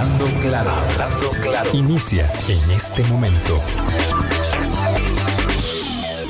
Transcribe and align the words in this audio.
Hablando 0.00 0.24
claro, 0.40 0.70
hablando 0.70 1.30
claro. 1.42 1.70
Inicia 1.74 2.32
en 2.48 2.70
este 2.70 3.04
momento. 3.04 3.60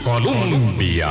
Colombia. 0.02 1.08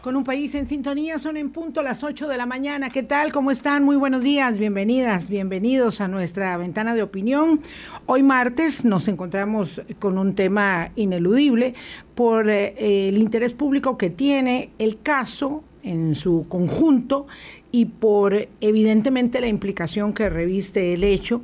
Con 0.00 0.16
un 0.16 0.24
país 0.24 0.54
en 0.54 0.66
sintonía, 0.66 1.18
son 1.18 1.36
en 1.36 1.50
punto 1.50 1.82
las 1.82 2.02
8 2.02 2.26
de 2.26 2.38
la 2.38 2.46
mañana. 2.46 2.88
¿Qué 2.88 3.02
tal? 3.02 3.32
¿Cómo 3.34 3.50
están? 3.50 3.84
Muy 3.84 3.96
buenos 3.96 4.22
días, 4.22 4.56
bienvenidas, 4.56 5.28
bienvenidos 5.28 6.00
a 6.00 6.08
nuestra 6.08 6.56
ventana 6.56 6.94
de 6.94 7.02
opinión. 7.02 7.60
Hoy 8.06 8.22
martes 8.22 8.86
nos 8.86 9.06
encontramos 9.08 9.82
con 9.98 10.16
un 10.16 10.34
tema 10.34 10.90
ineludible 10.96 11.74
por 12.14 12.48
eh, 12.48 13.08
el 13.10 13.18
interés 13.18 13.52
público 13.52 13.98
que 13.98 14.08
tiene 14.08 14.70
el 14.78 15.02
caso 15.02 15.64
en 15.82 16.14
su 16.14 16.46
conjunto 16.48 17.26
y 17.72 17.86
por 17.86 18.48
evidentemente 18.60 19.40
la 19.40 19.48
implicación 19.48 20.12
que 20.12 20.28
reviste 20.28 20.92
el 20.92 21.02
hecho 21.02 21.42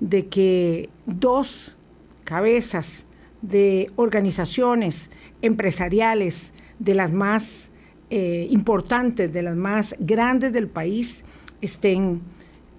de 0.00 0.26
que 0.26 0.90
dos 1.06 1.76
cabezas 2.24 3.06
de 3.40 3.90
organizaciones 3.96 5.10
empresariales 5.40 6.52
de 6.78 6.94
las 6.94 7.12
más 7.12 7.70
eh, 8.10 8.46
importantes, 8.50 9.32
de 9.32 9.42
las 9.42 9.56
más 9.56 9.96
grandes 9.98 10.52
del 10.52 10.68
país, 10.68 11.24
estén 11.62 12.20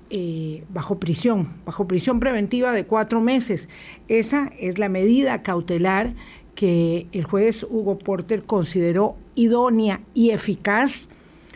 eh, 0.10 0.64
bajo 0.70 1.00
prisión, 1.00 1.54
bajo 1.66 1.88
prisión 1.88 2.20
preventiva 2.20 2.72
de 2.72 2.86
cuatro 2.86 3.20
meses. 3.20 3.68
Esa 4.08 4.52
es 4.60 4.78
la 4.78 4.90
medida 4.90 5.42
cautelar 5.42 6.14
que 6.54 7.08
el 7.12 7.24
juez 7.24 7.64
Hugo 7.64 7.98
Porter 7.98 8.44
consideró 8.44 9.16
idónea 9.34 10.02
y 10.14 10.30
eficaz 10.30 11.08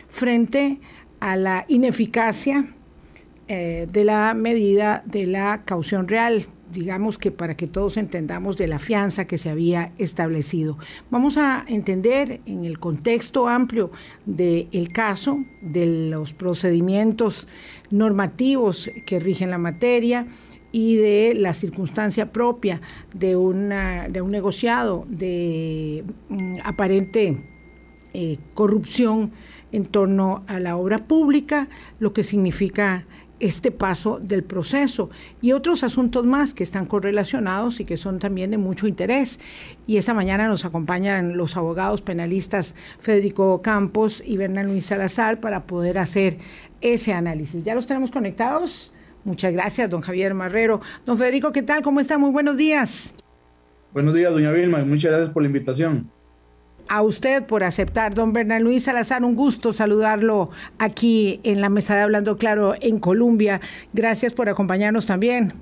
frente 0.08 0.80
a 1.20 1.36
la 1.36 1.64
ineficacia 1.68 2.66
eh, 3.48 3.86
de 3.90 4.04
la 4.04 4.34
medida 4.34 5.02
de 5.06 5.26
la 5.26 5.62
caución 5.64 6.08
real 6.08 6.46
digamos 6.72 7.18
que 7.18 7.30
para 7.30 7.56
que 7.56 7.66
todos 7.66 7.96
entendamos 7.96 8.56
de 8.56 8.66
la 8.66 8.78
fianza 8.78 9.26
que 9.26 9.38
se 9.38 9.50
había 9.50 9.92
establecido. 9.98 10.78
Vamos 11.10 11.36
a 11.36 11.64
entender 11.66 12.40
en 12.46 12.64
el 12.64 12.78
contexto 12.78 13.48
amplio 13.48 13.90
del 14.26 14.92
caso, 14.92 15.44
de 15.60 16.10
los 16.10 16.32
procedimientos 16.32 17.48
normativos 17.90 18.90
que 19.06 19.18
rigen 19.18 19.50
la 19.50 19.58
materia 19.58 20.26
y 20.70 20.96
de 20.96 21.34
la 21.34 21.54
circunstancia 21.54 22.30
propia 22.30 22.80
de, 23.14 23.28
de 23.28 24.22
un 24.22 24.30
negociado 24.30 25.06
de 25.08 26.04
mm, 26.28 26.56
aparente 26.62 27.38
eh, 28.12 28.38
corrupción 28.54 29.32
en 29.72 29.84
torno 29.86 30.44
a 30.46 30.60
la 30.60 30.76
obra 30.76 30.98
pública, 30.98 31.68
lo 31.98 32.12
que 32.12 32.22
significa 32.22 33.04
este 33.40 33.70
paso 33.70 34.18
del 34.20 34.42
proceso 34.42 35.10
y 35.40 35.52
otros 35.52 35.84
asuntos 35.84 36.24
más 36.24 36.54
que 36.54 36.64
están 36.64 36.86
correlacionados 36.86 37.80
y 37.80 37.84
que 37.84 37.96
son 37.96 38.18
también 38.18 38.50
de 38.50 38.58
mucho 38.58 38.86
interés. 38.86 39.38
Y 39.86 39.96
esta 39.96 40.14
mañana 40.14 40.48
nos 40.48 40.64
acompañan 40.64 41.36
los 41.36 41.56
abogados 41.56 42.02
penalistas 42.02 42.74
Federico 42.98 43.62
Campos 43.62 44.22
y 44.24 44.36
Bernal 44.36 44.66
Luis 44.66 44.86
Salazar 44.86 45.40
para 45.40 45.64
poder 45.64 45.98
hacer 45.98 46.38
ese 46.80 47.12
análisis. 47.12 47.64
¿Ya 47.64 47.74
los 47.74 47.86
tenemos 47.86 48.10
conectados? 48.10 48.92
Muchas 49.24 49.52
gracias, 49.52 49.90
don 49.90 50.00
Javier 50.00 50.34
Marrero. 50.34 50.80
Don 51.04 51.18
Federico, 51.18 51.52
¿qué 51.52 51.62
tal? 51.62 51.82
¿Cómo 51.82 52.00
está? 52.00 52.18
Muy 52.18 52.30
buenos 52.30 52.56
días. 52.56 53.14
Buenos 53.92 54.14
días, 54.14 54.32
doña 54.32 54.50
Vilma. 54.50 54.84
Muchas 54.84 55.12
gracias 55.12 55.30
por 55.30 55.42
la 55.42 55.48
invitación 55.48 56.10
a 56.88 57.02
usted 57.02 57.44
por 57.44 57.64
aceptar, 57.64 58.14
don 58.14 58.32
Bernal 58.32 58.62
Luis 58.62 58.84
Salazar. 58.84 59.24
Un 59.24 59.34
gusto 59.34 59.72
saludarlo 59.72 60.50
aquí 60.78 61.40
en 61.42 61.60
la 61.60 61.68
mesa 61.68 61.94
de 61.94 62.02
Hablando 62.02 62.36
Claro 62.36 62.74
en 62.80 62.98
Colombia. 62.98 63.60
Gracias 63.92 64.32
por 64.32 64.48
acompañarnos 64.48 65.06
también. 65.06 65.54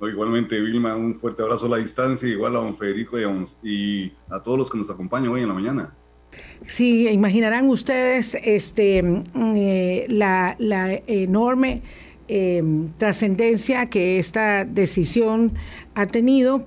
igualmente, 0.00 0.60
Vilma, 0.60 0.96
un 0.96 1.14
fuerte 1.14 1.42
abrazo 1.42 1.66
a 1.66 1.70
la 1.70 1.76
distancia, 1.78 2.28
igual 2.28 2.56
a 2.56 2.60
don 2.60 2.76
Federico 2.76 3.16
y 3.62 4.12
a, 4.30 4.42
todos 4.42 4.58
los 4.58 4.70
que 4.70 4.78
nos 4.78 4.90
acompañan 4.90 5.30
hoy 5.30 5.42
en 5.42 5.48
la 5.48 5.54
mañana. 5.54 5.94
Sí, 6.66 7.08
imaginarán 7.08 7.68
ustedes 7.68 8.36
este, 8.42 9.02
mm, 9.02 9.54
eh, 9.56 10.06
la, 10.08 10.56
enorme 11.06 11.82
eh, 12.28 12.62
trascendencia 12.98 13.86
que 13.86 14.18
esta 14.18 14.64
decisión 14.64 15.52
ha 15.94 16.06
tenido 16.06 16.66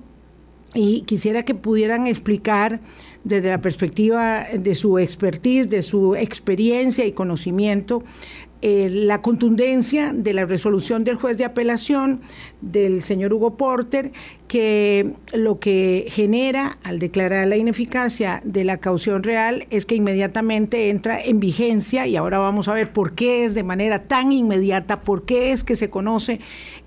y 0.74 1.02
quisiera 1.02 1.44
que 1.44 1.54
pudieran 1.54 2.06
explicar 2.06 2.80
desde 3.24 3.48
la 3.48 3.60
perspectiva 3.60 4.46
de 4.52 4.74
su 4.74 4.98
expertise, 4.98 5.68
de 5.68 5.82
su 5.82 6.14
experiencia 6.14 7.04
y 7.04 7.12
conocimiento, 7.12 8.02
eh, 8.62 8.90
la 8.90 9.22
contundencia 9.22 10.12
de 10.12 10.34
la 10.34 10.44
resolución 10.44 11.02
del 11.02 11.16
juez 11.16 11.38
de 11.38 11.46
apelación 11.46 12.20
del 12.60 13.00
señor 13.00 13.32
Hugo 13.32 13.56
Porter, 13.56 14.12
que 14.48 15.14
lo 15.32 15.58
que 15.60 16.04
genera 16.10 16.76
al 16.82 16.98
declarar 16.98 17.48
la 17.48 17.56
ineficacia 17.56 18.42
de 18.44 18.64
la 18.64 18.76
caución 18.76 19.22
real 19.22 19.66
es 19.70 19.86
que 19.86 19.94
inmediatamente 19.94 20.90
entra 20.90 21.22
en 21.22 21.40
vigencia 21.40 22.06
y 22.06 22.16
ahora 22.16 22.38
vamos 22.38 22.68
a 22.68 22.74
ver 22.74 22.92
por 22.92 23.14
qué 23.14 23.44
es 23.46 23.54
de 23.54 23.62
manera 23.62 24.02
tan 24.02 24.30
inmediata, 24.30 25.00
por 25.00 25.24
qué 25.24 25.52
es 25.52 25.64
que 25.64 25.74
se 25.74 25.88
conoce 25.88 26.40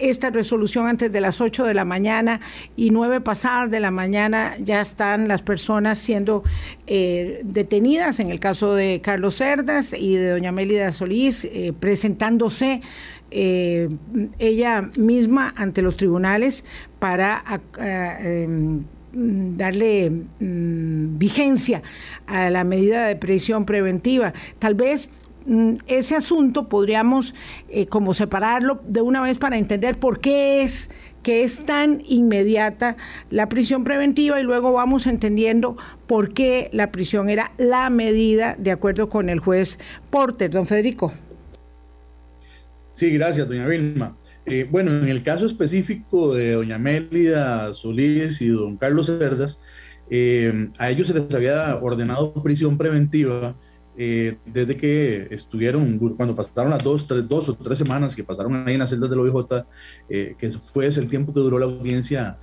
esta 0.09 0.29
resolución 0.29 0.87
antes 0.87 1.11
de 1.11 1.21
las 1.21 1.41
8 1.41 1.65
de 1.65 1.73
la 1.73 1.85
mañana 1.85 2.41
y 2.75 2.89
nueve 2.89 3.21
pasadas 3.21 3.71
de 3.71 3.79
la 3.79 3.91
mañana 3.91 4.55
ya 4.59 4.81
están 4.81 5.27
las 5.27 5.41
personas 5.41 5.97
siendo 5.99 6.43
eh, 6.87 7.41
detenidas, 7.43 8.19
en 8.19 8.29
el 8.29 8.39
caso 8.39 8.75
de 8.75 9.01
Carlos 9.01 9.35
Cerdas 9.35 9.93
y 9.97 10.15
de 10.15 10.31
doña 10.31 10.51
Mélida 10.51 10.91
Solís, 10.91 11.45
eh, 11.45 11.73
presentándose 11.79 12.81
eh, 13.31 13.89
ella 14.39 14.89
misma 14.97 15.53
ante 15.55 15.81
los 15.81 15.97
tribunales 15.97 16.65
para 16.99 17.43
em, 17.79 18.83
darle 19.13 20.09
mm, 20.09 21.17
vigencia 21.17 21.81
a 22.27 22.49
la 22.49 22.63
medida 22.63 23.07
de 23.07 23.15
prisión 23.15 23.65
preventiva. 23.65 24.33
Tal 24.59 24.75
vez 24.75 25.09
ese 25.87 26.15
asunto 26.15 26.69
podríamos 26.69 27.35
eh, 27.69 27.87
como 27.87 28.13
separarlo 28.13 28.81
de 28.87 29.01
una 29.01 29.21
vez 29.21 29.37
para 29.37 29.57
entender 29.57 29.99
por 29.99 30.19
qué 30.19 30.61
es 30.61 30.89
que 31.23 31.43
es 31.43 31.65
tan 31.65 32.03
inmediata 32.05 32.97
la 33.29 33.49
prisión 33.49 33.83
preventiva 33.83 34.39
y 34.39 34.43
luego 34.43 34.73
vamos 34.73 35.07
entendiendo 35.07 35.77
por 36.05 36.33
qué 36.33 36.69
la 36.73 36.91
prisión 36.91 37.29
era 37.29 37.53
la 37.57 37.89
medida 37.89 38.55
de 38.59 38.71
acuerdo 38.71 39.09
con 39.09 39.29
el 39.29 39.39
juez 39.39 39.79
Porter. 40.09 40.51
Don 40.51 40.67
Federico. 40.67 41.13
Sí, 42.91 43.09
gracias, 43.11 43.47
doña 43.47 43.65
Vilma. 43.65 44.17
Eh, 44.45 44.67
bueno, 44.69 44.91
en 44.91 45.07
el 45.07 45.23
caso 45.23 45.45
específico 45.45 46.35
de 46.35 46.51
doña 46.51 46.77
Mélida 46.77 47.73
Solís 47.73 48.41
y 48.41 48.49
don 48.49 48.77
Carlos 48.77 49.07
Cerdas, 49.07 49.61
eh, 50.09 50.69
a 50.77 50.89
ellos 50.91 51.07
se 51.07 51.13
les 51.13 51.33
había 51.33 51.77
ordenado 51.77 52.33
prisión 52.43 52.77
preventiva 52.77 53.55
eh, 53.97 54.37
desde 54.45 54.77
que 54.77 55.27
estuvieron, 55.31 55.97
cuando 56.15 56.35
pasaron 56.35 56.71
las 56.71 56.83
dos, 56.83 57.09
o 57.49 57.53
tres 57.55 57.77
semanas 57.77 58.15
que 58.15 58.23
pasaron 58.23 58.67
ahí 58.67 58.73
en 58.73 58.79
las 58.79 58.89
celdas 58.89 59.09
del 59.09 59.19
OIJ, 59.19 59.65
que 60.07 60.51
fue 60.61 60.87
ese 60.87 60.99
el 61.01 61.07
tiempo 61.07 61.33
que 61.33 61.39
duró 61.39 61.59
la 61.59 61.65
audiencia 61.65 62.37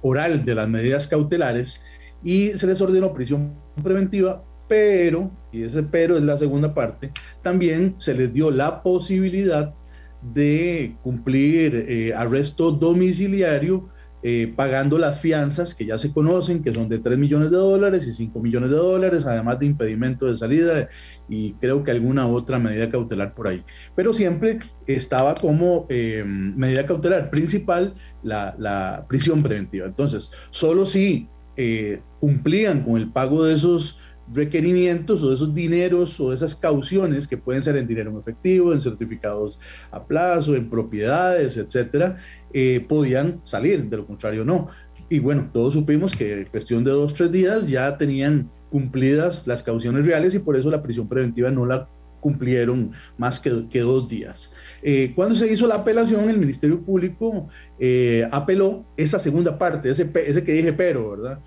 oral 0.00 0.44
de 0.44 0.54
las 0.54 0.68
medidas 0.68 1.06
cautelares, 1.06 1.80
y 2.24 2.50
se 2.50 2.66
les 2.66 2.80
ordenó 2.80 3.12
prisión 3.12 3.54
preventiva 3.82 4.44
pero, 4.68 5.30
y 5.52 5.64
ese 5.64 5.82
pero 5.82 6.16
es 6.16 6.22
la 6.22 6.38
segunda 6.38 6.72
parte, 6.72 7.12
también 7.42 7.94
se 7.98 8.14
les 8.14 8.32
dio 8.32 8.50
la 8.50 8.82
posibilidad 8.82 9.74
de 10.22 10.96
cumplir 11.02 11.74
eh, 11.88 12.14
arresto 12.14 12.70
domiciliario 12.70 13.88
eh, 14.22 14.52
pagando 14.54 14.98
las 14.98 15.20
fianzas 15.20 15.74
que 15.74 15.84
ya 15.84 15.98
se 15.98 16.12
conocen, 16.12 16.62
que 16.62 16.74
son 16.74 16.88
de 16.88 16.98
3 16.98 17.18
millones 17.18 17.50
de 17.50 17.56
dólares 17.56 18.06
y 18.06 18.12
5 18.12 18.40
millones 18.40 18.70
de 18.70 18.76
dólares, 18.76 19.24
además 19.26 19.58
de 19.58 19.66
impedimento 19.66 20.26
de 20.26 20.34
salida 20.36 20.88
y 21.28 21.54
creo 21.54 21.82
que 21.82 21.90
alguna 21.90 22.26
otra 22.26 22.58
medida 22.58 22.90
cautelar 22.90 23.34
por 23.34 23.48
ahí. 23.48 23.64
Pero 23.96 24.14
siempre 24.14 24.60
estaba 24.86 25.34
como 25.34 25.86
eh, 25.88 26.24
medida 26.26 26.86
cautelar 26.86 27.30
principal 27.30 27.94
la, 28.22 28.54
la, 28.58 29.06
prisión 29.08 29.42
preventiva. 29.42 29.86
Entonces, 29.86 30.30
solo 30.50 30.86
si 30.86 31.28
cumplían 32.18 32.82
con 32.82 32.96
el 32.96 33.12
pago 33.12 33.44
de 33.44 33.54
esos 33.54 33.98
requerimientos 34.34 35.22
o 35.22 35.28
de 35.28 35.34
esos 35.34 35.54
dineros 35.54 36.18
o 36.20 36.30
de 36.30 36.36
esas 36.36 36.54
cauciones 36.54 37.26
que 37.26 37.36
pueden 37.36 37.62
ser 37.62 37.76
en 37.76 37.86
dinero 37.86 38.10
en 38.10 38.18
efectivo, 38.18 38.72
en 38.72 38.80
certificados 38.80 39.58
a 39.90 40.04
plazo, 40.04 40.54
en 40.54 40.68
propiedades, 40.68 41.56
etcétera, 41.56 42.16
eh, 42.52 42.84
podían 42.88 43.40
salir, 43.44 43.88
de 43.88 43.96
lo 43.96 44.06
contrario 44.06 44.44
no. 44.44 44.68
Y 45.08 45.18
bueno, 45.18 45.50
todos 45.52 45.74
supimos 45.74 46.14
que 46.16 46.32
en 46.32 46.44
cuestión 46.46 46.84
de 46.84 46.90
dos, 46.90 47.14
tres 47.14 47.30
días 47.30 47.68
ya 47.68 47.96
tenían 47.98 48.50
cumplidas 48.70 49.46
las 49.46 49.62
cauciones 49.62 50.06
reales 50.06 50.34
y 50.34 50.38
por 50.38 50.56
eso 50.56 50.70
la 50.70 50.82
prisión 50.82 51.08
preventiva 51.08 51.50
no 51.50 51.66
la 51.66 51.88
cumplieron 52.20 52.92
más 53.18 53.40
que, 53.40 53.68
que 53.68 53.80
dos 53.80 54.08
días. 54.08 54.52
Eh, 54.80 55.12
cuando 55.14 55.34
se 55.34 55.52
hizo 55.52 55.66
la 55.66 55.74
apelación, 55.74 56.30
el 56.30 56.38
Ministerio 56.38 56.80
Público 56.80 57.48
eh, 57.78 58.26
apeló 58.30 58.86
esa 58.96 59.18
segunda 59.18 59.58
parte, 59.58 59.90
ese, 59.90 60.10
ese 60.24 60.44
que 60.44 60.52
dije 60.52 60.72
pero, 60.72 61.10
¿verdad? 61.10 61.40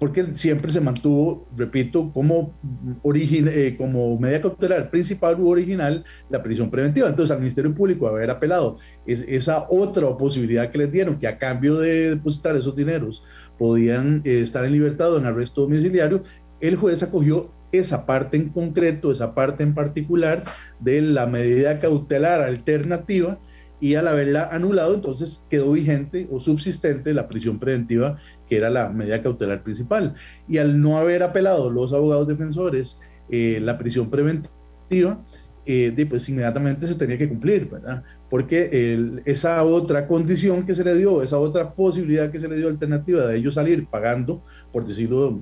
Porque 0.00 0.24
siempre 0.32 0.72
se 0.72 0.80
mantuvo, 0.80 1.46
repito, 1.54 2.10
como, 2.10 2.58
origen, 3.02 3.48
eh, 3.52 3.76
como 3.76 4.18
medida 4.18 4.40
cautelar 4.40 4.90
principal 4.90 5.38
u 5.38 5.50
original 5.50 6.02
la 6.30 6.42
prisión 6.42 6.70
preventiva. 6.70 7.06
Entonces, 7.06 7.30
al 7.32 7.40
Ministerio 7.40 7.74
Público 7.74 8.08
haber 8.08 8.30
apelado 8.30 8.78
es, 9.06 9.20
esa 9.28 9.66
otra 9.68 10.16
posibilidad 10.16 10.70
que 10.70 10.78
les 10.78 10.90
dieron, 10.90 11.18
que 11.18 11.28
a 11.28 11.38
cambio 11.38 11.78
de 11.78 12.16
depositar 12.16 12.56
esos 12.56 12.74
dineros 12.74 13.22
podían 13.58 14.22
eh, 14.24 14.40
estar 14.40 14.64
en 14.64 14.72
libertad 14.72 15.12
o 15.12 15.18
en 15.18 15.26
arresto 15.26 15.60
domiciliario, 15.60 16.22
el 16.62 16.76
juez 16.76 17.02
acogió 17.02 17.52
esa 17.70 18.06
parte 18.06 18.38
en 18.38 18.48
concreto, 18.48 19.12
esa 19.12 19.34
parte 19.34 19.62
en 19.62 19.74
particular 19.74 20.44
de 20.78 21.02
la 21.02 21.26
medida 21.26 21.78
cautelar 21.78 22.40
alternativa 22.40 23.38
y 23.80 23.94
al 23.94 24.08
haberla 24.08 24.48
anulado, 24.52 24.94
entonces 24.94 25.46
quedó 25.50 25.72
vigente 25.72 26.28
o 26.30 26.38
subsistente 26.38 27.14
la 27.14 27.28
prisión 27.28 27.58
preventiva, 27.58 28.16
que 28.48 28.56
era 28.56 28.70
la 28.70 28.90
medida 28.90 29.22
cautelar 29.22 29.62
principal. 29.62 30.14
Y 30.46 30.58
al 30.58 30.80
no 30.80 30.98
haber 30.98 31.22
apelado 31.22 31.70
los 31.70 31.92
abogados 31.92 32.28
defensores 32.28 33.00
eh, 33.30 33.58
la 33.62 33.78
prisión 33.78 34.10
preventiva, 34.10 35.24
eh, 35.66 36.06
pues 36.08 36.28
inmediatamente 36.28 36.86
se 36.86 36.94
tenía 36.94 37.16
que 37.16 37.28
cumplir, 37.28 37.68
¿verdad? 37.70 38.02
Porque 38.28 39.20
esa 39.24 39.62
otra 39.62 40.06
condición 40.06 40.64
que 40.64 40.74
se 40.74 40.84
le 40.84 40.94
dio, 40.94 41.22
esa 41.22 41.38
otra 41.38 41.74
posibilidad 41.74 42.30
que 42.30 42.40
se 42.40 42.48
le 42.48 42.56
dio 42.56 42.68
alternativa 42.68 43.26
de 43.26 43.36
ellos 43.36 43.54
salir 43.54 43.86
pagando, 43.86 44.42
por 44.72 44.84
decirlo 44.84 45.40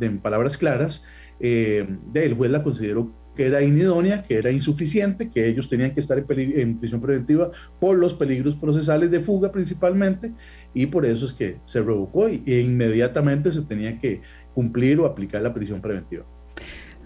en 0.00 0.18
palabras 0.20 0.56
claras, 0.56 1.04
eh, 1.40 1.86
el 2.14 2.34
juez 2.34 2.50
la 2.50 2.62
consideró 2.62 3.12
que 3.34 3.46
era 3.46 3.62
inidónea, 3.62 4.22
que 4.22 4.36
era 4.36 4.50
insuficiente, 4.50 5.30
que 5.30 5.46
ellos 5.46 5.68
tenían 5.68 5.92
que 5.92 6.00
estar 6.00 6.18
en, 6.18 6.78
prisión 6.78 7.00
preventiva 7.00 7.50
por 7.80 7.96
los 7.96 8.14
peligros 8.14 8.54
procesales 8.54 9.10
de 9.10 9.20
fuga 9.20 9.50
principalmente, 9.50 10.32
y 10.72 10.86
por 10.86 11.04
eso 11.04 11.26
es 11.26 11.32
que 11.32 11.58
se 11.64 11.80
revocó 11.80 12.28
e 12.28 12.60
inmediatamente 12.60 13.50
se 13.52 13.62
tenía 13.62 13.98
que 13.98 14.20
cumplir 14.54 15.00
o 15.00 15.06
aplicar 15.06 15.42
la 15.42 15.52
prisión 15.52 15.80
preventiva. 15.80 16.24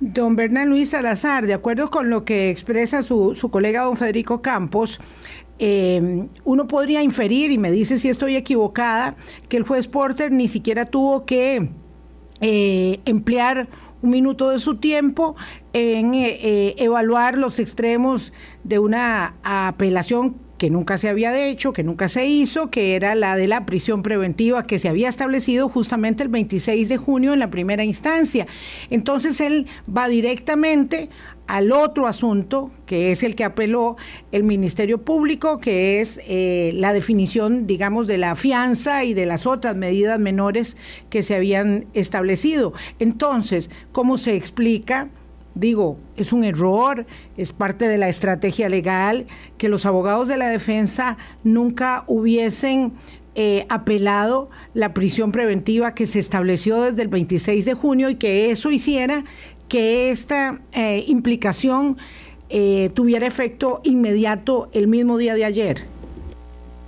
Don 0.00 0.36
Bernal 0.36 0.68
Luis 0.68 0.90
Salazar, 0.90 1.46
de 1.46 1.54
acuerdo 1.54 1.90
con 1.90 2.08
lo 2.08 2.24
que 2.24 2.50
expresa 2.50 3.02
su, 3.02 3.36
colega 3.50 3.82
don 3.82 3.96
Federico 3.96 4.42
Campos, 4.42 5.00
eh, 5.58 6.28
uno 6.44 6.68
podría 6.68 7.02
inferir, 7.02 7.50
y 7.50 7.58
me 7.58 7.72
dice 7.72 7.98
si 7.98 8.08
estoy 8.08 8.36
equivocada, 8.36 9.16
que 9.48 9.56
el 9.56 9.64
juez 9.64 9.88
Porter 9.88 10.30
ni 10.30 10.46
siquiera 10.46 10.84
tuvo 10.84 11.24
que 11.24 11.70
eh, 12.40 13.00
emplear 13.06 13.68
un 14.02 14.10
minuto 14.10 14.50
de 14.50 14.60
su 14.60 14.76
tiempo 14.76 15.36
en 15.72 16.14
eh, 16.14 16.38
eh, 16.42 16.74
evaluar 16.78 17.36
los 17.38 17.58
extremos 17.58 18.32
de 18.64 18.78
una 18.78 19.34
apelación 19.42 20.36
que 20.58 20.70
nunca 20.70 20.98
se 20.98 21.08
había 21.08 21.46
hecho, 21.46 21.72
que 21.72 21.84
nunca 21.84 22.08
se 22.08 22.26
hizo, 22.26 22.70
que 22.70 22.96
era 22.96 23.14
la 23.14 23.36
de 23.36 23.46
la 23.46 23.64
prisión 23.64 24.02
preventiva 24.02 24.66
que 24.66 24.78
se 24.78 24.88
había 24.88 25.08
establecido 25.08 25.68
justamente 25.68 26.24
el 26.24 26.28
26 26.28 26.88
de 26.88 26.96
junio 26.96 27.32
en 27.32 27.38
la 27.38 27.48
primera 27.48 27.84
instancia. 27.84 28.46
Entonces 28.90 29.40
él 29.40 29.66
va 29.88 30.08
directamente 30.08 31.08
al 31.48 31.72
otro 31.72 32.06
asunto, 32.06 32.70
que 32.86 33.10
es 33.10 33.22
el 33.22 33.34
que 33.34 33.42
apeló 33.42 33.96
el 34.32 34.44
Ministerio 34.44 35.02
Público, 35.02 35.58
que 35.58 36.00
es 36.00 36.20
eh, 36.28 36.72
la 36.74 36.92
definición, 36.92 37.66
digamos, 37.66 38.06
de 38.06 38.18
la 38.18 38.36
fianza 38.36 39.02
y 39.04 39.14
de 39.14 39.26
las 39.26 39.46
otras 39.46 39.74
medidas 39.74 40.20
menores 40.20 40.76
que 41.08 41.22
se 41.22 41.34
habían 41.34 41.86
establecido. 41.94 42.74
Entonces, 42.98 43.70
¿cómo 43.92 44.18
se 44.18 44.36
explica? 44.36 45.08
Digo, 45.54 45.96
es 46.16 46.34
un 46.34 46.44
error, 46.44 47.06
es 47.38 47.52
parte 47.52 47.88
de 47.88 47.96
la 47.96 48.10
estrategia 48.10 48.68
legal 48.68 49.26
que 49.56 49.70
los 49.70 49.86
abogados 49.86 50.28
de 50.28 50.36
la 50.36 50.48
defensa 50.48 51.16
nunca 51.42 52.04
hubiesen 52.06 52.92
eh, 53.34 53.66
apelado 53.68 54.50
la 54.74 54.92
prisión 54.92 55.32
preventiva 55.32 55.94
que 55.94 56.06
se 56.06 56.18
estableció 56.18 56.82
desde 56.82 57.02
el 57.02 57.08
26 57.08 57.64
de 57.64 57.74
junio 57.74 58.10
y 58.10 58.16
que 58.16 58.50
eso 58.50 58.70
hiciera 58.70 59.24
que 59.68 60.10
esta 60.10 60.60
eh, 60.72 61.04
implicación 61.06 61.96
eh, 62.48 62.90
tuviera 62.94 63.26
efecto 63.26 63.80
inmediato 63.84 64.68
el 64.72 64.88
mismo 64.88 65.18
día 65.18 65.34
de 65.34 65.44
ayer? 65.44 65.84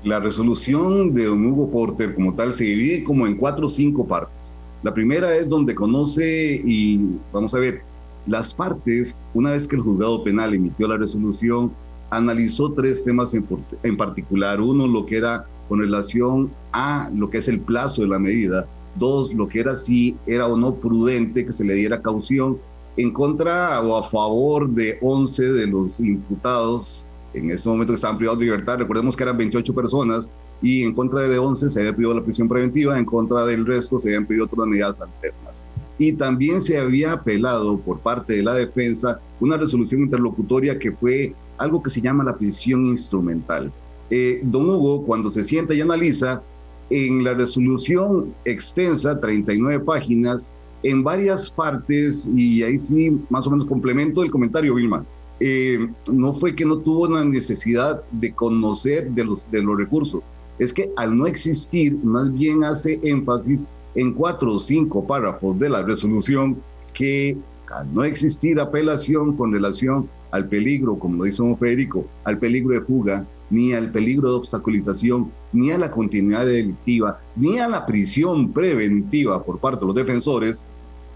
La 0.02 0.18
resolución 0.18 1.12
de 1.14 1.26
don 1.26 1.44
Hugo 1.44 1.70
Porter 1.70 2.14
como 2.14 2.34
tal 2.34 2.54
se 2.54 2.64
divide 2.64 3.04
como 3.04 3.26
en 3.26 3.36
cuatro 3.36 3.66
o 3.66 3.68
cinco 3.68 4.06
partes. 4.06 4.54
La 4.82 4.94
primera 4.94 5.34
es 5.36 5.48
donde 5.48 5.74
conoce 5.74 6.62
y 6.64 6.98
vamos 7.32 7.54
a 7.54 7.58
ver, 7.58 7.82
las 8.26 8.54
partes, 8.54 9.14
una 9.34 9.50
vez 9.50 9.68
que 9.68 9.76
el 9.76 9.82
juzgado 9.82 10.24
penal 10.24 10.54
emitió 10.54 10.88
la 10.88 10.96
resolución, 10.96 11.72
analizó 12.10 12.72
tres 12.72 13.04
temas 13.04 13.34
en, 13.34 13.46
en 13.82 13.96
particular. 13.96 14.60
Uno, 14.60 14.86
lo 14.86 15.04
que 15.04 15.18
era 15.18 15.46
con 15.68 15.80
relación 15.80 16.50
a 16.72 17.10
lo 17.14 17.28
que 17.28 17.38
es 17.38 17.48
el 17.48 17.60
plazo 17.60 18.02
de 18.02 18.08
la 18.08 18.18
medida. 18.18 18.66
Dos, 18.96 19.34
lo 19.34 19.48
que 19.48 19.60
era 19.60 19.76
si 19.76 20.16
era 20.26 20.48
o 20.48 20.56
no 20.56 20.74
prudente 20.74 21.44
que 21.44 21.52
se 21.52 21.64
le 21.64 21.74
diera 21.74 22.00
caución 22.00 22.58
en 23.00 23.12
contra 23.12 23.80
o 23.80 23.96
a 23.96 24.02
favor 24.02 24.68
de 24.68 24.98
11 25.00 25.52
de 25.52 25.66
los 25.66 26.00
imputados 26.00 27.06
en 27.32 27.50
ese 27.50 27.68
momento 27.68 27.94
estaban 27.94 28.18
privados 28.18 28.40
de 28.40 28.46
libertad. 28.46 28.78
Recordemos 28.78 29.16
que 29.16 29.22
eran 29.22 29.38
28 29.38 29.74
personas 29.74 30.30
y 30.60 30.82
en 30.82 30.94
contra 30.94 31.20
de 31.20 31.38
11 31.38 31.70
se 31.70 31.80
había 31.80 31.94
pedido 31.94 32.14
la 32.14 32.22
prisión 32.22 32.48
preventiva, 32.48 32.98
en 32.98 33.04
contra 33.04 33.44
del 33.46 33.64
resto 33.64 33.98
se 33.98 34.08
habían 34.08 34.26
pedido 34.26 34.46
otras 34.46 34.66
medidas 34.66 35.00
alternas. 35.00 35.64
Y 35.98 36.12
también 36.12 36.60
se 36.60 36.78
había 36.78 37.12
apelado 37.12 37.78
por 37.78 38.00
parte 38.00 38.34
de 38.34 38.42
la 38.42 38.54
defensa 38.54 39.20
una 39.38 39.56
resolución 39.56 40.02
interlocutoria 40.02 40.78
que 40.78 40.92
fue 40.92 41.34
algo 41.58 41.82
que 41.82 41.90
se 41.90 42.00
llama 42.00 42.24
la 42.24 42.36
prisión 42.36 42.84
instrumental. 42.86 43.72
Eh, 44.10 44.40
don 44.42 44.68
Hugo, 44.68 45.04
cuando 45.04 45.30
se 45.30 45.44
sienta 45.44 45.74
y 45.74 45.80
analiza, 45.80 46.42
en 46.90 47.22
la 47.22 47.34
resolución 47.34 48.34
extensa, 48.44 49.20
39 49.20 49.84
páginas, 49.84 50.52
en 50.82 51.02
varias 51.04 51.50
partes, 51.50 52.30
y 52.34 52.62
ahí 52.62 52.78
sí, 52.78 53.18
más 53.28 53.46
o 53.46 53.50
menos 53.50 53.66
complemento 53.66 54.22
el 54.22 54.30
comentario, 54.30 54.74
Vilma. 54.74 55.04
Eh, 55.40 55.88
no 56.12 56.34
fue 56.34 56.54
que 56.54 56.66
no 56.66 56.78
tuvo 56.78 57.08
una 57.08 57.24
necesidad 57.24 58.02
de 58.10 58.32
conocer 58.34 59.10
de 59.12 59.24
los, 59.24 59.50
de 59.50 59.62
los 59.62 59.76
recursos, 59.78 60.22
es 60.58 60.72
que 60.72 60.90
al 60.96 61.16
no 61.16 61.26
existir, 61.26 61.94
más 62.04 62.32
bien 62.32 62.62
hace 62.62 63.00
énfasis 63.02 63.68
en 63.94 64.12
cuatro 64.12 64.54
o 64.54 64.60
cinco 64.60 65.06
párrafos 65.06 65.58
de 65.58 65.70
la 65.70 65.82
resolución 65.82 66.62
que 66.92 67.36
al 67.74 67.92
no 67.94 68.04
existir 68.04 68.60
apelación 68.60 69.36
con 69.36 69.52
relación 69.52 70.08
al 70.32 70.48
peligro, 70.48 70.98
como 70.98 71.16
lo 71.18 71.24
dice 71.24 71.42
don 71.42 71.56
Federico, 71.56 72.04
al 72.24 72.38
peligro 72.38 72.74
de 72.74 72.80
fuga, 72.82 73.26
ni 73.50 73.72
al 73.72 73.90
peligro 73.90 74.30
de 74.30 74.36
obstaculización, 74.36 75.30
ni 75.52 75.70
a 75.70 75.78
la 75.78 75.90
continuidad 75.90 76.46
delictiva, 76.46 77.20
ni 77.36 77.58
a 77.58 77.68
la 77.68 77.84
prisión 77.84 78.52
preventiva 78.52 79.44
por 79.44 79.58
parte 79.58 79.80
de 79.80 79.86
los 79.86 79.94
defensores, 79.94 80.66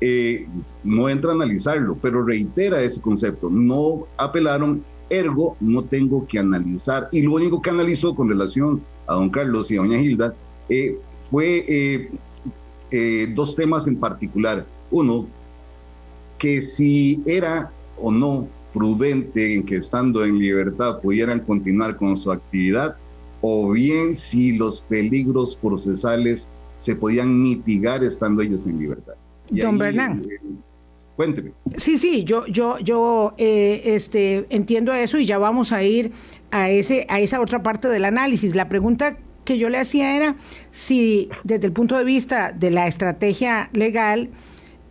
eh, 0.00 0.46
no 0.82 1.08
entra 1.08 1.30
a 1.30 1.34
analizarlo, 1.34 1.96
pero 2.02 2.24
reitera 2.24 2.82
ese 2.82 3.00
concepto. 3.00 3.48
No 3.48 4.06
apelaron, 4.18 4.84
ergo 5.08 5.56
no 5.60 5.84
tengo 5.84 6.26
que 6.26 6.38
analizar. 6.38 7.08
Y 7.12 7.22
lo 7.22 7.34
único 7.34 7.62
que 7.62 7.70
analizó 7.70 8.14
con 8.14 8.28
relación 8.28 8.82
a 9.06 9.14
don 9.14 9.30
Carlos 9.30 9.70
y 9.70 9.76
a 9.76 9.80
doña 9.80 10.00
Hilda 10.00 10.34
eh, 10.68 10.98
fue 11.30 11.64
eh, 12.90 13.32
dos 13.34 13.54
temas 13.56 13.86
en 13.86 13.96
particular. 13.96 14.66
Uno, 14.90 15.26
que 16.38 16.60
si 16.60 17.22
era 17.26 17.72
o 17.96 18.10
no 18.10 18.48
prudente 18.74 19.54
en 19.54 19.62
que 19.64 19.76
estando 19.76 20.24
en 20.24 20.38
libertad 20.38 21.00
pudieran 21.00 21.40
continuar 21.40 21.96
con 21.96 22.16
su 22.16 22.30
actividad, 22.30 22.96
o 23.40 23.70
bien 23.70 24.16
si 24.16 24.52
los 24.52 24.82
peligros 24.82 25.56
procesales 25.56 26.50
se 26.78 26.96
podían 26.96 27.40
mitigar 27.40 28.02
estando 28.02 28.42
ellos 28.42 28.66
en 28.66 28.78
libertad. 28.78 29.14
Don 29.50 29.78
Bernán. 29.78 30.26
Eh, 30.28 30.38
cuénteme. 31.16 31.52
Sí, 31.76 31.96
sí, 31.98 32.24
yo, 32.24 32.46
yo, 32.46 32.78
yo 32.80 33.34
eh, 33.38 33.82
este, 33.84 34.46
entiendo 34.50 34.92
eso 34.92 35.18
y 35.18 35.26
ya 35.26 35.38
vamos 35.38 35.72
a 35.72 35.82
ir 35.82 36.12
a, 36.50 36.70
ese, 36.70 37.06
a 37.08 37.20
esa 37.20 37.40
otra 37.40 37.62
parte 37.62 37.88
del 37.88 38.04
análisis. 38.04 38.54
La 38.54 38.68
pregunta 38.68 39.18
que 39.44 39.58
yo 39.58 39.68
le 39.68 39.78
hacía 39.78 40.16
era 40.16 40.36
si 40.70 41.28
desde 41.44 41.66
el 41.66 41.72
punto 41.72 41.96
de 41.96 42.04
vista 42.04 42.52
de 42.52 42.70
la 42.70 42.86
estrategia 42.86 43.70
legal, 43.72 44.30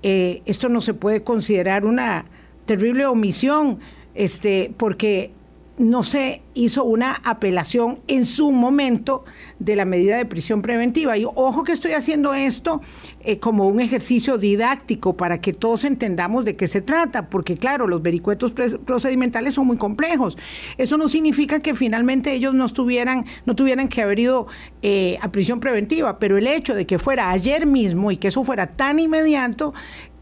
eh, 0.03 0.41
esto 0.45 0.69
no 0.69 0.81
se 0.81 0.93
puede 0.93 1.23
considerar 1.23 1.85
una 1.85 2.25
terrible 2.65 3.05
omisión, 3.05 3.79
este, 4.15 4.73
porque 4.77 5.31
no 5.77 6.03
se 6.03 6.43
hizo 6.53 6.83
una 6.83 7.15
apelación 7.23 7.99
en 8.07 8.25
su 8.25 8.51
momento 8.51 9.25
de 9.57 9.75
la 9.75 9.85
medida 9.85 10.17
de 10.17 10.25
prisión 10.25 10.61
preventiva. 10.61 11.17
Y 11.17 11.25
ojo 11.25 11.63
que 11.63 11.71
estoy 11.71 11.93
haciendo 11.93 12.33
esto 12.35 12.81
eh, 13.21 13.39
como 13.39 13.67
un 13.67 13.79
ejercicio 13.79 14.37
didáctico 14.37 15.17
para 15.17 15.41
que 15.41 15.51
todos 15.51 15.83
entendamos 15.83 16.45
de 16.45 16.55
qué 16.55 16.67
se 16.67 16.81
trata, 16.81 17.27
porque 17.27 17.57
claro, 17.57 17.87
los 17.87 18.03
vericuetos 18.03 18.51
procedimentales 18.51 19.55
son 19.55 19.65
muy 19.65 19.77
complejos. 19.77 20.37
Eso 20.77 20.97
no 20.97 21.09
significa 21.09 21.59
que 21.59 21.73
finalmente 21.73 22.33
ellos 22.33 22.53
no 22.53 22.65
estuvieran, 22.65 23.25
no 23.45 23.55
tuvieran 23.55 23.87
que 23.87 24.03
haber 24.03 24.19
ido 24.19 24.47
eh, 24.83 25.17
a 25.21 25.31
prisión 25.31 25.59
preventiva, 25.59 26.19
pero 26.19 26.37
el 26.37 26.45
hecho 26.45 26.75
de 26.75 26.85
que 26.85 26.99
fuera 26.99 27.31
ayer 27.31 27.65
mismo 27.65 28.11
y 28.11 28.17
que 28.17 28.27
eso 28.27 28.43
fuera 28.43 28.67
tan 28.67 28.99
inmediato, 28.99 29.73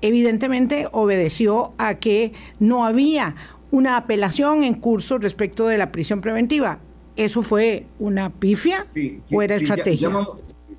evidentemente 0.02 0.88
obedeció 0.92 1.74
a 1.78 1.96
que 1.96 2.34
no 2.60 2.86
había 2.86 3.36
una 3.72 3.98
apelación 3.98 4.64
en 4.64 4.76
curso 4.76 5.18
respecto 5.18 5.68
de 5.68 5.78
la 5.78 5.92
prisión 5.92 6.22
preventiva. 6.22 6.80
¿Eso 7.16 7.42
fue 7.42 7.86
una 8.00 8.30
pifia 8.30 8.86
o 9.32 9.42
era 9.42 9.56
estrategia? 9.56 10.10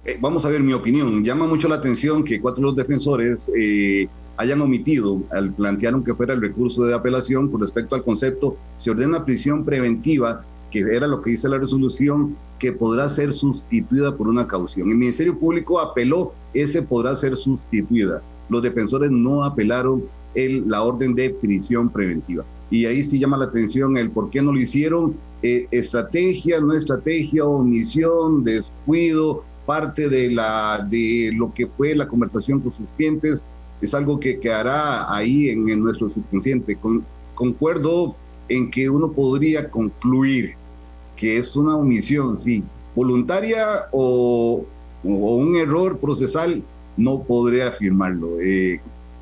eh, 0.05 0.19
vamos 0.21 0.45
a 0.45 0.49
ver 0.49 0.63
mi 0.63 0.73
opinión, 0.73 1.25
llama 1.25 1.47
mucho 1.47 1.69
la 1.69 1.77
atención 1.77 2.25
que 2.25 2.41
cuatro 2.41 2.61
de 2.61 2.67
los 2.69 2.77
defensores 2.77 3.51
eh, 3.57 4.09
hayan 4.37 4.61
omitido 4.61 5.23
al 5.31 5.53
plantear 5.53 6.03
que 6.03 6.15
fuera 6.15 6.35
el 6.35 6.41
recurso 6.41 6.85
de 6.85 6.95
apelación 6.95 7.51
con 7.51 7.61
respecto 7.61 7.95
al 7.95 8.03
concepto, 8.03 8.57
se 8.77 8.91
ordena 8.91 9.25
prisión 9.25 9.65
preventiva, 9.65 10.45
que 10.71 10.81
era 10.81 11.07
lo 11.07 11.23
que 11.23 11.31
dice 11.31 11.49
la 11.49 11.59
resolución, 11.59 12.37
que 12.59 12.73
podrá 12.73 13.09
ser 13.09 13.33
sustituida 13.33 14.17
por 14.17 14.27
una 14.29 14.49
caución. 14.49 14.91
El 14.91 14.97
Ministerio 14.97 15.39
Público 15.39 15.79
apeló, 15.79 16.33
ese 16.55 16.83
podrá 16.83 17.15
ser 17.15 17.37
sustituida. 17.37 18.23
Los 18.53 18.63
defensores 18.63 19.11
no 19.11 19.43
apelaron 19.45 20.05
el, 20.35 20.69
la 20.69 20.83
orden 20.83 21.15
de 21.15 21.31
prisión 21.31 21.89
preventiva. 21.89 22.45
Y 22.71 22.87
ahí 22.87 23.03
sí 23.03 23.19
llama 23.19 23.37
la 23.37 23.47
atención 23.47 23.97
el 23.97 24.11
por 24.11 24.31
qué 24.31 24.41
no 24.41 24.53
lo 24.53 24.61
hicieron. 24.61 25.17
Eh, 25.43 25.67
estrategia, 25.71 26.61
no 26.61 26.73
estrategia, 26.75 27.45
omisión, 27.45 28.45
descuido, 28.45 29.43
parte 29.67 30.09
de, 30.09 30.31
la, 30.31 30.87
de 30.89 31.31
lo 31.35 31.53
que 31.53 31.67
fue 31.67 31.95
la 31.95 32.07
conversación 32.07 32.61
con 32.61 32.73
sus 32.73 32.89
clientes, 32.91 33.45
es 33.81 33.95
algo 33.95 34.21
que 34.21 34.39
quedará 34.39 35.13
ahí 35.13 35.49
en, 35.49 35.65
nuestro 35.83 36.11
subconsciente. 36.11 36.77
Con, 36.77 37.05
concuerdo 37.35 38.15
en 38.49 38.71
que 38.71 38.89
uno 38.89 39.11
podría 39.11 39.71
concluir 39.71 40.55
que 41.17 41.39
es 41.39 41.57
una 41.57 41.77
omisión, 41.77 42.37
sí, 42.37 42.63
voluntaria 42.95 43.89
o, 43.93 44.65
un 45.05 45.57
error 45.57 45.99
procesal, 45.99 46.63
no 46.97 47.23
podría 47.23 47.69
afirmarlo. 47.69 48.41
Eh, 48.41 48.81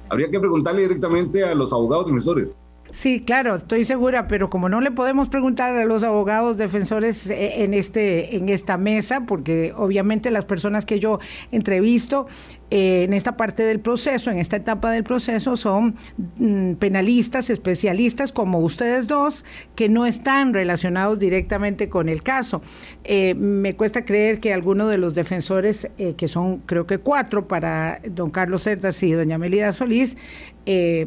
habría 0.09 0.31
que 0.31 0.41
preguntarle 0.41 0.83
directamente 0.83 1.45
a 1.45 1.55
los 1.55 1.73
abogados 1.73 2.07
defensores. 2.07 2.59
Sí, 2.93 3.21
claro, 3.21 3.55
estoy 3.55 3.85
segura, 3.85 4.27
pero 4.27 4.51
como 4.51 4.69
no 4.69 4.81
le 4.81 4.91
podemos 4.91 5.29
preguntar 5.29 5.77
a 5.77 5.85
los 5.85 6.03
abogados 6.03 6.57
defensores 6.57 7.29
eh, 7.31 7.63
en 7.63 7.75
este 7.75 8.37
en 8.37 8.49
esta 8.49 8.77
mesa, 8.77 9.27
porque 9.27 9.73
obviamente 9.77 10.31
las 10.31 10.45
personas 10.45 10.85
que 10.87 10.99
yo 10.99 11.21
entrevisto 11.53 12.27
eh, 12.73 13.05
en 13.05 13.13
esta 13.13 13.37
parte 13.37 13.63
del 13.63 13.81
proceso, 13.81 14.31
en 14.31 14.39
esta 14.39 14.57
etapa 14.57 14.91
del 14.91 15.05
proceso, 15.05 15.57
son 15.57 15.97
mm, 16.39 16.75
penalistas, 16.75 17.49
especialistas 17.51 18.33
como 18.33 18.59
ustedes 18.59 19.07
dos, 19.07 19.45
que 19.77 19.89
no 19.89 20.07
están 20.07 20.53
relacionados 20.53 21.19
directamente 21.19 21.89
con 21.89 22.09
el 22.09 22.23
caso. 22.23 22.61
Eh, 23.05 23.35
me 23.35 23.77
cuesta 23.77 24.05
creer 24.05 24.41
que 24.41 24.53
alguno 24.53 24.89
de 24.89 24.99
los 24.99 25.15
defensores, 25.15 25.91
que 26.17 26.29
son 26.29 26.59
creo 26.59 26.87
que 26.87 26.99
cuatro 26.99 27.47
para 27.47 28.01
don 28.09 28.31
Carlos 28.31 28.63
Cerdas 28.63 29.03
y 29.03 29.13
doña 29.13 29.39
Melida 29.39 29.73
Solís, 29.73 30.17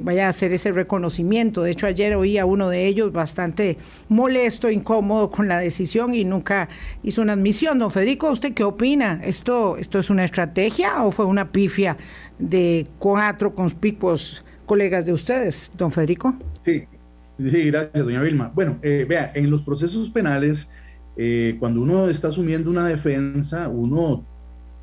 vaya 0.01 0.25
a 0.25 0.29
hacer 0.29 0.51
ese 0.53 0.71
reconocimiento. 0.71 1.63
De 1.63 1.71
hecho, 1.71 1.87
ayer 1.87 2.15
oí 2.15 2.37
a 2.37 2.45
uno 2.45 2.69
de 2.69 2.85
ellos 2.85 3.11
bastante 3.11 3.77
molesto, 4.09 4.69
incómodo 4.69 5.29
con 5.29 5.47
la 5.47 5.59
decisión 5.59 6.13
y 6.13 6.25
nunca 6.25 6.67
hizo 7.03 7.21
una 7.21 7.33
admisión. 7.33 7.79
Don 7.79 7.91
Federico, 7.91 8.29
¿usted 8.29 8.53
qué 8.53 8.63
opina? 8.63 9.21
¿Esto, 9.23 9.77
esto 9.77 9.99
es 9.99 10.09
una 10.09 10.25
estrategia 10.25 11.03
o 11.03 11.11
fue 11.11 11.25
una 11.25 11.51
pifia 11.51 11.97
de 12.39 12.87
cuatro 12.99 13.55
conspicuos 13.55 14.43
colegas 14.65 15.05
de 15.05 15.13
ustedes, 15.13 15.71
don 15.77 15.91
Federico. 15.91 16.35
Sí, 16.65 16.85
sí 17.37 17.65
gracias, 17.65 18.03
doña 18.03 18.21
Vilma. 18.21 18.51
Bueno, 18.53 18.79
eh, 18.81 19.05
vea, 19.07 19.31
en 19.35 19.49
los 19.49 19.61
procesos 19.61 20.09
penales, 20.09 20.69
eh, 21.17 21.57
cuando 21.59 21.81
uno 21.81 22.07
está 22.09 22.29
asumiendo 22.29 22.69
una 22.69 22.85
defensa, 22.87 23.69
uno 23.69 24.25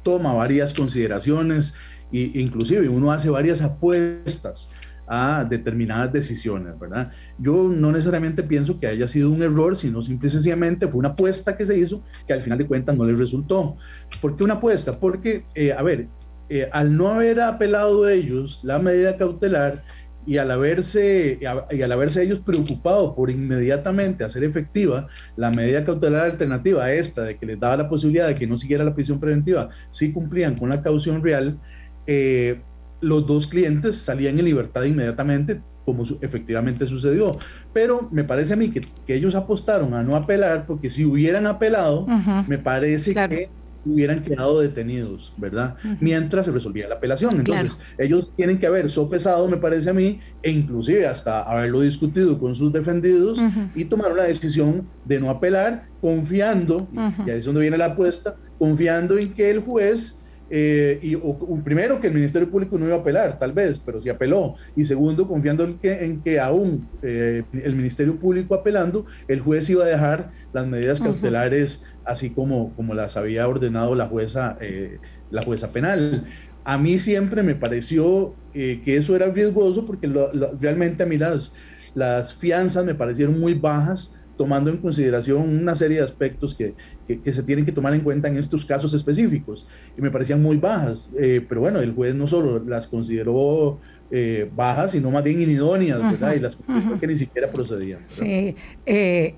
toma 0.02 0.32
varias 0.32 0.72
consideraciones 0.72 1.74
e 2.12 2.40
inclusive 2.40 2.88
uno 2.88 3.12
hace 3.12 3.30
varias 3.30 3.62
apuestas 3.62 4.68
a 5.06 5.44
determinadas 5.44 6.12
decisiones, 6.12 6.78
¿verdad? 6.78 7.10
Yo 7.36 7.68
no 7.68 7.90
necesariamente 7.90 8.44
pienso 8.44 8.78
que 8.78 8.86
haya 8.86 9.08
sido 9.08 9.30
un 9.30 9.42
error, 9.42 9.76
sino 9.76 10.02
simple 10.02 10.28
y 10.28 10.30
sencillamente 10.30 10.86
fue 10.86 11.00
una 11.00 11.08
apuesta 11.08 11.56
que 11.56 11.66
se 11.66 11.76
hizo 11.76 12.02
que 12.28 12.32
al 12.32 12.42
final 12.42 12.58
de 12.58 12.66
cuentas 12.66 12.96
no 12.96 13.04
le 13.04 13.16
resultó. 13.16 13.76
¿Por 14.20 14.36
qué 14.36 14.44
una 14.44 14.54
apuesta? 14.54 15.00
Porque, 15.00 15.44
eh, 15.56 15.72
a 15.72 15.82
ver, 15.82 16.06
eh, 16.48 16.68
al 16.72 16.96
no 16.96 17.08
haber 17.08 17.40
apelado 17.40 18.08
ellos 18.08 18.60
la 18.62 18.78
medida 18.78 19.16
cautelar 19.16 19.82
y 20.26 20.36
al 20.36 20.50
haberse 20.50 21.38
y 21.70 21.82
al 21.82 21.92
haberse 21.92 22.22
ellos 22.22 22.40
preocupado 22.40 23.14
por 23.14 23.30
inmediatamente 23.30 24.22
hacer 24.22 24.44
efectiva 24.44 25.08
la 25.34 25.50
medida 25.50 25.84
cautelar 25.84 26.26
alternativa 26.26 26.84
a 26.84 26.92
esta 26.92 27.22
de 27.22 27.38
que 27.38 27.46
les 27.46 27.58
daba 27.58 27.76
la 27.78 27.88
posibilidad 27.88 28.28
de 28.28 28.34
que 28.34 28.46
no 28.46 28.58
siguiera 28.58 28.84
la 28.84 28.94
prisión 28.94 29.18
preventiva 29.18 29.68
si 29.90 30.12
cumplían 30.12 30.56
con 30.56 30.68
la 30.68 30.82
caución 30.82 31.22
real 31.22 31.58
eh, 32.06 32.60
los 33.00 33.26
dos 33.26 33.46
clientes 33.46 33.98
salían 33.98 34.38
en 34.38 34.44
libertad 34.44 34.84
inmediatamente 34.84 35.62
como 35.84 36.04
efectivamente 36.20 36.86
sucedió. 36.86 37.36
Pero 37.72 38.08
me 38.12 38.24
parece 38.24 38.52
a 38.52 38.56
mí 38.56 38.70
que, 38.70 38.86
ellos 39.08 39.34
apostaron 39.34 39.94
a 39.94 40.02
no 40.02 40.14
apelar, 40.14 40.66
porque 40.66 40.88
si 40.90 41.04
hubieran 41.04 41.46
apelado, 41.46 42.06
me 42.46 42.58
parece 42.58 43.14
que 43.14 43.50
hubieran 43.84 44.22
quedado 44.22 44.60
detenidos, 44.60 45.32
¿verdad? 45.36 45.76
Mientras 46.00 46.46
se 46.46 46.52
resolvía 46.52 46.86
la 46.88 46.96
apelación. 46.96 47.36
Entonces, 47.36 47.78
ellos 47.98 48.30
tienen 48.36 48.58
que 48.58 48.66
haber 48.66 48.90
sopesado, 48.90 49.48
me 49.48 49.56
parece 49.56 49.90
a 49.90 49.92
mí, 49.92 50.20
e 50.42 50.50
inclusive 50.50 51.06
hasta 51.06 51.42
haberlo 51.42 51.80
discutido 51.80 52.38
con 52.38 52.54
sus 52.54 52.72
defendidos 52.72 53.42
y 53.74 53.84
tomar 53.86 54.14
la 54.14 54.24
decisión 54.24 54.86
de 55.04 55.18
no 55.18 55.30
apelar, 55.30 55.88
confiando, 56.00 56.88
y 57.26 57.30
ahí 57.30 57.38
es 57.38 57.44
donde 57.44 57.62
viene 57.62 57.78
la 57.78 57.86
apuesta, 57.86 58.36
confiando 58.58 59.18
en 59.18 59.32
que 59.32 59.50
el 59.50 59.60
juez 59.60 60.16
eh, 60.52 60.98
y 61.00 61.16
primero 61.62 62.00
que 62.00 62.08
el 62.08 62.14
Ministerio 62.14 62.50
Público 62.50 62.76
no 62.76 62.84
iba 62.84 62.96
a 62.96 62.98
apelar, 62.98 63.38
tal 63.38 63.52
vez, 63.52 63.80
pero 63.84 64.00
sí 64.00 64.08
apeló. 64.08 64.54
Y 64.74 64.84
segundo, 64.84 65.28
confiando 65.28 65.64
en 65.64 65.78
que, 65.78 66.04
en 66.04 66.20
que 66.22 66.40
aún 66.40 66.88
eh, 67.02 67.44
el 67.52 67.76
Ministerio 67.76 68.16
Público 68.16 68.56
apelando, 68.56 69.06
el 69.28 69.40
juez 69.40 69.70
iba 69.70 69.84
a 69.84 69.88
dejar 69.88 70.30
las 70.52 70.66
medidas 70.66 71.00
cautelares 71.00 71.82
así 72.04 72.30
como, 72.30 72.74
como 72.74 72.94
las 72.94 73.16
había 73.16 73.46
ordenado 73.46 73.94
la 73.94 74.08
jueza, 74.08 74.56
eh, 74.60 74.98
la 75.30 75.42
jueza 75.42 75.70
penal. 75.70 76.26
A 76.64 76.76
mí 76.76 76.98
siempre 76.98 77.42
me 77.42 77.54
pareció 77.54 78.34
que 78.52 78.82
eso 78.84 79.14
era 79.14 79.30
riesgoso 79.30 79.86
porque 79.86 80.12
realmente 80.58 81.04
a 81.04 81.06
mí 81.06 81.16
las, 81.16 81.52
las 81.94 82.34
fianzas 82.34 82.84
me 82.84 82.94
parecieron 82.94 83.38
muy 83.38 83.54
bajas 83.54 84.19
tomando 84.40 84.70
en 84.70 84.78
consideración 84.78 85.42
una 85.42 85.74
serie 85.74 85.98
de 85.98 86.02
aspectos 86.02 86.54
que, 86.54 86.72
que, 87.06 87.30
se 87.30 87.42
tienen 87.42 87.66
que 87.66 87.72
tomar 87.72 87.92
en 87.92 88.00
cuenta 88.00 88.26
en 88.26 88.38
estos 88.38 88.64
casos 88.64 88.94
específicos. 88.94 89.66
Y 89.98 90.00
me 90.00 90.10
parecían 90.10 90.40
muy 90.40 90.56
bajas, 90.56 91.10
eh, 91.20 91.44
pero 91.46 91.60
bueno, 91.60 91.78
el 91.80 91.92
juez 91.92 92.14
no 92.14 92.26
solo 92.26 92.58
las 92.64 92.88
consideró 92.88 93.78
eh, 94.10 94.50
bajas, 94.56 94.92
sino 94.92 95.10
más 95.10 95.22
bien 95.24 95.42
inidóneas, 95.42 96.00
¿verdad? 96.00 96.32
Y 96.36 96.40
las 96.40 96.56
que 96.98 97.06
ni 97.06 97.16
siquiera 97.16 97.52
procedían. 97.52 98.00
Sí. 98.08 98.56
Eh, 98.86 99.34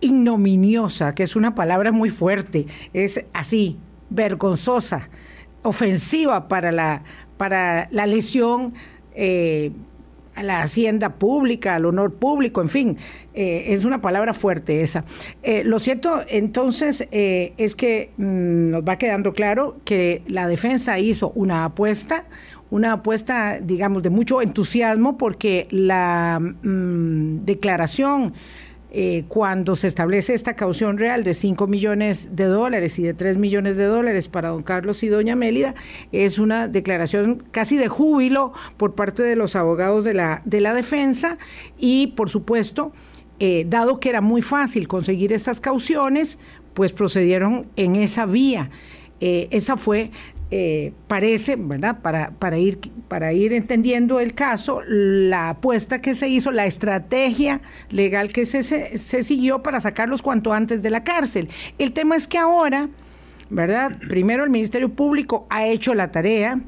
ignominiosa, 0.00 1.14
que 1.14 1.24
es 1.24 1.36
una 1.36 1.54
palabra 1.54 1.92
muy 1.92 2.08
fuerte, 2.08 2.64
es 2.94 3.26
así, 3.34 3.76
vergonzosa, 4.08 5.10
ofensiva 5.64 6.48
para 6.48 6.72
la, 6.72 7.04
para 7.36 7.88
la 7.90 8.06
lesión 8.06 8.72
a 10.36 10.42
la 10.42 10.62
hacienda 10.62 11.14
pública, 11.14 11.74
al 11.74 11.86
honor 11.86 12.14
público, 12.14 12.60
en 12.60 12.68
fin, 12.68 12.98
eh, 13.34 13.74
es 13.74 13.84
una 13.84 14.00
palabra 14.00 14.34
fuerte 14.34 14.82
esa. 14.82 15.04
Eh, 15.42 15.64
lo 15.64 15.78
cierto 15.78 16.20
entonces 16.28 17.08
eh, 17.10 17.54
es 17.56 17.74
que 17.74 18.10
mm, 18.16 18.70
nos 18.70 18.82
va 18.82 18.96
quedando 18.96 19.32
claro 19.32 19.78
que 19.84 20.22
la 20.28 20.46
defensa 20.46 20.98
hizo 20.98 21.32
una 21.34 21.64
apuesta, 21.64 22.26
una 22.70 22.92
apuesta, 22.92 23.58
digamos, 23.60 24.02
de 24.02 24.10
mucho 24.10 24.42
entusiasmo 24.42 25.16
porque 25.16 25.66
la 25.70 26.38
mm, 26.40 27.44
declaración 27.44 28.34
eh, 28.90 29.24
cuando 29.28 29.76
se 29.76 29.88
establece 29.88 30.32
esta 30.34 30.54
caución 30.54 30.96
real 30.96 31.24
de 31.24 31.34
5 31.34 31.66
millones 31.66 32.36
de 32.36 32.44
dólares 32.44 32.98
y 32.98 33.02
de 33.02 33.14
3 33.14 33.36
millones 33.36 33.76
de 33.76 33.84
dólares 33.84 34.28
para 34.28 34.50
don 34.50 34.62
Carlos 34.62 35.02
y 35.02 35.08
doña 35.08 35.36
Mélida, 35.36 35.74
es 36.12 36.38
una 36.38 36.68
declaración 36.68 37.42
casi 37.50 37.76
de 37.76 37.88
júbilo 37.88 38.52
por 38.76 38.94
parte 38.94 39.22
de 39.22 39.36
los 39.36 39.56
abogados 39.56 40.04
de 40.04 40.14
la, 40.14 40.42
de 40.44 40.60
la 40.60 40.72
defensa 40.72 41.36
y, 41.78 42.08
por 42.08 42.30
supuesto, 42.30 42.92
eh, 43.38 43.66
dado 43.68 44.00
que 44.00 44.08
era 44.08 44.20
muy 44.20 44.40
fácil 44.40 44.88
conseguir 44.88 45.32
esas 45.32 45.60
cauciones, 45.60 46.38
pues 46.72 46.92
procedieron 46.92 47.66
en 47.76 47.96
esa 47.96 48.24
vía. 48.24 48.70
Eh, 49.20 49.48
esa 49.50 49.76
fue 49.76 50.10
eh, 50.50 50.92
parece, 51.08 51.56
¿verdad? 51.56 52.00
Para, 52.02 52.30
para, 52.30 52.56
ir, 52.58 52.78
para 53.08 53.32
ir 53.32 53.52
entendiendo 53.52 54.20
el 54.20 54.34
caso, 54.34 54.80
la 54.86 55.48
apuesta 55.50 56.00
que 56.00 56.14
se 56.14 56.28
hizo, 56.28 56.52
la 56.52 56.66
estrategia 56.66 57.60
legal 57.90 58.28
que 58.28 58.46
se, 58.46 58.62
se, 58.62 59.22
siguió 59.24 59.64
para 59.64 59.80
sacarlos 59.80 60.22
cuanto 60.22 60.52
antes 60.52 60.82
de 60.82 60.90
la 60.90 61.02
cárcel. 61.02 61.48
El 61.78 61.92
tema 61.92 62.14
es 62.14 62.28
que 62.28 62.38
ahora, 62.38 62.88
¿verdad? 63.50 63.98
Primero 64.08 64.44
el 64.44 64.50
Ministerio 64.50 64.88
Público 64.88 65.48
ha 65.50 65.66
hecho 65.66 65.94
la 65.94 66.12
tarea, 66.12 66.60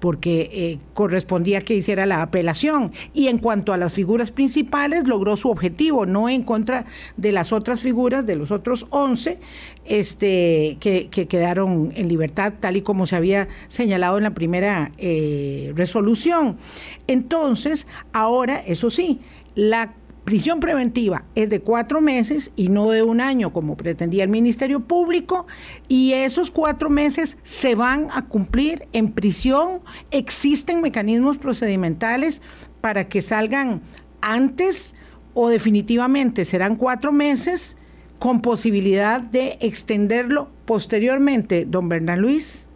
porque 0.00 0.50
eh, 0.52 0.78
correspondía 0.94 1.62
que 1.62 1.74
hiciera 1.74 2.06
la 2.06 2.22
apelación. 2.22 2.92
Y 3.14 3.28
en 3.28 3.38
cuanto 3.38 3.72
a 3.72 3.76
las 3.76 3.92
figuras 3.92 4.30
principales, 4.30 5.04
logró 5.04 5.36
su 5.36 5.50
objetivo, 5.50 6.06
no 6.06 6.28
en 6.28 6.42
contra 6.42 6.86
de 7.16 7.32
las 7.32 7.52
otras 7.52 7.80
figuras, 7.80 8.26
de 8.26 8.36
los 8.36 8.50
otros 8.50 8.86
11, 8.90 9.38
este, 9.84 10.76
que, 10.80 11.08
quedaron 11.08 11.92
en 11.94 12.08
libertad, 12.08 12.54
tal 12.60 12.76
y 12.76 12.82
como 12.82 13.06
se 13.06 13.16
había 13.16 13.48
señalado 13.68 14.18
en 14.18 14.24
la 14.24 14.34
primera 14.34 14.92
eh, 14.98 15.72
resolución. 15.74 16.58
Entonces, 17.06 17.86
ahora, 18.12 18.58
eso 18.58 18.90
sí, 18.90 19.20
la 19.54 19.94
prisión 20.28 20.60
preventiva 20.60 21.24
es 21.34 21.48
de 21.48 21.60
cuatro 21.62 22.02
meses 22.02 22.52
y 22.54 22.68
no 22.68 22.90
de 22.90 23.02
un 23.02 23.22
año 23.22 23.50
como 23.50 23.78
pretendía 23.78 24.24
el 24.24 24.28
Ministerio 24.28 24.80
Público 24.80 25.46
y 25.88 26.12
esos 26.12 26.50
cuatro 26.50 26.90
meses 26.90 27.38
se 27.44 27.74
van 27.74 28.08
a 28.12 28.26
cumplir 28.26 28.88
en 28.92 29.12
prisión. 29.12 29.80
Existen 30.10 30.82
mecanismos 30.82 31.38
procedimentales 31.38 32.42
para 32.82 33.08
que 33.08 33.22
salgan 33.22 33.80
antes 34.20 34.94
o 35.32 35.48
definitivamente 35.48 36.44
serán 36.44 36.76
cuatro 36.76 37.10
meses 37.10 37.78
con 38.18 38.42
posibilidad 38.42 39.22
de 39.22 39.56
extenderlo 39.62 40.50
posteriormente, 40.66 41.64
don 41.64 41.88
Bernal 41.88 42.20
Luis. 42.20 42.67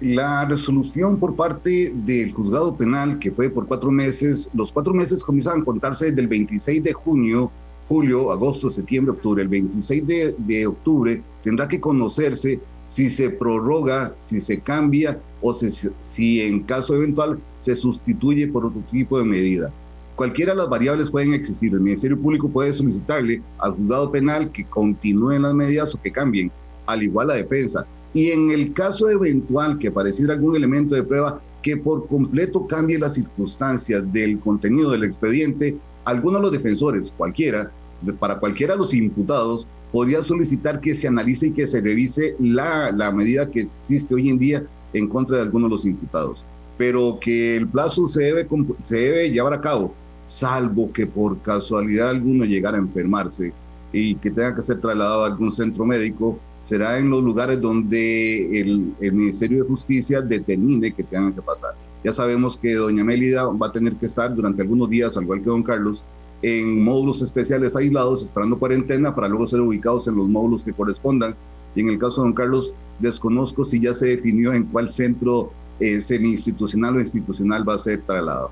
La 0.00 0.44
resolución 0.44 1.18
por 1.18 1.34
parte 1.34 1.92
del 1.92 2.32
juzgado 2.32 2.76
penal, 2.76 3.18
que 3.18 3.32
fue 3.32 3.50
por 3.50 3.66
cuatro 3.66 3.90
meses, 3.90 4.48
los 4.54 4.70
cuatro 4.70 4.94
meses 4.94 5.24
comienzan 5.24 5.62
a 5.62 5.64
contarse 5.64 6.06
desde 6.06 6.20
el 6.20 6.28
26 6.28 6.84
de 6.84 6.92
junio, 6.92 7.50
julio, 7.88 8.30
agosto, 8.30 8.70
septiembre, 8.70 9.12
octubre. 9.12 9.42
El 9.42 9.48
26 9.48 10.04
de, 10.38 10.66
octubre 10.68 11.20
tendrá 11.42 11.66
que 11.66 11.80
conocerse 11.80 12.60
si 12.86 13.10
se 13.10 13.28
prorroga, 13.30 14.14
si 14.22 14.40
se 14.40 14.60
cambia 14.60 15.20
o 15.42 15.52
si 15.52 16.40
en 16.42 16.62
caso 16.62 16.94
eventual 16.94 17.40
se 17.58 17.74
sustituye 17.74 18.46
por 18.46 18.66
otro 18.66 18.82
tipo 18.92 19.18
de 19.18 19.24
medida. 19.24 19.72
Cualquiera 20.14 20.52
de 20.52 20.58
las 20.58 20.68
variables 20.68 21.10
pueden 21.10 21.34
existir. 21.34 21.72
El 21.72 21.80
Ministerio 21.80 22.20
Público 22.20 22.48
puede 22.48 22.72
solicitarle 22.72 23.42
al 23.58 23.72
juzgado 23.72 24.12
penal 24.12 24.52
que 24.52 24.64
continúen 24.64 25.42
las 25.42 25.54
medidas 25.54 25.92
o 25.92 26.00
que 26.00 26.12
cambien, 26.12 26.52
al 26.86 27.02
igual 27.02 27.28
la 27.28 27.34
defensa. 27.34 27.84
Y 28.14 28.30
en 28.30 28.50
el 28.50 28.72
caso 28.72 29.10
eventual 29.10 29.78
que 29.78 29.88
apareciera 29.88 30.34
algún 30.34 30.56
elemento 30.56 30.94
de 30.94 31.02
prueba 31.02 31.40
que 31.62 31.76
por 31.76 32.06
completo 32.06 32.66
cambie 32.66 32.98
las 32.98 33.14
circunstancias 33.14 34.02
del 34.12 34.38
contenido 34.40 34.90
del 34.90 35.04
expediente, 35.04 35.76
alguno 36.04 36.38
de 36.38 36.42
los 36.44 36.52
defensores, 36.52 37.12
cualquiera, 37.16 37.70
para 38.18 38.38
cualquiera 38.38 38.74
de 38.74 38.78
los 38.78 38.94
imputados, 38.94 39.68
podría 39.92 40.22
solicitar 40.22 40.80
que 40.80 40.94
se 40.94 41.08
analice 41.08 41.48
y 41.48 41.52
que 41.52 41.66
se 41.66 41.80
revise 41.80 42.36
la, 42.38 42.92
la 42.92 43.12
medida 43.12 43.50
que 43.50 43.68
existe 43.80 44.14
hoy 44.14 44.30
en 44.30 44.38
día 44.38 44.66
en 44.92 45.08
contra 45.08 45.36
de 45.36 45.42
algunos 45.42 45.68
de 45.68 45.72
los 45.72 45.84
imputados. 45.84 46.46
Pero 46.76 47.18
que 47.20 47.56
el 47.56 47.66
plazo 47.66 48.08
se 48.08 48.22
debe, 48.22 48.46
se 48.82 48.96
debe 48.96 49.30
llevar 49.30 49.54
a 49.54 49.60
cabo, 49.60 49.94
salvo 50.26 50.92
que 50.92 51.06
por 51.06 51.40
casualidad 51.42 52.10
alguno 52.10 52.44
llegara 52.44 52.76
a 52.76 52.80
enfermarse 52.80 53.52
y 53.92 54.14
que 54.16 54.30
tenga 54.30 54.54
que 54.54 54.62
ser 54.62 54.80
trasladado 54.80 55.24
a 55.24 55.26
algún 55.26 55.50
centro 55.50 55.84
médico, 55.84 56.38
será 56.62 56.98
en 56.98 57.10
los 57.10 57.22
lugares 57.22 57.60
donde 57.60 58.60
el, 58.60 58.92
el, 59.00 59.12
Ministerio 59.12 59.62
de 59.62 59.68
Justicia 59.68 60.20
determine 60.20 60.92
que 60.92 61.02
tengan 61.04 61.32
que 61.32 61.42
pasar. 61.42 61.74
Ya 62.04 62.12
sabemos 62.12 62.56
que 62.56 62.74
doña 62.74 63.04
Mélida 63.04 63.46
va 63.46 63.68
a 63.68 63.72
tener 63.72 63.94
que 63.94 64.06
estar 64.06 64.34
durante 64.34 64.62
algunos 64.62 64.88
días, 64.90 65.16
al 65.16 65.24
igual 65.24 65.40
que 65.40 65.46
don 65.46 65.62
Carlos, 65.62 66.04
en 66.42 66.84
módulos 66.84 67.22
especiales 67.22 67.74
aislados, 67.74 68.22
esperando 68.22 68.58
cuarentena 68.58 69.14
para 69.14 69.28
luego 69.28 69.46
ser 69.46 69.60
ubicados 69.60 70.06
en 70.08 70.16
los 70.16 70.28
módulos 70.28 70.64
que 70.64 70.72
correspondan. 70.72 71.34
Y 71.74 71.80
en 71.80 71.88
el 71.88 71.98
caso 71.98 72.22
de 72.22 72.28
don 72.28 72.34
Carlos, 72.34 72.74
desconozco 72.98 73.64
si 73.64 73.80
ya 73.80 73.94
se 73.94 74.08
definió 74.08 74.52
en 74.52 74.64
cuál 74.64 74.90
centro 74.90 75.52
eh, 75.80 76.00
semi-institucional 76.00 76.96
o 76.96 77.00
institucional 77.00 77.68
va 77.68 77.74
a 77.74 77.78
ser 77.78 78.02
trasladado. 78.02 78.50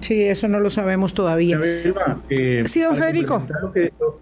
Sí, 0.00 0.22
eso 0.22 0.46
no 0.46 0.60
lo 0.60 0.70
sabemos 0.70 1.12
todavía. 1.12 1.58
Eh, 2.30 2.62
sí, 2.68 2.80
don 2.80 2.96
Federico. 2.96 3.42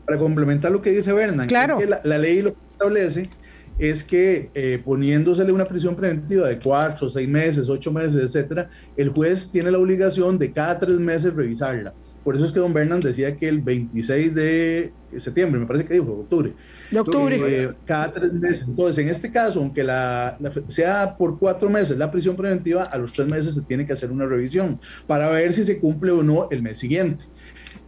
para 0.07 0.19
complementar 0.19 0.73
lo 0.73 0.81
que 0.81 0.91
dice 0.91 1.13
Bernan, 1.13 1.47
claro. 1.49 1.79
es 1.79 1.85
que 1.85 1.91
la, 1.91 2.01
la 2.03 2.17
ley 2.17 2.41
lo 2.41 2.55
establece 2.85 3.29
es 3.77 4.05
que 4.05 4.51
eh, 4.55 4.81
poniéndosele 4.85 5.51
una 5.51 5.67
prisión 5.67 5.97
preventiva 5.97 6.47
de 6.47 6.61
cuatro, 6.61 7.09
seis 7.09 7.29
meses, 7.29 7.69
ocho 7.69 7.91
meses, 7.91 8.23
etcétera, 8.23 8.69
el 8.97 9.09
juez 9.09 9.51
tiene 9.51 9.69
la 9.71 9.79
obligación 9.79 10.39
de 10.39 10.53
cada 10.53 10.79
tres 10.79 11.01
meses 11.01 11.35
revisarla. 11.35 11.93
Por 12.23 12.37
eso 12.37 12.47
es 12.47 12.53
que 12.53 12.61
don 12.61 12.73
Bernan 12.73 13.01
decía 13.01 13.37
que 13.37 13.49
el 13.49 13.61
26 13.61 14.33
de 14.33 14.93
septiembre, 15.19 15.61
me 15.61 15.67
parece 15.67 15.85
que 15.85 15.95
dijo, 15.95 16.13
octubre. 16.13 16.55
De 16.91 16.99
octubre. 17.01 17.41
Eh, 17.45 17.73
cada 17.85 18.13
tres 18.13 18.33
meses. 18.33 18.63
Entonces, 18.67 18.99
en 18.99 19.09
este 19.09 19.33
caso, 19.33 19.59
aunque 19.59 19.83
la, 19.83 20.37
la, 20.39 20.53
sea 20.69 21.17
por 21.17 21.37
cuatro 21.39 21.69
meses 21.69 21.99
la 21.99 22.13
prisión 22.13 22.37
preventiva, 22.37 22.85
a 22.85 22.97
los 22.97 23.13
tres 23.13 23.27
meses 23.27 23.55
se 23.55 23.63
tiene 23.63 23.85
que 23.87 23.93
hacer 23.93 24.13
una 24.13 24.25
revisión 24.25 24.79
para 25.09 25.29
ver 25.31 25.53
si 25.53 25.65
se 25.65 25.81
cumple 25.81 26.13
o 26.13 26.23
no 26.23 26.49
el 26.53 26.63
mes 26.63 26.79
siguiente. 26.79 27.25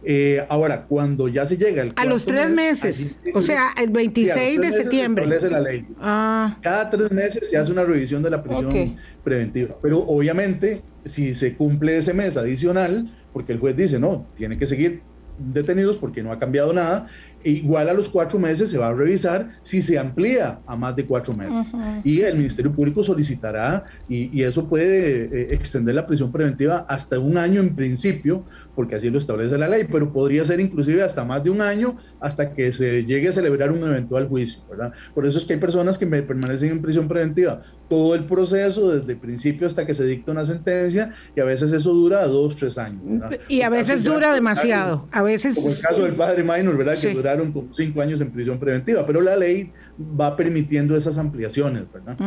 Eh, 0.09 0.41
ahora, 0.47 0.85
cuando 0.85 1.27
ya 1.27 1.45
se 1.45 1.57
llega 1.57 1.83
el 1.83 1.91
A 1.97 2.05
los 2.05 2.23
tres 2.25 2.49
mes, 2.51 2.81
meses, 2.81 3.15
o 3.35 3.41
sea, 3.41 3.73
el 3.77 3.89
26 3.89 4.33
sí, 4.33 4.57
de 4.57 4.71
septiembre. 4.71 5.27
Se 5.27 5.35
establece 5.35 5.49
la 5.51 5.59
ley. 5.59 5.85
Ah. 5.99 6.57
Cada 6.61 6.89
tres 6.89 7.11
meses 7.11 7.49
se 7.49 7.57
hace 7.57 7.73
una 7.73 7.83
revisión 7.83 8.23
de 8.23 8.29
la 8.29 8.41
prisión 8.41 8.67
okay. 8.67 8.95
preventiva. 9.21 9.75
Pero 9.81 9.99
obviamente, 9.99 10.81
si 11.03 11.35
se 11.35 11.57
cumple 11.57 11.97
ese 11.97 12.13
mes 12.13 12.37
adicional, 12.37 13.13
porque 13.33 13.51
el 13.51 13.59
juez 13.59 13.75
dice, 13.75 13.99
no, 13.99 14.25
tiene 14.33 14.57
que 14.57 14.65
seguir 14.65 15.01
detenidos 15.37 15.97
porque 15.97 16.23
no 16.23 16.31
ha 16.31 16.39
cambiado 16.39 16.71
nada, 16.71 17.05
igual 17.43 17.89
a 17.89 17.93
los 17.93 18.09
cuatro 18.09 18.39
meses 18.39 18.69
se 18.69 18.77
va 18.77 18.87
a 18.87 18.93
revisar 18.93 19.47
si 19.61 19.81
se 19.81 19.97
amplía 19.97 20.59
a 20.65 20.75
más 20.75 20.95
de 20.95 21.05
cuatro 21.05 21.33
meses. 21.33 21.73
Uh 21.73 21.77
-huh. 21.77 22.01
Y 22.03 22.21
el 22.21 22.35
Ministerio 22.35 22.71
Público 22.71 23.03
solicitará, 23.03 23.83
y, 24.09 24.37
y 24.37 24.43
eso 24.43 24.67
puede 24.67 25.25
eh, 25.25 25.47
extender 25.53 25.95
la 25.95 26.05
prisión 26.05 26.31
preventiva 26.31 26.85
hasta 26.87 27.19
un 27.19 27.37
año 27.37 27.61
en 27.61 27.75
principio, 27.75 28.43
porque 28.75 28.95
así 28.95 29.09
lo 29.09 29.17
establece 29.17 29.57
la 29.57 29.67
ley, 29.67 29.87
pero 29.91 30.11
podría 30.11 30.45
ser 30.45 30.59
inclusive 30.59 31.01
hasta 31.03 31.23
más 31.25 31.43
de 31.43 31.49
un 31.49 31.61
año 31.61 31.95
hasta 32.19 32.53
que 32.53 32.71
se 32.71 33.03
llegue 33.05 33.29
a 33.29 33.33
celebrar 33.33 33.71
un 33.71 33.83
eventual 33.83 34.27
juicio, 34.27 34.61
¿verdad? 34.69 34.91
Por 35.13 35.25
eso 35.25 35.37
es 35.37 35.45
que 35.45 35.53
hay 35.53 35.59
personas 35.59 35.97
que 35.97 36.05
permanecen 36.05 36.71
en 36.71 36.81
prisión 36.81 37.07
preventiva 37.07 37.59
todo 37.89 38.15
el 38.15 38.25
proceso, 38.25 38.91
desde 38.93 39.13
el 39.13 39.19
principio 39.19 39.67
hasta 39.67 39.85
que 39.85 39.93
se 39.93 40.05
dicta 40.05 40.31
una 40.31 40.45
sentencia, 40.45 41.09
y 41.35 41.39
a 41.41 41.45
veces 41.45 41.71
eso 41.71 41.93
dura 41.93 42.25
dos, 42.27 42.55
tres 42.55 42.77
años. 42.77 43.01
¿verdad? 43.03 43.39
Y 43.47 43.61
a 43.61 43.69
veces 43.69 44.03
dura 44.03 44.33
demasiado, 44.33 45.07
a 45.11 45.21
veces... 45.23 45.55
Como 45.55 45.69
el 45.69 45.79
caso 45.79 46.03
del 46.03 46.15
padre 46.15 46.43
Minor, 46.43 46.77
¿verdad? 46.77 46.93
Que 46.95 47.09
sí. 47.09 47.13
Duraron 47.35 47.67
cinco 47.71 48.01
años 48.01 48.21
en 48.21 48.31
prisión 48.31 48.59
preventiva, 48.59 49.05
pero 49.05 49.21
la 49.21 49.35
ley 49.35 49.71
va 49.99 50.35
permitiendo 50.35 50.95
esas 50.95 51.17
ampliaciones, 51.17 51.83
¿verdad? 51.91 52.17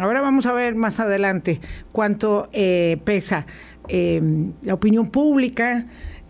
Ahora 0.00 0.20
vamos 0.20 0.46
a 0.46 0.52
ver 0.52 0.74
más 0.74 1.00
adelante 1.00 1.60
cuánto 1.92 2.48
eh, 2.52 2.98
pesa 3.04 3.46
eh, 3.88 4.20
la 4.62 4.74
opinión 4.74 5.10
pública, 5.10 5.86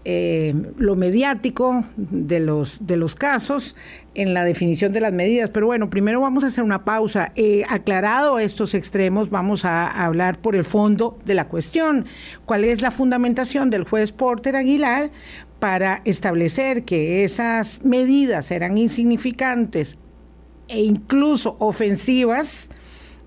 eh, 0.09 0.55
lo 0.77 0.95
mediático 0.95 1.85
de 1.97 2.39
los, 2.39 2.87
de 2.87 2.97
los 2.97 3.17
casos 3.17 3.75
en 4.15 4.35
la 4.35 4.45
definición 4.45 4.93
de 4.93 5.01
las 5.01 5.13
medidas. 5.13 5.51
Pero 5.51 5.67
bueno, 5.67 5.91
primero 5.91 6.21
vamos 6.21 6.45
a 6.45 6.47
hacer 6.47 6.63
una 6.63 6.85
pausa. 6.85 7.33
Aclarado 7.69 8.39
estos 8.39 8.75
extremos, 8.75 9.31
vamos 9.31 9.65
a, 9.65 10.05
hablar 10.05 10.39
por 10.41 10.55
el 10.55 10.65
fondo 10.65 11.19
de 11.25 11.35
la 11.35 11.49
cuestión. 11.49 12.07
¿Cuál 12.45 12.65
es 12.65 12.83
la 12.83 12.93
fundamentación 12.93 13.69
del 13.69 13.85
juez 13.85 14.13
Porter 14.13 14.55
Aguilar 14.55 15.11
para 15.59 16.03
establecer 16.05 16.85
que 16.85 17.25
esas 17.25 17.83
medidas 17.83 18.51
eran 18.51 18.77
insignificantes 18.79 19.97
e 20.69 20.81
incluso 20.81 21.57
ofensivas, 21.59 22.69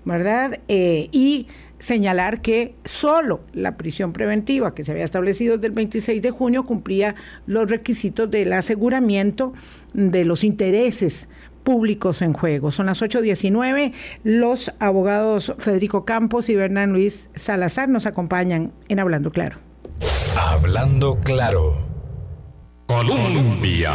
¿verdad? 0.04 0.60
Eh, 0.68 1.08
y 1.12 1.46
señalar 1.78 2.42
que 2.42 2.74
solo 2.84 3.40
la 3.52 3.76
prisión 3.76 4.12
preventiva 4.12 4.74
que 4.74 4.84
se 4.84 4.92
había 4.92 5.04
establecido 5.04 5.56
desde 5.56 5.68
el 5.68 5.72
26 5.72 6.22
de 6.22 6.30
junio 6.30 6.66
cumplía 6.66 7.16
los 7.46 7.68
requisitos 7.68 8.30
del 8.30 8.52
aseguramiento 8.52 9.52
de 9.94 10.24
los 10.24 10.44
intereses 10.44 11.28
públicos 11.64 12.22
en 12.22 12.32
juego. 12.32 12.70
Son 12.70 12.86
las 12.86 13.02
8.19. 13.02 13.92
Los 14.24 14.72
abogados 14.78 15.54
Federico 15.58 16.04
Campos 16.04 16.48
y 16.48 16.56
Bernán 16.56 16.92
Luis 16.92 17.30
Salazar 17.34 17.88
nos 17.88 18.06
acompañan 18.06 18.72
en 18.88 19.00
Hablando 19.00 19.30
Claro. 19.30 19.58
Hablando 20.36 21.18
Claro. 21.20 21.89
Colombia. 22.90 23.92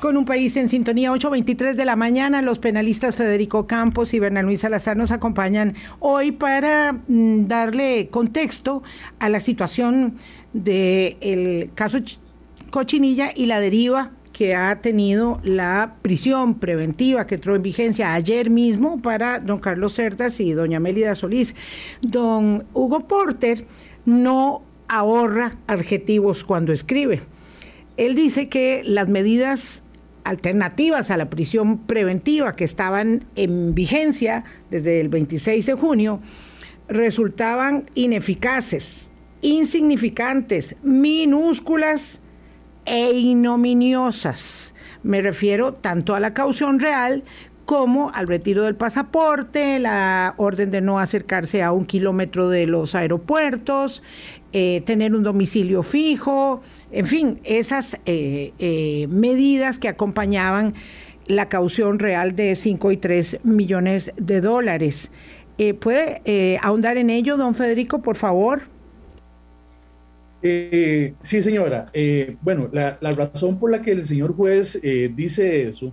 Con 0.00 0.16
un 0.16 0.24
país 0.24 0.56
en 0.56 0.70
sintonía, 0.70 1.12
8.23 1.12 1.74
de 1.74 1.84
la 1.84 1.94
mañana, 1.94 2.40
los 2.40 2.58
penalistas 2.58 3.16
Federico 3.16 3.66
Campos 3.66 4.14
y 4.14 4.18
Bernal 4.18 4.46
Luis 4.46 4.60
Salazar 4.60 4.96
nos 4.96 5.10
acompañan 5.10 5.74
hoy 5.98 6.32
para 6.32 6.94
mm, 7.06 7.44
darle 7.48 8.08
contexto 8.08 8.82
a 9.18 9.28
la 9.28 9.40
situación 9.40 10.16
del 10.54 11.70
caso 11.74 11.98
Cochinilla 12.70 13.28
y 13.36 13.44
la 13.44 13.60
deriva 13.60 14.12
que 14.32 14.54
ha 14.54 14.80
tenido 14.80 15.38
la 15.44 15.96
prisión 16.00 16.54
preventiva 16.54 17.26
que 17.26 17.34
entró 17.34 17.56
en 17.56 17.62
vigencia 17.62 18.14
ayer 18.14 18.48
mismo 18.48 19.02
para 19.02 19.38
don 19.38 19.58
Carlos 19.58 19.92
Cerdas 19.92 20.40
y 20.40 20.54
doña 20.54 20.80
Mélida 20.80 21.14
Solís. 21.14 21.54
Don 22.00 22.64
Hugo 22.72 23.06
Porter 23.06 23.66
no 24.06 24.62
ahorra 24.88 25.58
adjetivos 25.66 26.42
cuando 26.42 26.72
escribe. 26.72 27.20
Él 27.98 28.14
dice 28.14 28.48
que 28.48 28.82
las 28.84 29.08
medidas 29.08 29.82
alternativas 30.22 31.10
a 31.10 31.16
la 31.16 31.28
prisión 31.28 31.78
preventiva 31.78 32.54
que 32.54 32.62
estaban 32.64 33.24
en 33.34 33.74
vigencia 33.74 34.44
desde 34.70 35.00
el 35.00 35.08
26 35.08 35.66
de 35.66 35.74
junio 35.74 36.20
resultaban 36.86 37.90
ineficaces, 37.94 39.10
insignificantes, 39.42 40.76
minúsculas 40.82 42.20
e 42.86 43.10
ignominiosas. 43.10 44.74
Me 45.02 45.20
refiero 45.20 45.74
tanto 45.74 46.14
a 46.14 46.20
la 46.20 46.34
caución 46.34 46.78
real 46.78 47.24
como 47.68 48.10
al 48.14 48.26
retiro 48.28 48.62
del 48.62 48.76
pasaporte, 48.76 49.78
la 49.78 50.32
orden 50.38 50.70
de 50.70 50.80
no 50.80 50.98
acercarse 50.98 51.62
a 51.62 51.70
un 51.70 51.84
kilómetro 51.84 52.48
de 52.48 52.66
los 52.66 52.94
aeropuertos, 52.94 54.02
eh, 54.54 54.80
tener 54.86 55.14
un 55.14 55.22
domicilio 55.22 55.82
fijo, 55.82 56.62
en 56.90 57.04
fin, 57.04 57.40
esas 57.44 58.00
eh, 58.06 58.54
eh, 58.58 59.06
medidas 59.10 59.78
que 59.78 59.88
acompañaban 59.88 60.72
la 61.26 61.50
caución 61.50 61.98
real 61.98 62.34
de 62.34 62.56
5 62.56 62.90
y 62.90 62.96
3 62.96 63.40
millones 63.42 64.12
de 64.16 64.40
dólares. 64.40 65.10
¿Puede 65.78 66.58
ahondar 66.62 66.96
en 66.96 67.10
ello, 67.10 67.36
don 67.36 67.54
Federico, 67.54 68.00
por 68.00 68.16
favor? 68.16 68.62
sí, 70.40 71.42
señora. 71.42 71.92
bueno, 72.40 72.70
la, 72.72 72.96
la, 73.02 73.12
razón 73.12 73.58
por 73.58 73.70
la 73.70 73.82
que 73.82 73.90
el 73.90 74.06
señor 74.06 74.34
juez 74.34 74.80
dice 75.14 75.68
eso 75.68 75.92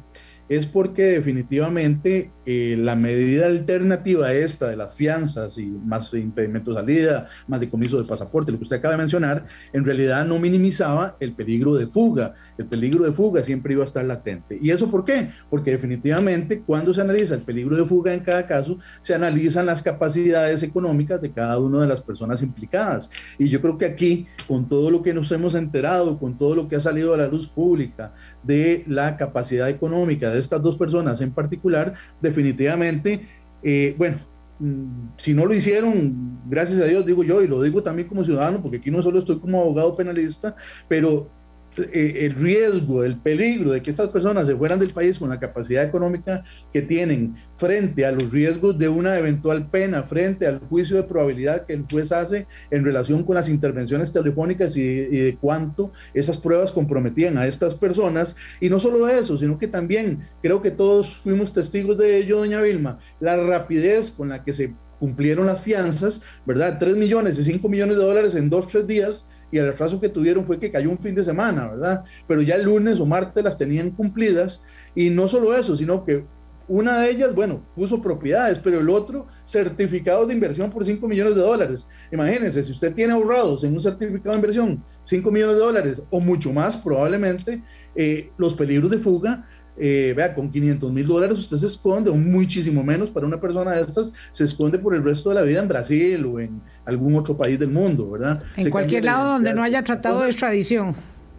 es 0.50 0.66
porque 0.68 1.04
definitivamente 1.04 2.32
eh, 2.46 2.76
la 2.78 2.96
medida 2.96 3.48
alternativa 3.48 4.32
esta 4.34 4.70
de 4.70 4.78
las 4.78 4.96
fianzas 4.96 5.58
y 5.58 5.66
más 5.66 6.14
impedimento 6.14 6.72
de 6.72 6.78
salida, 6.78 7.26
más 7.48 7.60
decomiso 7.60 7.98
de 7.98 8.08
pasaporte, 8.08 8.52
lo 8.52 8.58
que 8.58 8.64
usted 8.64 8.78
acaba 8.78 8.94
de 8.94 9.00
mencionar, 9.00 9.46
en 9.74 9.84
realidad 9.84 10.26
no 10.26 10.40
minimizaba 10.40 11.16
el 11.20 11.34
peligro 11.34 11.76
de 11.76 11.88
fuga. 11.88 12.34
El 12.58 12.66
peligro 12.66 13.04
de 13.04 13.12
fuga 13.12 13.44
siempre 13.44 13.74
iba 13.74 13.84
a 13.84 13.86
estar 13.86 14.06
latente. 14.06 14.58
¿Y 14.62 14.70
eso 14.70 14.90
por 14.90 15.06
qué? 15.06 15.30
Porque 15.50 15.72
definitivamente 15.72 16.62
cuando 16.62 16.94
se 16.94 17.02
analiza 17.02 17.36
el 17.36 17.42
peligro 17.42 17.76
de 17.76 17.86
fuga 17.86 18.14
en 18.14 18.20
cada 18.20 18.46
caso, 18.46 18.78
se 19.02 19.16
analizan 19.16 19.66
las 19.66 19.82
capacidades 19.82 20.64
económicas 20.64 21.22
de 21.22 21.32
cada 21.32 21.60
una 21.60 21.82
de 21.82 21.88
las 21.88 22.02
personas 22.02 22.42
implicadas. 22.42 23.10
Y 23.38 23.50
yo 23.50 23.62
creo 23.62 23.78
que 23.78 23.86
aquí, 23.86 24.28
con 24.48 24.68
todo 24.70 24.92
lo 24.92 25.02
que 25.02 25.14
nos 25.14 25.32
hemos 25.32 25.56
enterado, 25.56 26.20
con 26.20 26.38
todo 26.38 26.56
lo 26.56 26.68
que 26.68 26.76
ha 26.76 26.80
salido 26.80 27.14
a 27.14 27.18
la 27.18 27.28
luz 27.28 27.48
pública 27.48 28.14
de 28.44 28.84
la 28.88 29.18
capacidad 29.18 29.70
económica 29.70 30.30
de 30.30 30.40
estas 30.40 30.62
dos 30.62 30.78
personas 30.78 31.22
en 31.22 31.32
particular, 31.32 31.94
definitivamente, 32.36 33.22
eh, 33.64 33.96
bueno, 33.98 34.18
mm, 34.60 35.08
si 35.18 35.34
no 35.34 35.46
lo 35.46 35.54
hicieron, 35.54 36.40
gracias 36.48 36.82
a 36.82 36.86
Dios, 36.86 37.06
digo 37.06 37.24
yo, 37.24 37.42
y 37.42 37.48
lo 37.48 37.62
digo 37.62 37.82
también 37.82 38.08
como 38.08 38.24
ciudadano, 38.24 38.62
porque 38.62 38.78
aquí 38.78 38.92
no 38.92 39.02
solo 39.02 39.20
estoy 39.20 39.40
como 39.40 39.62
abogado 39.62 39.96
penalista, 39.96 40.56
pero 40.88 41.30
el 41.78 42.34
riesgo, 42.34 43.04
el 43.04 43.18
peligro 43.18 43.72
de 43.72 43.82
que 43.82 43.90
estas 43.90 44.10
personas 44.10 44.48
se 44.48 44.56
fueran 44.56 44.80
del 44.80 44.92
país 44.92 45.20
con 45.20 45.30
la 45.30 45.40
capacidad 45.40 45.84
económica 45.84 46.42
que 46.74 46.82
tienen 46.82 47.36
frente 47.58 48.06
a 48.06 48.12
los 48.12 48.32
riesgos 48.32 48.78
de 48.78 48.90
una 48.90 49.18
eventual 49.18 49.70
pena, 49.70 50.04
frente 50.04 50.48
al 50.48 50.60
juicio 50.60 50.96
de 50.98 51.04
probabilidad 51.04 51.66
que 51.66 51.74
el 51.74 51.86
juez 51.90 52.12
hace 52.12 52.48
en 52.72 52.84
relación 52.84 53.24
con 53.24 53.36
las 53.36 53.50
intervenciones 53.50 54.12
telefónicas 54.12 54.76
y, 54.78 55.06
de 55.06 55.38
cuánto 55.40 55.92
esas 56.14 56.38
pruebas 56.38 56.72
comprometían 56.72 57.38
a 57.38 57.48
estas 57.48 57.74
personas. 57.74 58.36
Y 58.60 58.70
no 58.70 58.80
solo 58.80 59.08
eso, 59.08 59.38
sino 59.38 59.58
que 59.58 59.68
también 59.68 60.20
creo 60.42 60.62
que 60.62 60.72
todos 60.72 61.16
fuimos 61.16 61.54
testigos 61.54 61.98
de 61.98 62.18
ello, 62.18 62.40
doña 62.40 62.62
Vilma, 62.62 63.00
la 63.20 63.38
rapidez 63.38 64.12
con 64.12 64.30
la 64.30 64.44
que 64.44 64.54
se 64.54 64.74
cumplieron 65.00 65.46
las 65.46 65.62
fianzas, 65.62 66.22
¿verdad? 66.46 66.78
3 66.80 66.96
millones 66.96 67.38
y 67.38 67.44
5 67.44 67.68
millones 67.68 67.98
de 67.98 68.04
dólares 68.04 68.36
en 68.36 68.50
dos, 68.50 68.68
tres 68.68 68.88
días 68.88 69.26
y 69.52 69.58
el 69.58 69.68
retraso 69.68 70.00
que 70.00 70.10
tuvieron 70.10 70.46
fue 70.46 70.60
que 70.60 70.72
cayó 70.72 70.90
un 70.90 70.98
fin 70.98 71.16
de 71.16 71.24
semana, 71.24 71.70
¿verdad? 71.70 72.04
Pero 72.28 72.42
ya 72.42 72.56
el 72.56 72.64
lunes 72.64 73.00
o 73.00 73.06
martes 73.06 73.44
las 73.44 73.58
tenían 73.58 73.92
cumplidas 73.92 74.64
y 74.94 75.10
no 75.10 75.28
solo 75.28 75.56
eso, 75.56 75.76
sino 75.76 76.04
que 76.04 76.26
una 76.68 77.00
de 77.00 77.12
ellas, 77.12 77.36
bueno, 77.36 77.64
puso 77.76 78.02
propiedades, 78.02 78.58
pero 78.58 78.80
el 78.80 78.90
otro, 78.90 79.28
certificados 79.46 80.28
de 80.28 80.34
inversión 80.34 80.72
por 80.72 80.84
5 80.84 81.08
millones 81.08 81.36
de 81.36 81.42
dólares. 81.42 81.88
Imagínense, 82.12 82.64
si 82.64 82.72
usted 82.72 82.94
tiene 82.94 83.14
ahorrados 83.14 83.64
en 83.64 83.74
un 83.74 83.82
certificado 83.82 84.32
de 84.32 84.38
inversión 84.38 84.84
5 85.04 85.32
millones 85.32 85.56
de 85.56 85.62
dólares 85.62 86.02
o 86.10 86.20
mucho 86.20 86.52
más, 86.52 86.76
probablemente 86.78 87.64
eh, 87.96 88.32
los 88.38 88.56
peligros 88.56 88.90
de 88.90 88.98
fuga 88.98 89.46
eh, 89.78 90.14
vea, 90.16 90.34
con 90.34 90.52
500 90.52 90.92
mil 90.92 91.08
dólares 91.08 91.38
usted 91.40 91.58
se 91.58 91.68
esconde, 91.68 92.10
o 92.10 92.16
muchísimo 92.16 92.84
menos 92.84 93.10
para 93.10 93.26
una 93.26 93.40
persona 93.40 93.72
de 93.72 93.82
estas, 93.82 94.12
se 94.32 94.44
esconde 94.44 94.80
por 94.80 94.96
el 94.96 95.04
resto 95.04 95.30
de 95.30 95.36
la 95.36 95.42
vida 95.42 95.62
en 95.62 95.68
Brasil 95.68 96.26
o 96.26 96.40
en 96.40 96.62
algún 96.86 97.16
otro 97.16 97.36
país 97.36 97.60
del 97.60 97.70
mundo, 97.70 98.12
¿verdad? 98.12 98.42
En 98.58 98.70
cualquier 98.70 99.06
lado 99.06 99.34
donde 99.34 99.54
no 99.54 99.64
haya 99.64 99.84
tratado 99.84 100.22
de 100.22 100.30
extradición. 100.30 100.96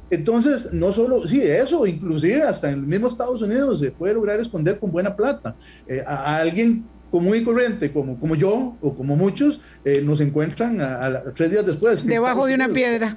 Entonces, 0.08 0.72
no 0.72 0.92
solo, 0.92 1.26
sí, 1.26 1.42
eso, 1.42 1.84
inclusive 1.86 2.42
hasta 2.42 2.68
en 2.68 2.74
el 2.74 2.86
mismo 2.86 3.08
Estados 3.08 3.42
Unidos 3.42 3.80
se 3.80 3.90
puede 3.90 4.14
lograr 4.14 4.38
esconder 4.38 4.78
con 4.78 4.92
buena 4.92 5.16
plata. 5.16 5.56
Eh, 5.88 6.02
a, 6.06 6.36
alguien 6.36 6.84
común 7.10 7.34
y 7.34 7.42
corriente, 7.42 7.92
como, 7.92 8.18
como 8.20 8.34
yo 8.34 8.76
o 8.80 8.94
como 8.94 9.16
muchos, 9.16 9.60
eh, 9.84 10.00
nos 10.04 10.20
encuentran 10.20 10.80
a, 10.80 11.22
tres 11.34 11.50
días 11.50 11.66
después. 11.66 12.06
Debajo 12.06 12.46
de 12.46 12.54
una 12.54 12.68
piedra. 12.68 13.16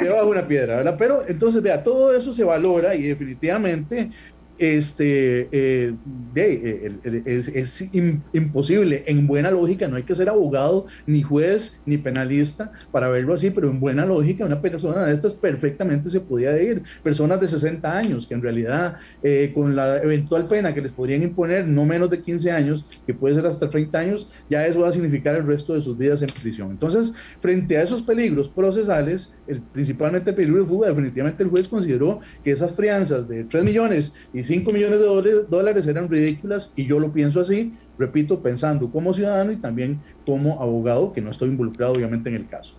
Debajo 0.00 0.24
de 0.24 0.30
una 0.30 0.48
piedra, 0.48 0.76
¿verdad? 0.76 0.96
Pero 0.98 1.22
entonces, 1.28 1.62
vea, 1.62 1.84
todo 1.84 2.16
eso 2.16 2.34
se 2.34 2.42
valora 2.42 2.94
y 2.94 3.02
definitivamente 3.02 4.10
este, 4.58 5.48
eh, 5.52 5.94
de, 6.32 7.22
es, 7.24 7.84
imposible. 8.32 9.04
En 9.06 9.26
buena 9.26 9.50
lógica, 9.50 9.88
no 9.88 9.96
hay 9.96 10.02
que 10.02 10.14
ser 10.14 10.28
abogado, 10.28 10.86
ni 11.06 11.22
juez, 11.22 11.80
ni 11.86 11.98
penalista 11.98 12.72
para 12.90 13.08
verlo 13.08 13.34
así, 13.34 13.50
pero 13.50 13.70
en 13.70 13.80
buena 13.80 14.04
lógica, 14.06 14.44
una 14.44 14.60
persona 14.60 15.04
de 15.04 15.14
estas 15.14 15.34
perfectamente 15.34 16.10
se 16.10 16.20
podía 16.20 16.60
ir. 16.60 16.82
Personas 17.02 17.40
de 17.40 17.48
60 17.48 17.96
años, 17.96 18.26
que 18.26 18.34
en 18.34 18.42
realidad, 18.42 18.94
eh, 19.22 19.52
con 19.54 19.76
la 19.76 19.98
eventual 19.98 20.48
pena 20.48 20.74
que 20.74 20.80
les 20.80 20.92
podrían 20.92 21.22
imponer, 21.22 21.68
no 21.68 21.84
menos 21.84 22.10
de 22.10 22.20
15 22.20 22.50
años, 22.50 22.86
que 23.06 23.14
puede 23.14 23.34
ser 23.34 23.46
hasta 23.46 23.68
30 23.68 23.98
años, 23.98 24.28
ya 24.48 24.66
eso 24.66 24.80
va 24.80 24.88
a 24.88 24.92
significar 24.92 25.34
el 25.34 25.46
resto 25.46 25.74
de 25.74 25.82
sus 25.82 25.96
vidas 25.96 26.22
en 26.22 26.28
prisión. 26.28 26.70
Entonces, 26.70 27.14
frente 27.40 27.76
a 27.76 27.82
esos 27.82 28.02
peligros 28.02 28.48
procesales, 28.48 29.38
principalmente 29.72 30.30
el 30.30 30.36
peligro 30.36 30.62
de 30.62 30.68
fuga, 30.68 30.88
definitivamente 30.88 31.42
el 31.42 31.50
juez 31.50 31.68
consideró 31.68 32.20
que 32.42 32.50
esas 32.50 32.74
fianzas 32.74 33.28
de 33.28 33.44
3 33.44 33.64
millones 33.64 34.12
y 34.32 34.45
5 34.46 34.72
millones 34.72 35.00
de 35.00 35.44
dólares 35.48 35.86
eran 35.86 36.08
ridículas 36.08 36.72
y 36.76 36.86
yo 36.86 36.98
lo 36.98 37.12
pienso 37.12 37.40
así, 37.40 37.74
repito, 37.98 38.40
pensando 38.40 38.90
como 38.90 39.12
ciudadano 39.12 39.52
y 39.52 39.56
también 39.56 40.00
como 40.24 40.60
abogado, 40.62 41.12
que 41.12 41.20
no 41.20 41.30
estoy 41.30 41.50
involucrado 41.50 41.94
obviamente 41.94 42.28
en 42.28 42.36
el 42.36 42.46
caso. 42.46 42.74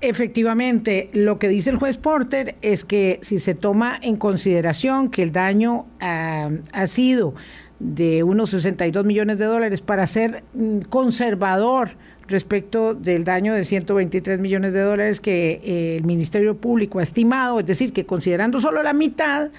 Efectivamente, 0.00 1.08
lo 1.14 1.38
que 1.38 1.48
dice 1.48 1.70
el 1.70 1.76
juez 1.76 1.96
Porter 1.96 2.56
es 2.60 2.84
que 2.84 3.20
si 3.22 3.38
se 3.38 3.54
toma 3.54 3.98
en 4.02 4.16
consideración 4.16 5.08
que 5.08 5.22
el 5.22 5.32
daño 5.32 5.86
ah, 6.00 6.50
ha 6.72 6.86
sido 6.86 7.34
de 7.78 8.22
unos 8.22 8.50
62 8.50 9.04
millones 9.04 9.38
de 9.38 9.46
dólares 9.46 9.80
para 9.80 10.06
ser 10.06 10.44
mm, 10.52 10.80
conservador 10.90 11.96
respecto 12.28 12.94
del 12.94 13.24
daño 13.24 13.54
de 13.54 13.64
123 13.64 14.40
millones 14.40 14.72
de 14.72 14.80
dólares 14.80 15.20
que 15.20 15.60
eh, 15.64 15.96
el 15.96 16.04
Ministerio 16.04 16.56
Público 16.56 16.98
ha 16.98 17.02
estimado, 17.02 17.60
es 17.60 17.66
decir, 17.66 17.92
que 17.92 18.06
considerando 18.06 18.60
solo 18.60 18.82
la 18.82 18.92
mitad, 18.92 19.50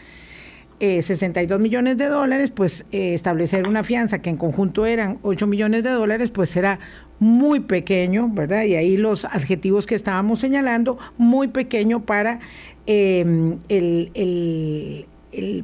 62 0.79 1.57
eh, 1.57 1.61
millones 1.61 1.97
de 1.97 2.07
dólares, 2.07 2.51
pues 2.51 2.85
eh, 2.91 3.13
establecer 3.13 3.67
una 3.67 3.83
fianza 3.83 4.21
que 4.21 4.29
en 4.29 4.37
conjunto 4.37 4.85
eran 4.85 5.19
8 5.21 5.47
millones 5.47 5.83
de 5.83 5.91
dólares, 5.91 6.31
pues 6.31 6.49
será 6.49 6.79
muy 7.19 7.61
pequeño, 7.61 8.29
¿verdad? 8.29 8.63
Y 8.63 8.75
ahí 8.75 8.97
los 8.97 9.23
adjetivos 9.25 9.85
que 9.85 9.95
estábamos 9.95 10.39
señalando, 10.39 10.97
muy 11.17 11.47
pequeño 11.47 12.05
para 12.05 12.39
em, 12.85 13.57
el, 13.69 14.11
el, 15.31 15.63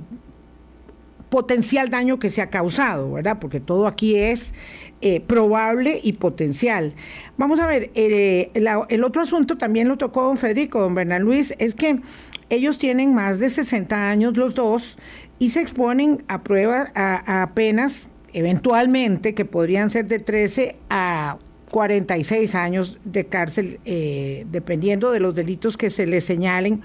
potencial 1.29 1.89
daño 1.89 2.19
que 2.19 2.29
se 2.29 2.41
ha 2.41 2.49
causado, 2.49 3.13
¿verdad? 3.13 3.37
Porque 3.39 3.61
todo 3.61 3.87
aquí 3.87 4.15
es 4.15 4.53
eh, 5.01 5.21
probable 5.21 5.99
y 6.03 6.13
potencial. 6.13 6.93
Vamos 7.37 7.59
a 7.59 7.67
ver, 7.67 7.89
el 7.95 9.03
otro 9.03 9.21
asunto 9.21 9.57
también 9.57 9.87
lo 9.87 9.97
tocó 9.97 10.23
don 10.23 10.37
Federico, 10.37 10.79
don 10.81 10.93
Bernal 10.93 11.21
Luis, 11.21 11.53
es 11.57 11.73
que 11.73 12.01
ellos 12.51 12.77
tienen 12.77 13.15
más 13.15 13.39
de 13.39 13.49
60 13.49 14.09
años 14.09 14.35
los 14.37 14.55
dos 14.55 14.97
y 15.39 15.49
se 15.49 15.61
exponen 15.61 16.23
a 16.27 16.43
pruebas, 16.43 16.91
a, 16.95 17.49
penas 17.55 18.09
eventualmente 18.33 19.33
que 19.33 19.45
podrían 19.45 19.89
ser 19.89 20.07
de 20.07 20.19
13 20.19 20.75
a 20.89 21.37
46 21.71 22.53
años 22.55 22.99
de 23.05 23.25
cárcel, 23.25 23.79
eh, 23.85 24.45
dependiendo 24.51 25.11
de 25.11 25.21
los 25.21 25.33
delitos 25.33 25.77
que 25.77 25.89
se 25.89 26.05
les 26.05 26.25
señalen 26.25 26.81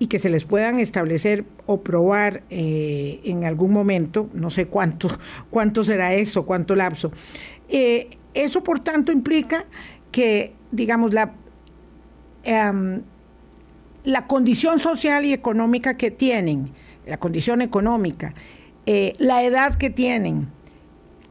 y 0.00 0.08
que 0.08 0.18
se 0.18 0.28
les 0.28 0.44
puedan 0.44 0.80
establecer 0.80 1.44
o 1.66 1.82
probar 1.82 2.42
eh, 2.50 3.20
en 3.22 3.44
algún 3.44 3.72
momento, 3.72 4.28
no 4.34 4.50
sé 4.50 4.66
cuánto, 4.66 5.08
cuánto 5.50 5.84
será 5.84 6.12
eso, 6.12 6.44
cuánto 6.44 6.74
lapso. 6.74 7.12
Eh, 7.68 8.10
eso, 8.34 8.64
por 8.64 8.80
tanto, 8.80 9.12
implica 9.12 9.64
que, 10.10 10.54
digamos, 10.72 11.14
la, 11.14 11.34
em, 12.42 13.02
la 14.04 14.26
condición 14.26 14.78
social 14.78 15.24
y 15.24 15.32
económica 15.32 15.96
que 15.96 16.10
tienen, 16.10 16.72
la 17.06 17.18
condición 17.18 17.62
económica, 17.62 18.34
eh, 18.86 19.14
la 19.18 19.42
edad 19.42 19.74
que 19.74 19.90
tienen, 19.90 20.48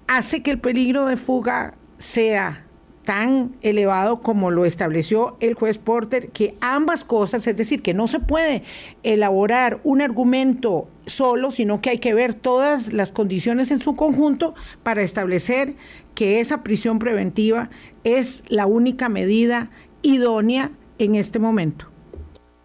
hace 0.07 0.41
que 0.41 0.51
el 0.51 0.59
peligro 0.59 1.05
de 1.05 1.17
fuga 1.17 1.75
sea 1.99 2.65
tan 3.05 3.55
elevado 3.61 4.21
como 4.21 4.49
lo 4.49 4.65
estableció 4.65 5.37
el 5.39 5.53
juez 5.55 5.77
Porter, 5.77 6.29
que 6.29 6.55
ambas 6.61 7.03
cosas, 7.03 7.45
es 7.47 7.57
decir, 7.57 7.81
que 7.81 7.93
no 7.93 8.07
se 8.07 8.19
puede 8.19 8.63
elaborar 9.03 9.79
un 9.83 10.01
argumento 10.01 10.87
solo, 11.05 11.51
sino 11.51 11.81
que 11.81 11.89
hay 11.89 11.97
que 11.97 12.13
ver 12.13 12.33
todas 12.33 12.93
las 12.93 13.11
condiciones 13.11 13.71
en 13.71 13.81
su 13.81 13.95
conjunto 13.95 14.55
para 14.83 15.03
establecer 15.03 15.75
que 16.15 16.39
esa 16.39 16.63
prisión 16.63 16.97
preventiva 16.97 17.69
es 18.03 18.43
la 18.47 18.65
única 18.65 19.09
medida 19.09 19.69
idónea 20.01 20.71
en 20.97 21.15
este 21.15 21.39
momento. 21.39 21.92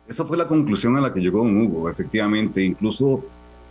Esa 0.08 0.24
fue 0.24 0.38
la 0.38 0.48
conclusión 0.48 0.96
a 0.96 1.02
la 1.02 1.12
que 1.12 1.20
llegó 1.20 1.44
don 1.44 1.60
Hugo, 1.60 1.90
efectivamente. 1.90 2.64
Incluso 2.64 3.22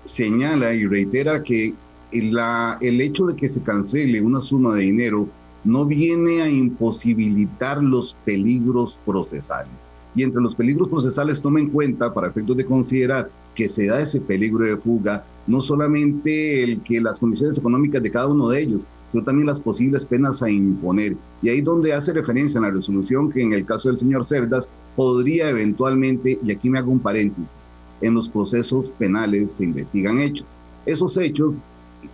señala 0.03 0.73
y 0.73 0.85
reitera 0.85 1.41
que 1.43 1.73
el 2.11 3.01
hecho 3.01 3.25
de 3.25 3.35
que 3.35 3.49
se 3.49 3.61
cancele 3.63 4.21
una 4.21 4.39
suma 4.39 4.75
de 4.75 4.83
dinero 4.83 5.27
no 5.63 5.85
viene 5.85 6.43
a 6.43 6.49
imposibilitar 6.49 7.83
los 7.83 8.15
peligros 8.23 8.99
procesales. 9.05 9.89
Y 10.15 10.23
entre 10.23 10.41
los 10.41 10.55
peligros 10.55 10.87
procesales 10.89 11.41
toma 11.41 11.59
en 11.59 11.69
cuenta, 11.69 12.13
para 12.13 12.27
efectos 12.27 12.55
de 12.55 12.65
considerar 12.65 13.29
que 13.55 13.67
se 13.67 13.87
da 13.87 13.99
ese 13.99 14.21
peligro 14.21 14.63
de 14.65 14.77
fuga, 14.77 15.25
no 15.47 15.59
solamente 15.59 16.63
el 16.63 16.81
que 16.81 17.01
las 17.01 17.19
condiciones 17.19 17.57
económicas 17.57 18.01
de 18.03 18.11
cada 18.11 18.27
uno 18.27 18.49
de 18.49 18.61
ellos, 18.61 18.87
sino 19.09 19.23
también 19.23 19.47
las 19.47 19.59
posibles 19.59 20.05
penas 20.05 20.43
a 20.43 20.49
imponer. 20.49 21.15
Y 21.41 21.49
ahí 21.49 21.61
donde 21.61 21.93
hace 21.93 22.13
referencia 22.13 22.57
en 22.57 22.65
la 22.65 22.71
resolución 22.71 23.31
que 23.31 23.41
en 23.41 23.53
el 23.53 23.65
caso 23.65 23.89
del 23.89 23.97
señor 23.97 24.25
Cerdas 24.25 24.69
podría 24.95 25.49
eventualmente, 25.49 26.39
y 26.43 26.51
aquí 26.51 26.69
me 26.69 26.79
hago 26.79 26.91
un 26.91 26.99
paréntesis, 26.99 27.55
en 28.01 28.13
los 28.13 28.29
procesos 28.29 28.91
penales 28.91 29.53
se 29.53 29.63
investigan 29.63 30.19
hechos. 30.19 30.45
Esos 30.85 31.17
hechos 31.17 31.61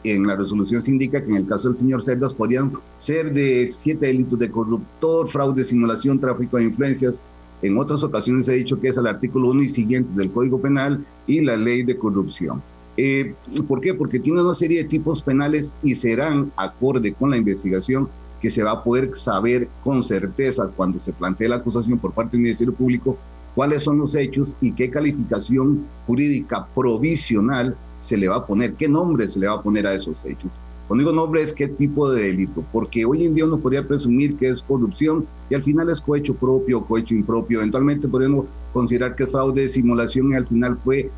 en 0.03 0.25
la 0.25 0.36
resolución 0.36 0.82
se 0.82 0.91
indica 0.91 1.21
que 1.21 1.29
en 1.29 1.38
el 1.38 1.47
caso 1.47 1.69
del 1.69 1.77
señor 1.77 2.03
Cerdas 2.03 2.34
podrían 2.34 2.73
ser 2.97 3.34
de 3.34 3.69
siete 3.69 4.08
delitos 4.08 4.39
de 4.39 4.51
corruptor, 4.51 5.27
fraude, 5.27 5.63
simulación, 5.63 6.19
tráfico 6.19 6.58
de 6.58 6.65
influencias. 6.65 7.21
En 7.62 7.77
otras 7.77 8.03
ocasiones 8.03 8.47
he 8.47 8.53
dicho 8.53 8.79
que 8.79 8.89
es 8.89 8.97
el 8.97 9.08
artículo 9.08 9.51
1 9.51 9.63
y 9.63 9.67
siguiente 9.69 10.12
del 10.15 10.32
Código 10.32 10.62
Penal 10.62 11.06
y 11.27 11.41
la 11.41 11.58
ley 11.58 11.84
de 11.84 11.97
corrupción. 11.97 12.62
Eh, 12.97 13.34
¿Por 13.67 13.82
qué? 13.82 13.93
Porque 13.93 14.19
tiene 14.19 14.41
una 14.41 14.53
serie 14.53 14.84
de 14.84 14.89
tipos 14.89 15.23
penales 15.23 15.75
y 15.82 15.95
serán 15.95 16.51
acorde 16.58 17.13
con 17.13 17.32
la 17.32 17.38
investigación 17.38 18.08
que 18.41 18.51
se 18.51 18.62
va 18.62 18.71
a 18.71 18.84
poder 18.84 19.12
saber 19.15 19.69
con 19.84 20.03
certeza 20.03 20.67
cuando 20.75 20.99
se 20.99 21.13
plantee 21.13 21.47
la 21.47 21.56
acusación 21.56 21.97
por 21.97 22.13
parte 22.13 22.32
del 22.32 22.41
Ministerio 22.41 22.73
Público 22.73 23.17
cuáles 23.56 23.84
son 23.84 23.99
los 23.99 24.15
hechos 24.15 24.58
y 24.62 24.71
qué 24.73 24.89
calificación 24.89 25.86
jurídica 26.08 26.67
provisional 26.75 27.77
se 27.99 28.17
le 28.17 28.27
va 28.27 28.38
a 28.38 28.45
poner, 28.45 28.73
qué 28.75 28.89
nombre 28.89 29.27
se 29.27 29.39
le 29.39 29.47
va 29.47 29.53
a 29.53 29.62
poner 29.62 29.88
a 29.88 29.93
esos 29.93 30.25
hechos. 30.25 30.60
Cuando 30.87 31.05
digo 31.05 31.15
nombre 31.15 31.41
es 31.41 31.53
qué 31.53 31.67
tipo 31.67 32.09
de 32.11 32.23
delito, 32.23 32.63
porque 32.71 33.05
hoy 33.05 33.25
en 33.25 33.33
día 33.33 33.45
uno 33.45 33.59
podría 33.59 33.87
presumir 33.87 34.35
que 34.35 34.47
es 34.47 34.61
corrupción 34.61 35.25
y 35.49 35.55
al 35.55 35.63
final 35.63 35.89
es 35.89 36.01
cohecho 36.01 36.35
propio 36.35 36.79
o 36.79 36.85
cohecho 36.85 37.15
impropio. 37.15 37.59
Eventualmente 37.59 38.07
podríamos 38.07 38.45
considerar 38.73 39.15
que 39.15 39.23
es 39.23 39.31
fraude 39.31 39.61
de 39.61 39.69
simulación 39.69 40.31
y 40.31 40.35
al 40.35 40.47
final 40.47 40.77
fue 40.77 41.09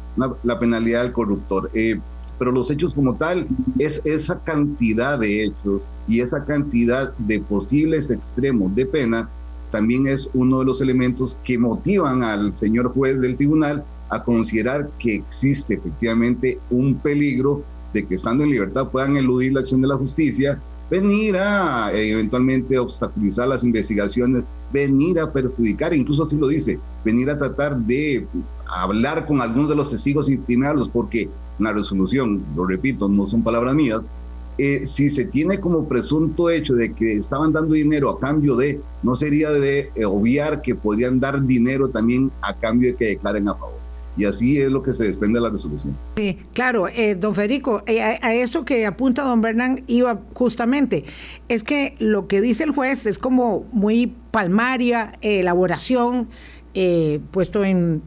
la 0.44 0.60
penalidad 0.60 1.04
del 1.04 1.14
corruptor. 1.14 1.70
Eh, 1.74 2.00
pero 2.38 2.52
los 2.52 2.70
hechos 2.70 2.94
como 2.94 3.16
tal 3.16 3.48
es 3.80 4.02
esa 4.06 4.40
cantidad 4.44 5.20
de 5.20 5.46
hechos 5.46 5.88
y 6.08 6.20
esa 6.20 6.44
cantidad 6.44 7.14
de 7.18 7.40
posibles 7.40 8.12
extremos 8.12 8.76
de 8.76 8.86
pena 8.86 9.30
también 9.72 10.08
es 10.08 10.30
uno 10.34 10.60
de 10.60 10.66
los 10.66 10.82
elementos 10.82 11.40
que 11.44 11.58
motivan 11.58 12.24
al 12.24 12.56
señor 12.56 12.94
juez 12.94 13.20
del 13.22 13.36
tribunal 13.36 13.84
a 14.10 14.24
considerar 14.24 14.90
que 15.00 15.16
existe 15.16 15.76
efectivamente 15.76 16.60
un 16.70 16.96
peligro 17.00 17.64
de 17.96 18.06
que 18.06 18.16
estando 18.16 18.44
en 18.44 18.52
libertad 18.52 18.90
puedan 18.90 19.16
eludir 19.16 19.54
la 19.54 19.62
acción 19.62 19.82
de 19.82 19.88
la 19.88 19.96
justicia, 19.96 20.62
venir 20.92 21.36
a 21.38 21.92
eh, 21.94 22.12
eventualmente 22.12 22.78
obstaculizar 22.78 23.48
las 23.48 23.64
investigaciones, 23.64 24.44
venir 24.72 25.20
a 25.20 25.32
perjudicar, 25.32 25.94
incluso 25.94 26.24
así 26.24 26.38
lo 26.38 26.48
dice, 26.48 26.78
venir 27.04 27.30
a 27.30 27.38
tratar 27.38 27.78
de 27.78 28.28
hablar 28.68 29.26
con 29.26 29.42
algunos 29.42 29.70
de 29.70 29.76
los 29.76 29.90
testigos 29.90 30.30
incriminados, 30.30 30.90
porque 30.90 31.30
la 31.58 31.72
resolución, 31.72 32.46
lo 32.56 32.66
repito, 32.66 33.08
no 33.08 33.26
son 33.26 33.42
palabras 33.42 33.74
mías, 33.74 34.12
eh, 34.58 34.86
si 34.86 35.10
se 35.10 35.26
tiene 35.26 35.60
como 35.60 35.88
presunto 35.88 36.50
hecho 36.50 36.76
de 36.76 36.94
que 36.94 37.14
estaban 37.14 37.52
dando 37.52 37.74
dinero 37.74 38.10
a 38.10 38.20
cambio 38.20 38.56
de, 38.56 38.82
no 39.04 39.16
sería 39.16 39.52
de 39.52 39.92
eh, 39.96 40.06
obviar 40.06 40.62
que 40.62 40.76
podrían 40.76 41.20
dar 41.20 41.46
dinero 41.46 41.90
también 41.90 42.32
a 42.42 42.54
cambio 42.54 42.92
de 42.92 42.98
que 42.98 43.06
declaren 43.06 43.48
a 43.50 43.56
favor. 43.56 43.85
Y 44.18 44.26
así 44.26 44.60
es 44.60 44.72
lo 44.72 44.82
que 44.82 44.94
se 44.94 45.06
desprende 45.06 45.40
de 45.40 45.44
la 45.44 45.50
resolución. 45.50 45.98
Sí, 46.16 46.38
claro, 46.54 46.88
eh, 46.88 47.16
don 47.16 47.36
Federico, 47.36 47.84
a, 47.88 48.34
eso 48.34 48.66
que 48.66 48.86
apunta 48.86 49.24
don 49.24 49.42
Bernán 49.42 49.84
iba 49.88 50.22
justamente. 50.34 51.04
Es 51.50 51.64
que 51.64 51.96
lo 52.00 52.28
que 52.28 52.42
dice 52.42 52.64
el 52.64 52.72
juez 52.72 53.06
es 53.06 53.18
como 53.18 53.66
muy 53.72 54.16
palmaria, 54.32 55.14
elaboración, 55.22 56.30
eh, 56.78 57.22
puesto 57.32 57.64
en, 57.64 58.04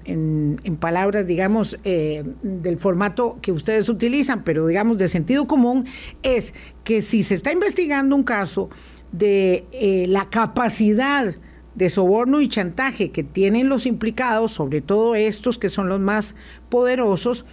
palabras, 0.78 1.26
digamos, 1.26 1.78
eh, 1.84 2.22
del 2.42 2.78
formato 2.78 3.38
que 3.40 3.50
ustedes 3.50 3.88
utilizan, 3.88 4.44
pero 4.44 4.66
digamos 4.66 4.98
de 4.98 5.08
sentido 5.08 5.46
común, 5.46 5.86
es 6.22 6.52
que 6.84 7.00
si 7.00 7.22
se 7.22 7.34
está 7.34 7.50
investigando 7.50 8.14
un 8.14 8.24
caso 8.24 8.68
de 9.10 9.64
eh, 9.72 10.04
la 10.06 10.28
capacidad 10.28 11.34
de 11.78 11.88
soborno 11.88 12.40
y 12.40 12.48
chantaje 12.48 13.10
que 13.10 13.22
tienen 13.22 13.68
los 13.68 13.86
implicados, 13.86 14.52
sobre 14.52 14.80
todo 14.80 15.14
estos 15.14 15.56
que 15.58 15.68
son 15.68 15.88
los 15.88 16.00
más 16.00 16.34
poderosos, 16.68 17.46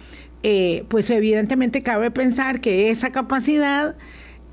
pues 0.88 1.08
evidentemente 1.10 1.82
cabe 1.82 2.10
pensar 2.10 2.60
que 2.60 2.90
esa 2.90 3.10
capacidad 3.12 3.96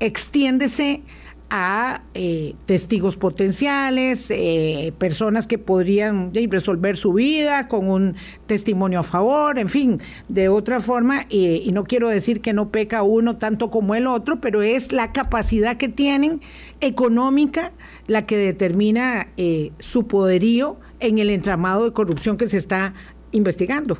extiéndese 0.00 1.02
a 1.50 2.02
eh, 2.14 2.54
testigos 2.66 3.16
potenciales, 3.16 4.30
eh, 4.30 4.92
personas 4.98 5.46
que 5.46 5.58
podrían 5.58 6.32
resolver 6.50 6.96
su 6.96 7.12
vida 7.12 7.68
con 7.68 7.88
un 7.88 8.16
testimonio 8.46 9.00
a 9.00 9.02
favor, 9.02 9.58
en 9.58 9.68
fin, 9.68 10.00
de 10.28 10.48
otra 10.48 10.80
forma, 10.80 11.26
y 11.28 11.70
no 11.72 11.84
quiero 11.84 12.08
decir 12.08 12.40
que 12.40 12.52
no 12.52 12.70
peca 12.70 13.02
uno 13.02 13.36
tanto 13.36 13.70
como 13.70 13.94
el 13.94 14.06
otro, 14.06 14.40
pero 14.40 14.62
es 14.62 14.92
la 14.92 15.12
capacidad 15.12 15.76
que 15.76 15.88
tienen 15.88 16.40
económica 16.80 17.72
la 18.06 18.26
que 18.26 18.36
determina 18.36 19.28
eh, 19.36 19.72
su 19.78 20.06
poderío 20.06 20.78
en 21.00 21.18
el 21.18 21.30
entramado 21.30 21.84
de 21.84 21.92
corrupción 21.92 22.36
que 22.36 22.48
se 22.48 22.56
está 22.56 22.94
investigando. 23.32 23.98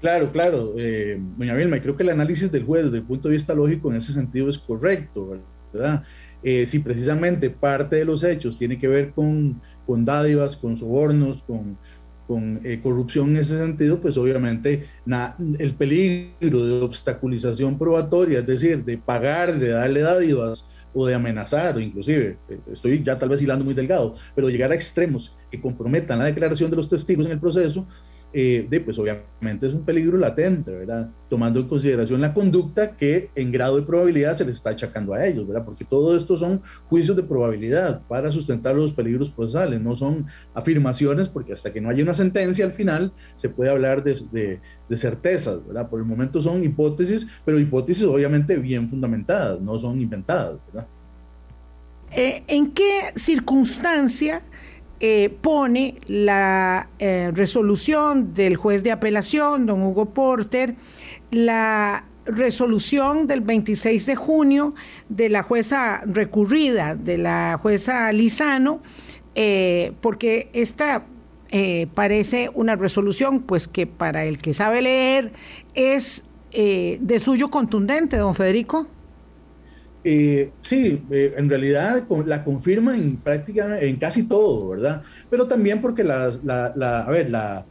Claro, 0.00 0.30
claro, 0.30 0.74
doña 1.36 1.54
Vilma, 1.54 1.80
creo 1.80 1.96
que 1.96 2.02
el 2.02 2.10
análisis 2.10 2.52
del 2.52 2.64
juez 2.64 2.84
desde 2.84 2.98
el 2.98 3.02
punto 3.04 3.28
de 3.28 3.34
vista 3.34 3.54
lógico 3.54 3.90
en 3.90 3.96
ese 3.96 4.12
sentido 4.12 4.48
es 4.48 4.58
correcto. 4.58 5.28
¿verdad? 5.28 5.44
Eh, 6.42 6.66
si 6.66 6.78
precisamente 6.78 7.50
parte 7.50 7.96
de 7.96 8.04
los 8.04 8.22
hechos 8.22 8.56
tiene 8.56 8.78
que 8.78 8.88
ver 8.88 9.12
con, 9.12 9.60
con 9.86 10.04
dádivas, 10.04 10.56
con 10.56 10.76
sobornos, 10.76 11.42
con, 11.42 11.76
con 12.26 12.60
eh, 12.64 12.80
corrupción 12.82 13.30
en 13.30 13.38
ese 13.38 13.58
sentido, 13.58 14.00
pues 14.00 14.16
obviamente 14.16 14.86
el 15.58 15.74
peligro 15.74 16.66
de 16.66 16.80
obstaculización 16.82 17.78
probatoria, 17.78 18.40
es 18.40 18.46
decir, 18.46 18.84
de 18.84 18.98
pagar, 18.98 19.58
de 19.58 19.68
darle 19.68 20.00
dádivas 20.00 20.66
o 20.92 21.06
de 21.06 21.14
amenazar, 21.14 21.76
o 21.76 21.80
inclusive, 21.80 22.38
eh, 22.48 22.58
estoy 22.72 23.02
ya 23.02 23.18
tal 23.18 23.28
vez 23.28 23.42
hilando 23.42 23.64
muy 23.64 23.74
delgado, 23.74 24.14
pero 24.34 24.48
llegar 24.48 24.72
a 24.72 24.74
extremos 24.74 25.36
que 25.50 25.60
comprometan 25.60 26.18
la 26.18 26.24
declaración 26.24 26.70
de 26.70 26.76
los 26.76 26.88
testigos 26.88 27.26
en 27.26 27.32
el 27.32 27.40
proceso, 27.40 27.86
eh, 28.38 28.82
pues 28.84 28.98
obviamente 28.98 29.66
es 29.66 29.72
un 29.72 29.82
peligro 29.82 30.18
latente, 30.18 30.70
¿verdad? 30.70 31.08
Tomando 31.30 31.58
en 31.58 31.68
consideración 31.68 32.20
la 32.20 32.34
conducta 32.34 32.94
que 32.94 33.30
en 33.34 33.50
grado 33.50 33.76
de 33.76 33.86
probabilidad 33.86 34.34
se 34.34 34.44
les 34.44 34.56
está 34.56 34.70
achacando 34.70 35.14
a 35.14 35.26
ellos, 35.26 35.48
¿verdad? 35.48 35.64
Porque 35.64 35.86
todo 35.86 36.14
esto 36.14 36.36
son 36.36 36.60
juicios 36.86 37.16
de 37.16 37.22
probabilidad 37.22 38.02
para 38.06 38.30
sustentar 38.30 38.74
los 38.74 38.92
peligros 38.92 39.30
procesales, 39.30 39.80
no 39.80 39.96
son 39.96 40.26
afirmaciones, 40.52 41.28
porque 41.28 41.54
hasta 41.54 41.72
que 41.72 41.80
no 41.80 41.88
haya 41.88 42.02
una 42.02 42.12
sentencia 42.12 42.66
al 42.66 42.72
final 42.72 43.10
se 43.36 43.48
puede 43.48 43.70
hablar 43.70 44.04
de, 44.04 44.60
de, 44.86 44.96
certezas, 44.98 45.66
¿verdad? 45.66 45.88
Por 45.88 46.00
el 46.00 46.06
momento 46.06 46.42
son 46.42 46.62
hipótesis, 46.62 47.40
pero 47.42 47.58
hipótesis 47.58 48.04
obviamente 48.04 48.58
bien 48.58 48.86
fundamentadas, 48.90 49.62
no 49.62 49.78
son 49.78 49.98
inventadas, 49.98 50.58
¿verdad? 50.66 50.86
Eh, 52.10 52.42
¿En 52.48 52.72
qué 52.72 53.12
circunstancia 53.14 54.42
eh, 54.98 55.36
pone 55.42 55.98
la 56.06 56.88
eh, 56.98 57.30
resolución 57.34 58.32
del 58.32 58.56
juez 58.56 58.82
de 58.82 58.92
apelación, 58.92 59.66
don 59.66 59.82
Hugo 59.82 60.06
Porter, 60.06 60.74
la 61.30 62.06
resolución 62.24 63.26
del 63.26 63.42
26 63.42 64.06
de 64.06 64.16
junio 64.16 64.74
de 65.10 65.28
la 65.28 65.42
jueza 65.42 66.00
recurrida, 66.06 66.94
de 66.94 67.18
la 67.18 67.58
jueza 67.60 68.10
Lizano, 68.12 68.80
eh, 69.34 69.92
porque 70.00 70.48
esta 70.54 71.04
parece 71.94 72.50
una 72.52 72.76
resolución 72.76 73.40
pues 73.40 73.66
que 73.66 73.86
para 73.86 74.24
el 74.26 74.36
que 74.36 74.52
sabe 74.52 74.82
leer 74.82 75.32
es 75.74 76.24
de 76.50 77.20
suyo 77.22 77.50
contundente, 77.50 78.18
don 78.18 78.34
Federico. 78.34 78.88
Eh, 80.08 80.52
sí, 80.60 81.02
eh, 81.10 81.34
en 81.36 81.48
realidad 81.48 82.06
la 82.26 82.44
confirma 82.44 82.96
en 82.96 83.16
prácticamente 83.16 83.88
en 83.88 83.96
casi 83.96 84.28
todo, 84.28 84.68
¿verdad? 84.68 85.02
Pero 85.28 85.48
también 85.48 85.82
porque 85.82 86.04
la, 86.04 86.26
a 86.26 87.10
ver, 87.10 87.28
la, 87.28 87.66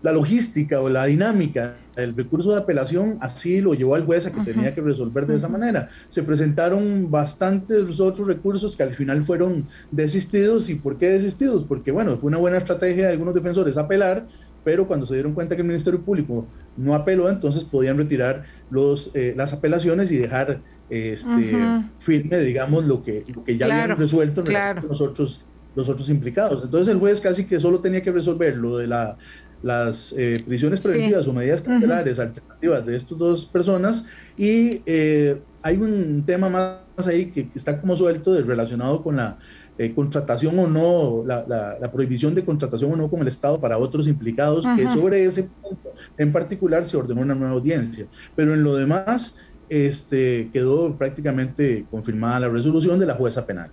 logística 0.00 0.80
o 0.80 0.88
la 0.88 1.06
dinámica 1.06 1.76
del 1.96 2.14
recurso 2.14 2.52
de 2.52 2.58
apelación 2.58 3.18
así 3.20 3.60
lo 3.60 3.74
llevó 3.74 3.96
al 3.96 4.04
juez 4.04 4.24
a 4.24 4.30
que 4.30 4.42
tenía 4.42 4.72
que 4.72 4.82
resolver 4.82 5.26
de 5.26 5.34
esa 5.34 5.48
manera. 5.48 5.88
Se 6.10 6.22
presentaron 6.22 7.10
bastantes 7.10 7.98
otros 7.98 8.28
recursos 8.28 8.76
que 8.76 8.84
al 8.84 8.94
final 8.94 9.24
fueron 9.24 9.66
desistidos. 9.90 10.70
¿Y 10.70 10.76
por 10.76 10.96
qué 10.96 11.08
desistidos? 11.08 11.64
Porque, 11.64 11.90
bueno, 11.90 12.16
fue 12.18 12.28
una 12.28 12.38
buena 12.38 12.58
estrategia 12.58 13.06
de 13.06 13.12
algunos 13.14 13.34
defensores 13.34 13.76
apelar, 13.76 14.28
pero 14.64 14.86
cuando 14.86 15.06
se 15.06 15.14
dieron 15.14 15.32
cuenta 15.32 15.54
que 15.54 15.62
el 15.62 15.68
Ministerio 15.68 16.00
Público 16.00 16.46
no 16.76 16.94
apeló, 16.94 17.28
entonces 17.28 17.64
podían 17.64 17.96
retirar 17.96 18.42
los, 18.70 19.10
eh, 19.14 19.34
las 19.36 19.52
apelaciones 19.52 20.10
y 20.10 20.16
dejar 20.16 20.62
este, 20.90 21.56
firme, 21.98 22.38
digamos, 22.38 22.84
lo 22.84 23.02
que, 23.02 23.24
lo 23.34 23.44
que 23.44 23.56
ya 23.56 23.66
habían 23.66 23.96
resuelto 23.96 24.42
los, 24.42 25.00
otros, 25.00 25.42
los 25.76 25.88
otros 25.88 26.08
implicados. 26.08 26.64
Entonces 26.64 26.92
el 26.92 26.98
juez 26.98 27.20
casi 27.20 27.44
que 27.44 27.60
solo 27.60 27.80
tenía 27.80 28.02
que 28.02 28.10
resolver 28.10 28.56
lo 28.56 28.78
de 28.78 28.86
la 28.86 29.16
las 29.64 30.14
eh, 30.18 30.42
prisiones 30.46 30.78
preventivas 30.80 31.26
o 31.26 31.32
medidas 31.32 31.62
cautelares 31.62 32.18
alternativas 32.18 32.84
de 32.84 32.96
estas 32.96 33.16
dos 33.16 33.46
personas 33.46 34.04
y 34.36 34.82
eh, 34.84 35.40
hay 35.62 35.78
un 35.78 36.22
tema 36.26 36.50
más 36.50 37.06
ahí 37.06 37.30
que 37.30 37.48
está 37.54 37.80
como 37.80 37.96
suelto 37.96 38.38
relacionado 38.42 39.02
con 39.02 39.16
la 39.16 39.38
eh, 39.76 39.92
contratación 39.92 40.58
o 40.58 40.68
no, 40.68 41.24
la, 41.26 41.44
la, 41.80 41.90
prohibición 41.92 42.34
de 42.34 42.44
contratación 42.44 42.92
o 42.92 42.96
no 42.96 43.10
con 43.10 43.20
el 43.20 43.28
Estado 43.28 43.60
para 43.60 43.76
otros 43.76 44.06
implicados, 44.06 44.66
que 44.76 44.88
sobre 44.88 45.24
ese 45.24 45.44
punto 45.44 45.92
en 46.16 46.32
particular 46.32 46.84
se 46.84 46.96
ordenó 46.96 47.22
una 47.22 47.34
nueva 47.34 47.54
audiencia. 47.54 48.06
Pero 48.36 48.54
en 48.54 48.62
lo 48.62 48.76
demás, 48.76 49.38
este, 49.68 50.50
quedó 50.52 50.96
prácticamente 50.96 51.84
confirmada 51.90 52.40
la 52.40 52.48
resolución 52.48 52.98
de 52.98 53.06
la 53.06 53.14
jueza 53.14 53.46
penal. 53.46 53.70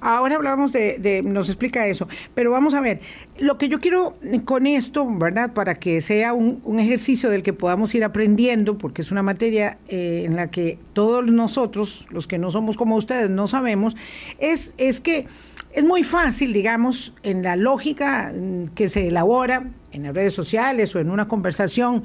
Ahora 0.00 0.36
hablamos 0.36 0.72
de, 0.72 1.22
nos 1.24 1.48
explica 1.48 1.86
eso, 1.86 2.06
pero 2.34 2.50
vamos 2.50 2.74
a 2.74 2.80
ver, 2.80 3.00
lo 3.38 3.56
que 3.56 3.68
yo 3.68 3.80
quiero 3.80 4.16
con 4.44 4.66
esto, 4.66 5.08
¿verdad? 5.18 5.54
Para 5.54 5.76
que 5.76 6.00
sea 6.00 6.32
un, 6.34 6.78
ejercicio 6.78 7.30
del 7.30 7.42
que 7.42 7.52
podamos 7.52 7.94
ir 7.94 8.04
aprendiendo, 8.04 8.78
porque 8.78 9.02
es 9.02 9.10
una 9.10 9.22
materia 9.22 9.78
eh, 9.88 10.22
en 10.24 10.36
la 10.36 10.50
que 10.50 10.78
todos 10.92 11.26
nosotros, 11.26 12.06
los 12.10 12.26
que 12.26 12.38
no 12.38 12.50
somos 12.50 12.76
como 12.76 12.96
ustedes, 12.96 13.30
no 13.30 13.46
sabemos, 13.46 13.96
es, 14.38 14.74
es 14.76 15.00
que 15.00 15.26
es 15.78 15.84
muy 15.84 16.02
fácil, 16.02 16.52
digamos, 16.52 17.12
en 17.22 17.44
la 17.44 17.54
lógica 17.54 18.32
que 18.74 18.88
se 18.88 19.06
elabora 19.06 19.70
en 19.92 20.02
las 20.02 20.12
redes 20.12 20.34
sociales 20.34 20.92
o 20.96 20.98
en 20.98 21.08
una 21.08 21.28
conversación 21.28 22.02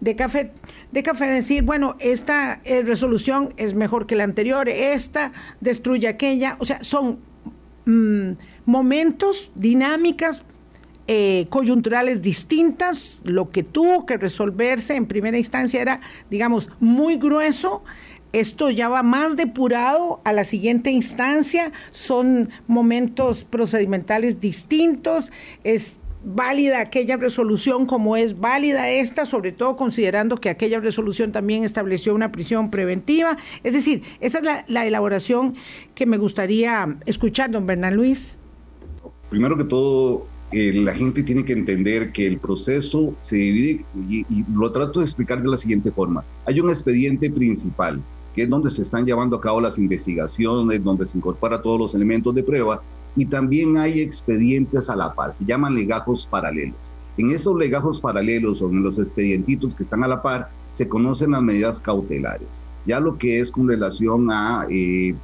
de 0.00 0.14
café, 0.14 0.52
de 0.92 1.02
café 1.02 1.26
decir, 1.26 1.64
bueno, 1.64 1.96
esta 1.98 2.60
eh, 2.62 2.82
resolución 2.82 3.52
es 3.56 3.74
mejor 3.74 4.06
que 4.06 4.14
la 4.14 4.22
anterior, 4.22 4.68
esta 4.68 5.32
destruye 5.60 6.06
aquella, 6.06 6.56
o 6.60 6.64
sea, 6.64 6.84
son 6.84 7.18
mm, 7.84 8.30
momentos, 8.64 9.50
dinámicas, 9.56 10.44
eh, 11.08 11.46
coyunturales 11.50 12.22
distintas, 12.22 13.22
lo 13.24 13.50
que 13.50 13.64
tuvo 13.64 14.06
que 14.06 14.18
resolverse 14.18 14.94
en 14.94 15.06
primera 15.06 15.36
instancia 15.36 15.82
era, 15.82 16.00
digamos, 16.30 16.70
muy 16.78 17.16
grueso, 17.16 17.82
esto 18.32 18.70
ya 18.70 18.88
va 18.88 19.02
más 19.02 19.36
depurado 19.36 20.20
a 20.24 20.32
la 20.32 20.44
siguiente 20.44 20.90
instancia, 20.90 21.72
son 21.90 22.50
momentos 22.66 23.44
procedimentales 23.44 24.40
distintos, 24.40 25.30
es 25.64 25.98
válida 26.26 26.80
aquella 26.80 27.16
resolución 27.16 27.86
como 27.86 28.16
es 28.16 28.38
válida 28.40 28.90
esta, 28.90 29.24
sobre 29.24 29.52
todo 29.52 29.76
considerando 29.76 30.38
que 30.38 30.50
aquella 30.50 30.80
resolución 30.80 31.32
también 31.32 31.64
estableció 31.64 32.14
una 32.14 32.32
prisión 32.32 32.70
preventiva. 32.70 33.36
Es 33.62 33.72
decir, 33.72 34.02
esa 34.20 34.38
es 34.38 34.64
la, 34.66 34.86
elaboración 34.86 35.54
que 35.94 36.04
me 36.06 36.18
gustaría 36.18 36.96
escuchar, 37.06 37.50
don 37.50 37.66
Bernal 37.66 37.94
Luis. 37.94 38.38
Primero 39.30 39.56
que 39.56 39.64
todo, 39.64 40.26
eh, 40.52 40.72
la 40.74 40.92
gente 40.94 41.22
tiene 41.22 41.44
que 41.44 41.52
entender 41.52 42.12
que 42.12 42.26
el 42.26 42.38
proceso 42.38 43.14
se 43.20 43.36
divide 43.36 43.84
y, 44.08 44.20
y, 44.28 44.44
lo 44.52 44.70
trato 44.72 45.00
de 45.00 45.04
explicar 45.04 45.42
de 45.42 45.48
la 45.48 45.56
siguiente 45.56 45.90
forma. 45.92 46.24
Hay 46.46 46.60
un 46.60 46.70
expediente 46.70 47.30
principal, 47.30 48.02
que 48.36 48.42
es 48.42 48.50
donde 48.50 48.70
se 48.70 48.82
están 48.82 49.06
llevando 49.06 49.36
a 49.36 49.40
cabo 49.40 49.60
las 49.60 49.78
investigaciones, 49.78 50.84
donde 50.84 51.06
se 51.06 51.16
incorpora 51.16 51.62
todos 51.62 51.80
los 51.80 51.94
elementos 51.94 52.34
de 52.34 52.42
prueba, 52.42 52.82
y 53.16 53.24
también 53.24 53.78
hay 53.78 54.00
expedientes 54.00 54.90
a 54.90 54.96
la 54.96 55.14
par, 55.14 55.34
se 55.34 55.46
llaman 55.46 55.74
legajos 55.74 56.26
paralelos. 56.26 56.92
En 57.16 57.30
esos 57.30 57.56
legajos 57.56 58.00
paralelos 58.00 58.60
o 58.60 58.68
en 58.68 58.82
los 58.82 58.98
expedientitos 58.98 59.74
que 59.74 59.84
están 59.84 60.04
a 60.04 60.08
la 60.08 60.20
par 60.20 60.50
se 60.68 60.86
conocen 60.86 61.30
las 61.30 61.42
medidas 61.42 61.80
cautelares. 61.80 62.60
Ya 62.86 63.00
lo 63.00 63.16
que 63.16 63.40
es 63.40 63.50
con 63.50 63.68
relación 63.68 64.30
a... 64.30 64.66
Eh, 64.70 65.14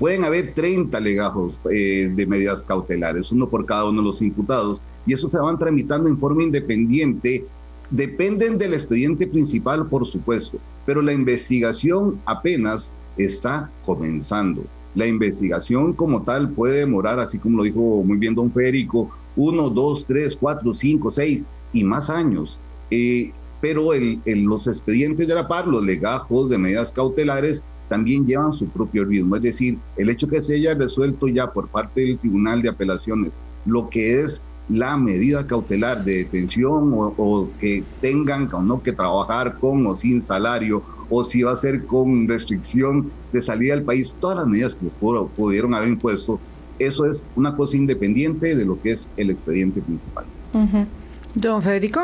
pueden 0.00 0.24
haber 0.24 0.54
30 0.54 0.98
legajos 1.00 1.60
eh, 1.70 2.10
de 2.12 2.26
medidas 2.26 2.64
cautelares, 2.64 3.30
uno 3.30 3.48
por 3.48 3.66
cada 3.66 3.88
uno 3.88 4.00
de 4.00 4.08
los 4.08 4.22
imputados, 4.22 4.82
y 5.06 5.12
eso 5.12 5.28
se 5.28 5.38
van 5.38 5.58
tramitando 5.58 6.08
en 6.08 6.18
forma 6.18 6.42
independiente. 6.42 7.44
Dependen 7.90 8.58
del 8.58 8.74
expediente 8.74 9.26
principal, 9.26 9.88
por 9.88 10.06
supuesto, 10.06 10.58
pero 10.84 11.02
la 11.02 11.12
investigación 11.12 12.20
apenas 12.26 12.92
está 13.16 13.70
comenzando. 13.84 14.64
La 14.94 15.06
investigación 15.06 15.92
como 15.92 16.22
tal 16.22 16.50
puede 16.50 16.80
demorar, 16.80 17.20
así 17.20 17.38
como 17.38 17.58
lo 17.58 17.64
dijo 17.64 18.02
muy 18.02 18.16
bien 18.16 18.34
don 18.34 18.50
Federico, 18.50 19.10
uno, 19.36 19.68
dos, 19.68 20.06
tres, 20.06 20.36
cuatro, 20.36 20.72
cinco, 20.72 21.10
seis 21.10 21.44
y 21.72 21.84
más 21.84 22.10
años. 22.10 22.60
Eh, 22.90 23.30
pero 23.60 23.92
el, 23.92 24.20
los 24.24 24.66
expedientes 24.66 25.28
de 25.28 25.34
la 25.34 25.48
par, 25.48 25.66
los 25.66 25.84
legajos 25.84 26.50
de 26.50 26.58
medidas 26.58 26.92
cautelares, 26.92 27.62
también 27.88 28.26
llevan 28.26 28.52
su 28.52 28.66
propio 28.66 29.04
ritmo. 29.04 29.36
Es 29.36 29.42
decir, 29.42 29.78
el 29.96 30.10
hecho 30.10 30.26
que 30.26 30.42
se 30.42 30.56
haya 30.56 30.74
resuelto 30.74 31.28
ya 31.28 31.52
por 31.52 31.68
parte 31.68 32.00
del 32.00 32.18
Tribunal 32.18 32.62
de 32.62 32.70
Apelaciones 32.70 33.38
lo 33.66 33.88
que 33.90 34.20
es 34.20 34.42
la 34.68 34.96
medida 34.96 35.46
cautelar 35.46 36.04
de 36.04 36.18
detención 36.18 36.92
o, 36.92 37.14
o 37.16 37.50
que 37.60 37.84
tengan 38.00 38.52
o 38.52 38.62
no 38.62 38.82
que 38.82 38.92
trabajar 38.92 39.58
con 39.58 39.86
o 39.86 39.94
sin 39.94 40.20
salario 40.20 40.82
o 41.08 41.22
si 41.22 41.42
va 41.42 41.52
a 41.52 41.56
ser 41.56 41.84
con 41.84 42.26
restricción 42.26 43.10
de 43.32 43.40
salida 43.40 43.74
del 43.74 43.84
país, 43.84 44.16
todas 44.20 44.38
las 44.38 44.46
medidas 44.46 44.74
que 44.74 44.86
les 44.86 44.94
pudieron 44.94 45.74
haber 45.74 45.88
impuesto, 45.88 46.40
eso 46.78 47.06
es 47.06 47.24
una 47.36 47.56
cosa 47.56 47.76
independiente 47.76 48.54
de 48.54 48.64
lo 48.64 48.80
que 48.80 48.92
es 48.92 49.10
el 49.16 49.30
expediente 49.30 49.80
principal. 49.80 50.24
Don 51.34 51.62
Federico. 51.62 52.00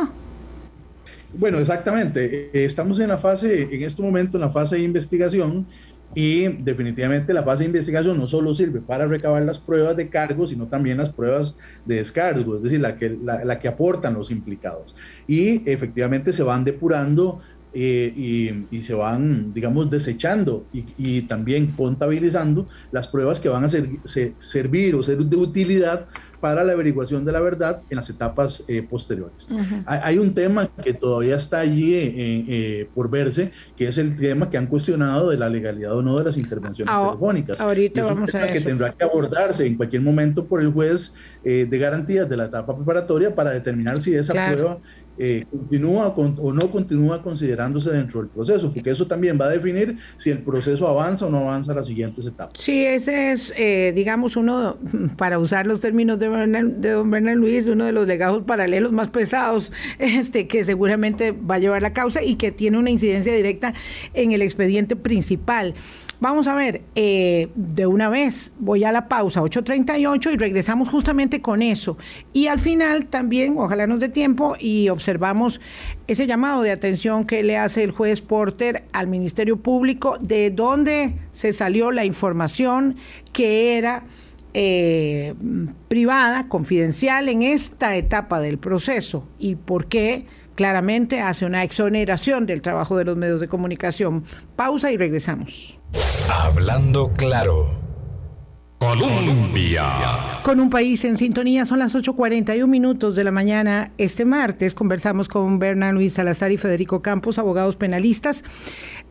Bueno, 1.35 1.59
exactamente. 1.59 2.51
Estamos 2.65 3.01
en 3.01 3.09
la 3.09 3.19
fase, 3.19 3.75
en 3.75 3.83
este 3.83 4.03
momento, 4.03 4.37
en 4.37 4.43
la 4.43 4.51
fase 4.51 4.77
de 4.77 4.83
investigación 4.83 5.67
y 6.15 6.49
definitivamente 6.49 7.33
la 7.33 7.43
fase 7.43 7.65
de 7.65 7.67
investigación 7.67 8.19
no 8.19 8.27
solo 8.27 8.55
sirve 8.55 8.81
para 8.81 9.07
recabar 9.07 9.43
las 9.43 9.59
pruebas 9.59 9.97
de 9.97 10.09
cargo, 10.09 10.47
sino 10.47 10.67
también 10.67 10.99
las 10.99 11.11
pruebas 11.11 11.57
de 11.85 11.97
descargo, 11.97 12.57
es 12.57 12.63
decir, 12.63 12.81
la 12.81 12.97
que, 12.97 13.19
la 13.23 13.59
que 13.59 13.69
aportan 13.69 14.15
los 14.15 14.31
implicados. 14.31 14.95
Y 15.27 15.69
efectivamente 15.71 16.33
se 16.33 16.43
van 16.43 16.65
depurando 16.65 17.41
eh, 17.75 18.67
y, 18.71 18.83
se 18.83 18.93
van, 18.93 19.55
digamos, 19.55 19.89
desechando 19.89 20.67
y, 20.75 21.23
también 21.23 21.69
contabilizando 21.69 22.69
las 22.91 23.09
pruebas 23.09 23.41
que 23.41 23.49
van 23.49 23.65
a 23.65 23.69
ser, 23.71 23.89
servir 24.39 24.95
o 24.95 25.03
ser 25.03 25.19
de 25.19 25.37
utilidad 25.37 26.07
para 26.43 26.65
la 26.65 26.73
averiguación 26.73 27.25
de 27.25 27.31
la 27.31 27.39
verdad 27.39 27.83
en 27.89 27.95
las 27.95 28.11
etapas 28.11 28.65
eh, 28.67 28.83
posteriores. 28.83 29.49
hay, 29.87 30.19
un 30.19 30.35
tema 30.35 30.69
que 30.85 30.93
todavía 30.93 31.37
está 31.37 31.61
allí 31.61 31.93
eh, 31.95 32.89
por 32.93 33.09
verse, 33.09 33.53
que 33.77 33.87
es 33.87 33.97
el 33.97 34.17
tema 34.17 34.51
que 34.51 34.59
han 34.59 34.67
cuestionado 34.67 35.31
de 35.31 35.37
la 35.37 35.49
legalidad 35.49 35.97
o 35.97 36.03
no 36.03 36.19
de 36.19 36.25
las 36.25 36.37
intervenciones 36.37 36.93
telefónicas. 36.93 37.61
Ahorita 37.61 38.03
vamos 38.03 38.35
a 38.35 38.49
que 38.49 38.61
tendrá 38.61 38.93
que 38.93 39.05
abordarse 39.05 39.65
en 39.65 39.77
cualquier 39.77 40.03
momento 40.03 40.45
por 40.45 40.61
el 40.61 40.73
juez 40.73 41.15
de 41.45 41.79
garantías 41.79 42.29
de 42.29 42.37
la 42.37 42.47
etapa 42.47 42.75
preparatoria 42.75 43.33
para 43.33 43.53
determinar 43.53 44.03
si 44.03 44.13
esa 44.13 44.33
prueba 44.33 44.81
eh, 45.19 45.45
continúa 45.51 46.09
o 46.09 46.53
no 46.53 46.71
continúa 46.71 47.23
considerándose 47.23 47.91
dentro 47.91 48.21
del 48.21 48.31
proceso, 48.31 48.73
porque 48.73 48.91
eso 48.91 49.07
también 49.07 49.39
va 49.41 49.47
a 49.47 49.51
definir 49.51 49.97
si 50.17 50.31
el 50.31 50.39
proceso 50.39 50.89
avanza 50.89 51.27
o 51.27 51.31
no 51.31 51.39
avanza 51.39 51.73
a 51.73 51.75
las 51.75 51.87
siguientes 51.87 52.27
etapas. 52.27 52.61
Sí, 52.61 52.85
ese 52.85 53.33
es, 53.33 53.53
eh, 53.57 53.93
digamos, 53.95 54.37
uno, 54.37 54.79
para 55.17 55.39
usar 55.39 55.67
los 55.67 55.81
términos 55.81 56.19
de, 56.19 56.29
don 56.29 57.11
Bernal 57.11 57.39
Luis, 57.39 57.67
uno 57.67 57.85
de 57.85 57.93
los 57.93 58.07
legados 58.07 58.43
paralelos 58.43 58.93
más 58.93 59.11
pesados 59.11 59.73
este, 59.99 60.49
que 60.49 60.65
seguramente 60.65 61.33
va 61.33 61.57
a 61.57 61.59
llevar 61.59 61.83
la 61.83 61.93
causa 61.93 62.23
y 62.23 62.37
que 62.37 62.53
tiene 62.53 62.79
una 62.79 62.91
incidencia 62.91 63.35
directa 63.35 63.75
en 64.15 64.33
el 64.33 64.43
expediente 64.43 64.97
principal. 64.97 65.75
Vamos 66.23 66.47
a 66.47 66.55
ver, 66.55 66.83
eh, 66.95 67.49
de 67.57 67.85
una 67.89 68.09
vez 68.09 68.53
voy 68.61 68.85
a 68.85 68.93
la 68.93 69.09
pausa, 69.09 69.41
8.38, 69.43 70.33
y 70.33 70.37
regresamos 70.37 70.89
justamente 70.89 71.41
con 71.41 71.63
eso. 71.63 71.99
Y 72.33 72.47
al 72.47 72.61
final 72.61 73.07
también, 73.07 73.59
ojalá 73.59 73.89
nos 73.89 73.99
dé 73.99 74.09
tiempo, 74.09 74.55
y 74.61 74.89
observamos 75.03 75.61
ese 76.07 76.29
llamado 76.29 76.63
de 76.63 76.71
atención 76.71 77.25
que 77.25 77.43
le 77.43 77.57
hace 77.57 77.83
el 77.83 77.91
juez 77.91 78.21
Porter 78.21 78.85
al 78.93 79.09
Ministerio 79.09 79.57
Público, 79.57 80.17
de 80.21 80.51
dónde 80.51 81.17
se 81.33 81.53
salió 81.53 81.91
la 81.91 82.05
información 82.05 82.97
que 83.33 83.77
era... 83.77 84.05
Eh, 84.55 85.33
privada, 85.89 86.47
confidencial 86.47 87.31
en 87.31 87.41
esta 87.41 87.97
etapa 87.97 88.39
del 88.39 88.59
proceso 88.59 89.27
y 89.39 89.57
por 89.57 89.87
qué 89.87 90.27
claramente 90.55 91.21
hace 91.21 91.47
una 91.47 91.65
exoneración 91.65 92.45
del 92.45 92.61
trabajo 92.61 92.99
de 92.99 93.05
los 93.05 93.17
medios 93.17 93.41
de 93.41 93.49
comunicación. 93.49 94.25
Pausa 94.55 94.93
y 94.93 94.99
regresamos. 94.99 95.81
Hablando 96.31 97.13
claro. 97.15 97.82
Colombia. 98.83 100.43
Con 100.43 100.59
un 100.59 100.69
país 100.69 101.05
en 101.05 101.17
sintonía, 101.17 101.65
son 101.65 101.79
las 101.79 101.95
8.41 101.95 102.67
minutos 102.67 103.15
de 103.15 103.23
la 103.23 103.31
mañana. 103.31 103.93
Este 103.97 104.25
martes 104.25 104.75
conversamos 104.75 105.29
con 105.29 105.61
Bernard 105.61 105.95
Luis 105.95 106.15
Salazar 106.15 106.51
y 106.51 106.57
Federico 106.57 107.01
Campos, 107.01 107.39
abogados 107.39 107.77
penalistas, 107.77 108.43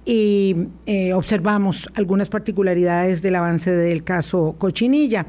y 0.04 0.68
eh, 0.88 1.14
observamos 1.14 1.90
algunas 1.94 2.28
particularidades 2.28 3.22
del 3.22 3.36
avance 3.36 3.72
del 3.72 4.04
caso 4.04 4.58
Cochinilla, 4.58 5.26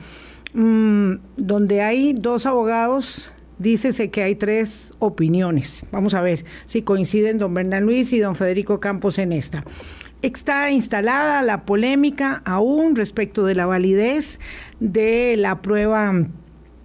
mm, 0.55 1.12
donde 1.37 1.83
hay 1.83 2.12
dos 2.12 2.44
abogados 2.44 3.32
dícese 3.59 4.11
que 4.11 4.24
hay 4.24 4.34
tres 4.34 4.93
opiniones. 4.99 5.84
Vamos 5.93 6.14
a 6.14 6.20
ver 6.20 6.45
si 6.64 6.82
coinciden 6.82 7.38
don 7.38 7.55
Bernard 7.55 7.84
Luis 7.84 8.12
y 8.12 8.18
don 8.18 8.34
Federico 8.34 8.80
Campos 8.80 9.18
en 9.18 9.30
esta. 9.30 9.64
Está 10.23 10.70
instalada 10.70 11.43
la 11.43 11.64
polémica 11.64 12.43
aún 12.45 12.95
respecto 12.95 13.45
de 13.45 13.57
la 13.57 13.66
validez 13.66 14.39
de 14.79 15.37
la 15.37 15.61
prueba 15.61 16.12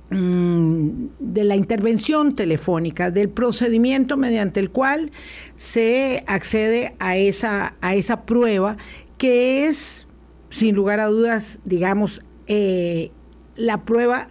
mm, 0.10 0.90
de 1.20 1.44
la 1.44 1.56
intervención 1.56 2.34
telefónica, 2.34 3.12
del 3.12 3.30
procedimiento 3.30 4.18
mediante 4.18 4.60
el 4.60 4.72
cual 4.72 5.12
se 5.56 6.24
accede 6.26 6.96
a 6.98 7.16
esa, 7.16 7.76
a 7.80 7.94
esa 7.94 8.26
prueba 8.26 8.78
que 9.20 9.68
es, 9.68 10.08
sin 10.50 10.74
lugar 10.74 11.00
a 11.00 11.06
dudas, 11.06 11.60
digamos, 11.64 12.24
eh, 12.48 13.12
la 13.56 13.86
prueba 13.86 14.30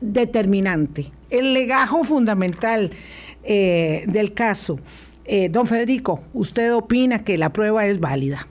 determinante, 0.00 1.12
el 1.30 1.54
legajo 1.54 2.02
fundamental 2.02 2.90
eh, 3.44 4.04
del 4.08 4.34
caso. 4.34 4.78
Eh, 5.30 5.50
don 5.50 5.66
Federico, 5.66 6.24
¿usted 6.32 6.74
opina 6.74 7.22
que 7.22 7.36
la 7.36 7.52
prueba 7.52 7.86
es 7.86 8.00
válida? 8.00 8.48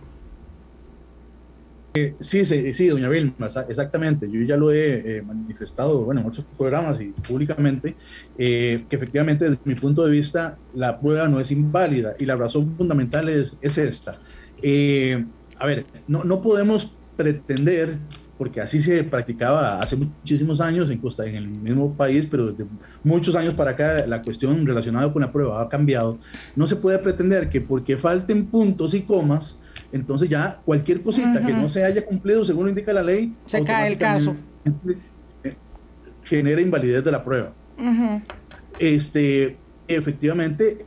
sí, 2.20 2.46
sí, 2.46 2.76
sí, 2.76 2.90
doña 2.90 3.10
Vilma, 3.10 3.48
exactamente. 3.68 4.30
Yo 4.30 4.40
ya 4.42 4.56
lo 4.56 4.72
he 4.72 5.24
manifestado, 5.26 6.04
bueno, 6.04 6.22
en 6.22 6.28
muchos 6.28 6.46
programas 6.56 7.02
y 7.02 7.06
públicamente, 7.06 7.96
que 8.38 8.86
efectivamente 8.88 9.46
desde 9.46 9.60
mi 9.64 9.74
punto 9.74 10.06
de 10.06 10.12
vista 10.12 10.60
la 10.76 11.00
prueba 11.00 11.28
no 11.28 11.40
es 11.40 11.50
inválida 11.50 12.16
y 12.20 12.26
la 12.26 12.36
razón 12.36 12.68
fundamental 12.78 13.28
es, 13.30 13.58
es 13.62 13.80
esta. 13.80 14.20
a 15.58 15.66
ver, 15.66 15.88
no, 16.08 16.24
no 16.24 16.40
podemos 16.40 16.96
pretender 17.16 17.98
porque 18.38 18.62
así 18.62 18.80
se 18.82 19.04
practicaba 19.04 19.80
hace 19.80 19.96
muchísimos 19.96 20.62
años 20.62 20.90
en 20.90 21.00
Costa, 21.00 21.26
en 21.26 21.36
el 21.36 21.48
mismo 21.48 21.94
país, 21.94 22.28
pero 22.30 22.52
desde 22.52 22.70
muchos 23.04 23.36
años 23.36 23.54
para 23.54 23.72
acá 23.72 24.06
la 24.06 24.22
cuestión 24.22 24.66
relacionada 24.66 25.12
con 25.12 25.22
la 25.22 25.32
prueba 25.32 25.62
ha 25.62 25.70
cambiado. 25.70 26.18
No 26.56 26.68
se 26.68 26.76
puede 26.76 27.00
pretender 27.00 27.50
que 27.50 27.62
porque 27.62 27.98
falten 27.98 28.46
puntos 28.46 28.94
y 28.94 29.02
comas, 29.02 29.60
entonces 29.92 30.30
ya 30.30 30.62
cualquier 30.66 31.02
cosita 31.02 31.44
que 31.46 31.54
no 31.54 31.70
se 31.70 31.84
haya 31.84 32.06
cumplido 32.06 32.46
según 32.46 32.66
lo 32.66 32.70
indica 32.70 32.94
la 32.94 33.04
ley, 33.04 33.36
se 33.46 33.64
cae 33.64 33.88
el 33.88 33.98
caso. 33.98 34.36
Genera 36.24 36.62
invalidez 36.62 37.04
de 37.04 37.12
la 37.12 37.24
prueba. 37.24 37.54
Este, 38.80 39.58
efectivamente, 39.88 40.86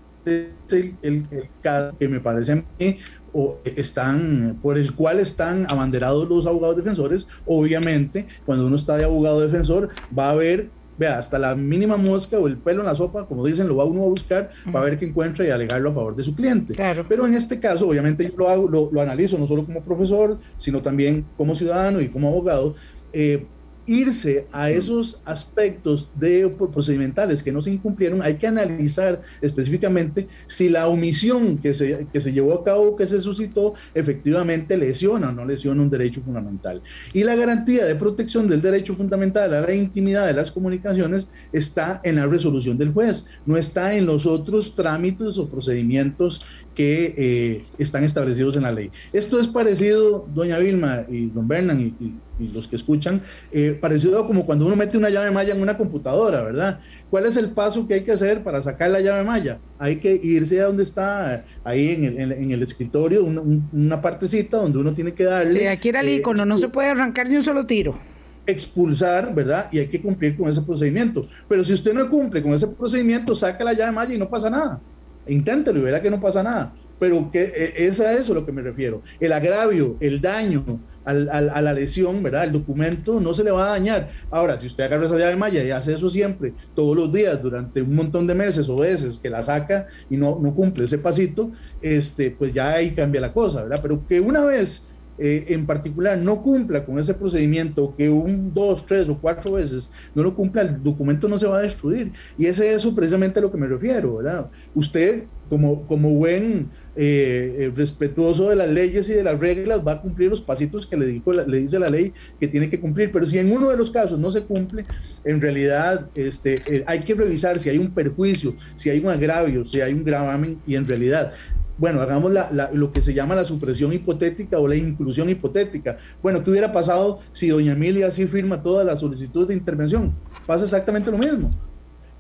el, 0.73 0.95
el, 1.03 1.49
caso 1.63 1.97
que 1.99 2.09
me 2.09 2.21
parece 2.21 2.53
a 2.53 2.57
mí 2.57 2.99
o 3.33 3.59
están, 3.65 4.59
por 4.63 4.79
el 4.79 4.95
cual 4.95 5.21
están 5.21 5.67
abanderados 5.69 6.29
los 6.29 6.47
abogados 6.47 6.77
defensores, 6.77 7.29
obviamente 7.47 8.27
cuando 8.45 8.67
uno 8.67 8.77
está 8.77 8.97
de 8.97 9.05
abogado 9.05 9.41
defensor 9.41 9.89
va 10.17 10.31
a 10.31 10.35
ver, 10.35 10.71
vea, 10.99 11.19
hasta 11.19 11.39
la 11.39 11.55
mínima 11.55 11.97
mosca 11.97 12.39
o 12.39 12.47
el 12.47 12.57
pelo 12.57 12.81
en 12.81 12.87
la 12.87 12.97
sopa, 12.97 13.27
como 13.27 13.47
dicen, 13.47 13.69
lo 13.69 13.77
va 13.77 13.85
uno 13.85 14.05
a 14.05 14.09
buscar 14.09 14.51
para 14.73 14.85
ver 14.85 14.99
qué 14.99 15.07
encuentra 15.07 15.47
y 15.47 15.51
alegarlo 15.51 15.91
a 15.91 15.95
favor 15.95 16.15
de 16.15 16.23
su 16.23 16.35
cliente. 16.35 16.75
Pero 17.09 17.27
en 17.27 17.35
este 17.35 17.61
caso, 17.61 17.89
obviamente 17.89 18.29
yo 18.29 18.37
lo, 18.37 18.49
hago, 18.49 18.69
lo, 18.69 19.01
analizo 19.01 19.39
no 19.39 19.47
solo 19.47 19.65
como 19.65 19.83
profesor, 19.83 20.39
sino 20.57 20.83
también 20.83 21.25
como 21.37 21.55
ciudadano 21.55 22.01
y 22.01 22.09
como 22.09 22.29
abogado. 22.29 22.75
Eh, 23.13 23.47
irse 23.91 24.47
a 24.53 24.71
esos 24.71 25.21
aspectos 25.25 26.09
de 26.15 26.49
procedimentales 26.73 27.43
que 27.43 27.51
no 27.51 27.61
se 27.61 27.73
incumplieron, 27.73 28.23
hay 28.23 28.35
que 28.35 28.47
analizar 28.47 29.21
específicamente 29.41 30.29
si 30.47 30.69
la 30.69 30.87
omisión 30.87 31.59
que 31.59 31.75
se, 31.75 32.07
que 32.13 32.21
se 32.21 32.33
llevó 32.33 32.55
a 32.55 32.65
cabo, 32.65 32.95
que 32.95 33.09
se 33.09 33.21
suscitó, 33.21 33.75
efectivamente 33.93 34.77
lesiona 34.77 35.31
o 35.31 35.33
no 35.33 35.45
lesiona 35.45 35.83
un 35.83 35.91
derecho 35.91 36.23
fundamental. 36.23 36.81
Y 37.13 37.25
la 37.25 37.35
garantía 37.35 37.85
de 37.85 37.97
protección 37.97 38.49
del 38.49 38.63
derecho 38.63 38.95
fundamental 38.95 39.53
a 39.55 39.61
la 39.63 39.75
intimidad 39.75 40.27
de 40.27 40.35
las 40.35 40.53
comunicaciones 40.53 41.27
está 41.53 42.01
en 42.05 42.17
la 42.17 42.27
resolución 42.27 42.79
del 42.79 42.93
juez, 42.93 43.27
no 43.45 43.57
está 43.57 43.97
en 43.97 44.07
los 44.07 44.25
otros 44.25 44.77
trámites 44.77 45.37
o 45.37 45.49
procedimientos 45.49 46.45
que 46.77 47.15
eh, 47.17 47.65
están 47.79 48.05
establecidos 48.05 48.57
en 48.57 48.63
la 48.63 48.73
ley. 48.73 48.93
Esto 49.13 49.41
es 49.41 49.49
parecido, 49.49 50.29
doña 50.33 50.59
Vilma 50.59 51.05
y 51.09 51.27
don 51.27 51.49
Bernan 51.49 51.81
y 51.81 51.91
y 52.01 52.15
los 52.49 52.69
que 52.69 52.77
escuchan, 52.77 53.23
eh, 53.53 53.77
parecido 53.81 54.27
como 54.27 54.47
cuando 54.47 54.67
uno 54.67 54.77
mete 54.77 54.97
una 54.97 55.11
llave 55.11 55.31
malla 55.31 55.55
en 55.55 55.61
una 55.61 55.77
computadora, 55.77 56.43
¿verdad? 56.43 56.81
¿Cuál 57.11 57.27
es 57.27 57.37
el 57.37 57.51
paso 57.51 57.87
que 57.87 57.95
hay 57.95 58.01
que 58.03 58.13
hacer 58.13 58.43
para 58.43 58.63
sacar 58.63 58.91
la 58.91 59.01
llave 59.01 59.25
malla? 59.25 59.59
Hay 59.79 59.97
que 59.97 60.19
irse 60.23 60.61
a 60.61 60.67
donde 60.67 60.83
está, 60.83 61.45
ahí 61.65 61.91
en 61.93 62.21
el, 62.21 62.33
en 62.33 62.51
el 62.51 62.63
escritorio, 62.63 63.25
una, 63.25 64.01
partecita 64.01 64.59
donde 64.59 64.79
uno 64.79 64.95
tiene 64.95 65.13
que 65.13 65.25
darle. 65.25 65.61
Sí, 65.61 65.67
aquí 65.67 65.89
era 65.91 66.01
el 66.01 66.09
eh, 66.09 66.15
icono, 66.17 66.45
no 66.45 66.59
se 66.59 66.69
puede 66.69 66.89
arrancar 66.89 67.29
ni 67.29 67.37
un 67.37 67.43
solo 67.43 67.67
tiro 67.67 67.99
expulsar, 68.47 69.35
¿verdad? 69.35 69.69
Y 69.71 69.79
hay 69.79 69.89
que 69.89 70.01
cumplir 70.01 70.37
con 70.37 70.49
ese 70.49 70.61
procedimiento. 70.63 71.29
Pero 71.49 71.65
si 71.65 71.73
usted 71.73 71.95
no 71.95 72.09
cumple 72.11 72.43
con 72.43 72.53
ese 72.53 72.67
procedimiento, 72.67 73.35
saca 73.35 73.63
la 73.65 73.73
llave 73.73 73.93
malla 73.93 74.15
y 74.15 74.19
no 74.19 74.29
pasa 74.29 74.51
nada. 74.51 74.81
Inténtelo 75.27 75.79
y 75.79 75.83
verá 75.83 76.03
que 76.03 76.11
no 76.11 76.21
pasa 76.21 76.43
nada. 76.43 76.73
Pero 76.99 77.31
que 77.31 77.43
eh, 77.43 77.73
es 77.77 78.01
a 78.01 78.13
eso 78.13 78.33
a 78.33 78.37
lo 78.37 78.47
que 78.47 78.53
me 78.53 78.63
refiero. 78.63 79.03
El 79.19 79.33
agravio, 79.33 79.97
el 80.01 80.21
daño, 80.21 80.81
a 81.05 81.63
la 81.63 81.73
lesión, 81.73 82.23
¿verdad? 82.23 82.45
El 82.45 82.53
documento 82.53 83.21
no 83.21 83.35
se 83.35 83.45
le 83.45 83.51
va 83.51 83.65
a 83.65 83.71
dañar. 83.71 84.09
Ahora, 84.31 84.61
si 84.61 84.67
usted 84.67 84.85
agarra 84.85 85.07
esa 85.07 85.19
llave 85.19 85.37
malla 85.37 85.65
y 85.65 85.71
hace 85.71 85.95
eso 85.95 86.11
siempre, 86.11 86.53
todos 86.75 86.97
los 86.97 87.13
días, 87.13 87.43
durante 87.43 87.83
un 87.83 87.95
montón 87.95 88.27
de 88.27 88.35
meses 88.35 88.69
o 88.69 88.77
veces 88.77 89.19
que 89.19 89.31
la 89.31 89.43
saca 89.43 89.87
y 90.09 90.17
no, 90.17 90.39
no 90.41 90.55
cumple 90.55 90.85
ese 90.85 90.99
pasito, 90.99 91.51
este, 91.81 92.31
pues 92.31 92.53
ya 92.53 92.71
ahí 92.71 92.93
cambia 92.93 93.21
la 93.21 93.33
cosa, 93.33 93.63
¿verdad? 93.63 93.81
Pero 93.83 94.07
que 94.07 94.21
una 94.21 94.43
vez 94.43 94.85
eh, 95.23 95.53
en 95.53 95.67
particular 95.67 96.17
no 96.17 96.43
cumpla 96.43 96.83
con 96.83 96.99
ese 96.99 97.13
procedimiento, 97.13 97.95
que 97.95 98.09
un, 98.09 98.55
dos, 98.55 98.87
tres 98.87 99.07
o 99.07 99.19
cuatro 99.19 99.53
veces 99.53 99.91
no 100.15 100.23
lo 100.23 100.35
cumpla, 100.35 100.63
el 100.63 100.83
documento 100.83 101.29
no 101.29 101.39
se 101.39 101.47
va 101.47 101.59
a 101.59 101.63
destruir. 101.63 102.11
Y 102.39 102.47
es 102.47 102.59
precisamente 102.95 103.39
a 103.39 103.43
lo 103.43 103.53
que 103.53 103.59
me 103.59 103.67
refiero, 103.67 104.17
¿verdad? 104.17 104.51
Usted, 104.75 105.25
como, 105.51 105.87
como 105.87 106.11
buen 106.11 106.71
eh, 106.97 107.57
eh, 107.59 107.73
respetuoso 107.75 108.49
de 108.49 108.57
las 108.57 108.71
leyes 108.71 109.11
y 109.11 109.13
de 109.13 109.23
las 109.23 109.39
reglas, 109.39 109.87
va 109.87 109.93
a 109.93 110.01
cumplir 110.01 110.31
los 110.31 110.41
pasitos 110.41 110.87
que 110.87 110.97
le, 110.97 111.21
dice 111.59 111.79
la 111.79 111.91
ley 111.91 112.15
que 112.41 112.49
tiene 112.49 112.71
que 112.71 112.81
cumplir. 112.81 113.13
Pero 113.13 113.29
si 113.29 113.39
en 113.39 113.53
uno 113.53 113.69
de 113.69 113.77
los 113.77 113.91
casos 113.91 114.19
no 114.19 114.31
se 114.31 114.45
cumple, 114.45 114.87
en 115.25 115.39
realidad 115.39 116.09
este, 116.15 116.83
hay 116.87 117.01
que 117.01 117.15
revisar 117.15 117.59
si 117.59 117.69
hay 117.69 117.77
un 117.77 117.91
perjuicio, 117.91 118.55
si 118.75 118.89
hay 118.89 119.01
un 119.01 119.09
agravio, 119.09 119.67
si 119.67 119.83
hay 119.83 119.93
un 119.93 120.03
gravamen 120.03 120.61
y 120.67 120.77
en 120.77 120.87
realidad 120.87 121.35
bueno, 121.81 122.03
hagamos 122.03 122.31
lo 122.75 122.93
que 122.93 123.01
se 123.01 123.15
llama 123.15 123.35
la 123.35 123.47
supresión 123.47 123.91
hipotética 123.91 124.59
o 124.59 124.69
la 124.69 124.77
inclusión 124.77 125.31
hipotética. 125.31 125.97
Bueno, 126.23 126.45
¿qué 126.45 126.51
hubiera 126.51 126.75
pasado 126.75 127.21
si 127.33 127.49
doña 127.49 127.73
Emilia 127.73 128.13
sí 128.13 128.27
firma 128.27 128.63
todas 128.63 128.85
las 128.85 129.01
solicitudes 129.01 129.49
de 129.49 129.55
intervención? 129.55 130.15
Pasa 130.47 130.65
exactamente 130.65 131.11
lo 131.11 131.17
mismo. 131.17 131.51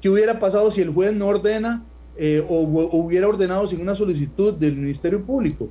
¿Qué 0.00 0.08
hubiera 0.08 0.40
pasado 0.40 0.70
si 0.70 0.80
el 0.80 0.88
juez 0.88 1.12
no 1.12 1.26
ordena 1.26 1.84
eh, 2.16 2.42
o, 2.48 2.62
hubiera 3.02 3.28
ordenado 3.28 3.68
sin 3.68 3.82
una 3.82 3.94
solicitud 3.94 4.54
del 4.54 4.76
Ministerio 4.76 5.22
Público? 5.22 5.68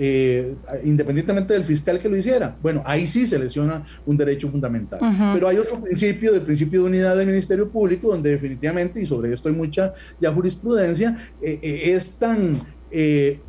Eh, 0.00 0.56
independientemente 0.84 1.54
del 1.54 1.64
fiscal 1.64 2.00
que 2.00 2.08
lo 2.08 2.16
hiciera. 2.16 2.56
Bueno, 2.60 2.82
ahí 2.86 3.06
sí 3.06 3.24
se 3.24 3.38
lesiona 3.38 3.84
un 4.06 4.16
derecho 4.16 4.48
fundamental. 4.48 5.00
Pero 5.34 5.46
hay 5.46 5.58
otro 5.58 5.80
principio, 5.80 6.34
el 6.34 6.42
principio 6.42 6.82
de 6.82 6.88
unidad 6.88 7.16
del 7.16 7.26
Ministerio 7.26 7.68
Público, 7.68 8.10
donde 8.10 8.30
definitivamente, 8.30 9.00
y 9.00 9.06
sobre 9.06 9.32
esto 9.32 9.48
hay 9.48 9.54
mucha 9.54 9.92
ya 10.20 10.32
jurisprudencia, 10.32 11.16
eh, 11.40 11.58
es 11.94 12.16
tan 12.16 12.77
eh, 12.90 13.40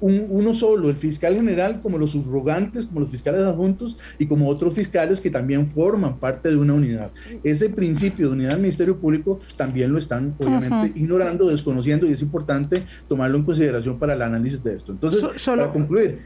uno 0.00 0.52
solo, 0.52 0.90
el 0.90 0.96
fiscal 0.96 1.34
general, 1.34 1.80
como 1.80 1.96
los 1.96 2.12
subrogantes, 2.12 2.84
como 2.84 3.00
los 3.00 3.08
fiscales 3.08 3.40
adjuntos 3.42 3.96
y 4.18 4.26
como 4.26 4.48
otros 4.48 4.74
fiscales 4.74 5.20
que 5.20 5.30
también 5.30 5.66
forman 5.66 6.18
parte 6.18 6.50
de 6.50 6.56
una 6.56 6.74
unidad. 6.74 7.10
Ese 7.42 7.70
principio 7.70 8.26
de 8.26 8.32
unidad 8.32 8.50
del 8.50 8.60
Ministerio 8.60 8.98
Público 8.98 9.40
también 9.56 9.92
lo 9.92 9.98
están 9.98 10.34
obviamente 10.38 10.98
ignorando, 10.98 11.48
desconociendo 11.48 12.06
y 12.06 12.10
es 12.10 12.20
importante 12.20 12.82
tomarlo 13.08 13.38
en 13.38 13.44
consideración 13.44 13.98
para 13.98 14.12
el 14.12 14.20
análisis 14.20 14.62
de 14.62 14.74
esto. 14.74 14.92
Entonces, 14.92 15.24
para 15.44 15.72
concluir, 15.72 16.18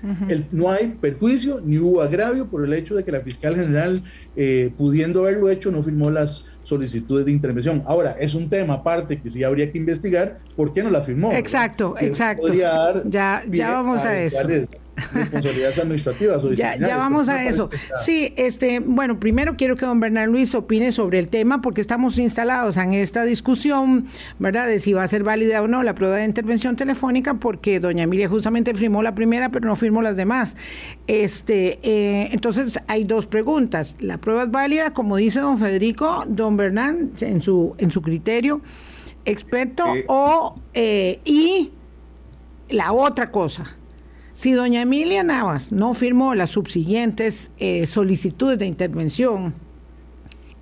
no 0.51 0.71
hay 0.71 0.97
perjuicio 1.01 1.61
ni 1.65 1.79
hubo 1.79 2.03
agravio 2.03 2.49
por 2.49 2.65
el 2.65 2.73
hecho 2.73 2.97
de 2.97 3.05
que 3.05 3.13
la 3.13 3.21
fiscal 3.21 3.55
general, 3.55 4.03
eh, 4.35 4.73
pudiendo 4.77 5.21
haberlo 5.21 5.51
hecho, 5.51 5.71
no 5.71 5.83
firmó 5.85 6.11
las 6.11 6.58
solicitudes 6.69 7.25
de 7.25 7.33
intervención. 7.33 7.83
Ahora, 7.87 8.17
es 8.21 8.35
un 8.35 8.49
tema 8.51 8.75
aparte 8.75 9.19
que 9.19 9.31
sí 9.31 9.43
habría 9.43 9.73
que 9.73 9.79
investigar 9.79 10.39
por 10.55 10.75
qué 10.75 10.83
no 10.83 10.91
la 10.91 11.01
firmó. 11.01 11.33
Exacto, 11.33 11.95
exacto. 11.99 12.53
Ya, 12.53 13.43
ya 13.49 13.73
vamos 13.73 14.05
a, 14.05 14.21
eso. 14.21 14.47
Responsabilidades 15.13 15.79
administrativas 15.79 16.45
o 16.45 16.53
ya, 16.53 16.77
ya 16.77 16.97
vamos 16.97 17.29
a 17.29 17.45
eso. 17.45 17.71
Sí, 18.05 18.33
este, 18.37 18.81
bueno, 18.81 19.19
primero 19.19 19.57
quiero 19.57 19.77
que 19.77 19.87
don 19.87 20.01
Bernardo 20.01 20.33
Luis 20.33 20.55
opine 20.55 20.93
sobre 20.93 21.19
el 21.19 21.29
tema 21.29 21.61
porque 21.61 21.81
estamos 21.81 22.19
instalados 22.19 22.77
en 22.77 22.95
esta 22.95 23.25
discusión, 23.25 24.07
¿verdad? 24.39 24.67
De 24.67 24.79
si 24.81 24.93
va 24.93 25.03
a 25.03 25.09
ser 25.09 25.25
válida 25.25 25.63
o 25.63 25.69
no 25.69 25.83
la 25.83 25.95
prueba 25.95 26.17
de 26.17 26.25
intervención 26.25 26.77
telefónica 26.77 27.35
porque 27.35 27.81
doña 27.81 28.05
Emilia 28.05 28.29
justamente 28.29 28.75
firmó 28.75 29.03
la 29.03 29.15
primera 29.15 29.51
pero 29.51 29.67
no 29.67 29.77
firmó 29.77 30.03
las 30.03 30.17
demás. 30.17 30.57
Este, 31.07 31.79
eh, 31.83 32.29
entonces 32.33 32.79
hay 32.87 33.05
dos 33.05 33.27
preguntas. 33.27 33.97
¿La 34.01 34.19
prueba 34.19 34.45
es 34.45 34.51
válida, 34.51 34.93
como 34.93 35.17
dice 35.17 35.41
don 35.41 35.59
Federico, 35.59 36.25
don 36.29 36.57
Bernán, 36.57 37.13
en 37.21 37.43
su, 37.43 37.75
en 37.79 37.91
su 37.91 38.03
criterio 38.03 38.61
experto 39.25 39.85
o 40.07 40.59
eh, 40.75 41.21
y 41.25 41.71
la 42.71 42.93
otra 42.93 43.31
cosa, 43.31 43.77
si 44.39 44.53
doña 44.53 44.83
Emilia 44.83 45.25
Navas 45.25 45.73
no 45.73 45.95
firmó 45.95 46.33
las 46.37 46.51
subsiguientes 46.51 47.51
eh, 47.59 47.87
solicitudes 47.87 48.57
de 48.57 48.67
intervención, 48.67 49.53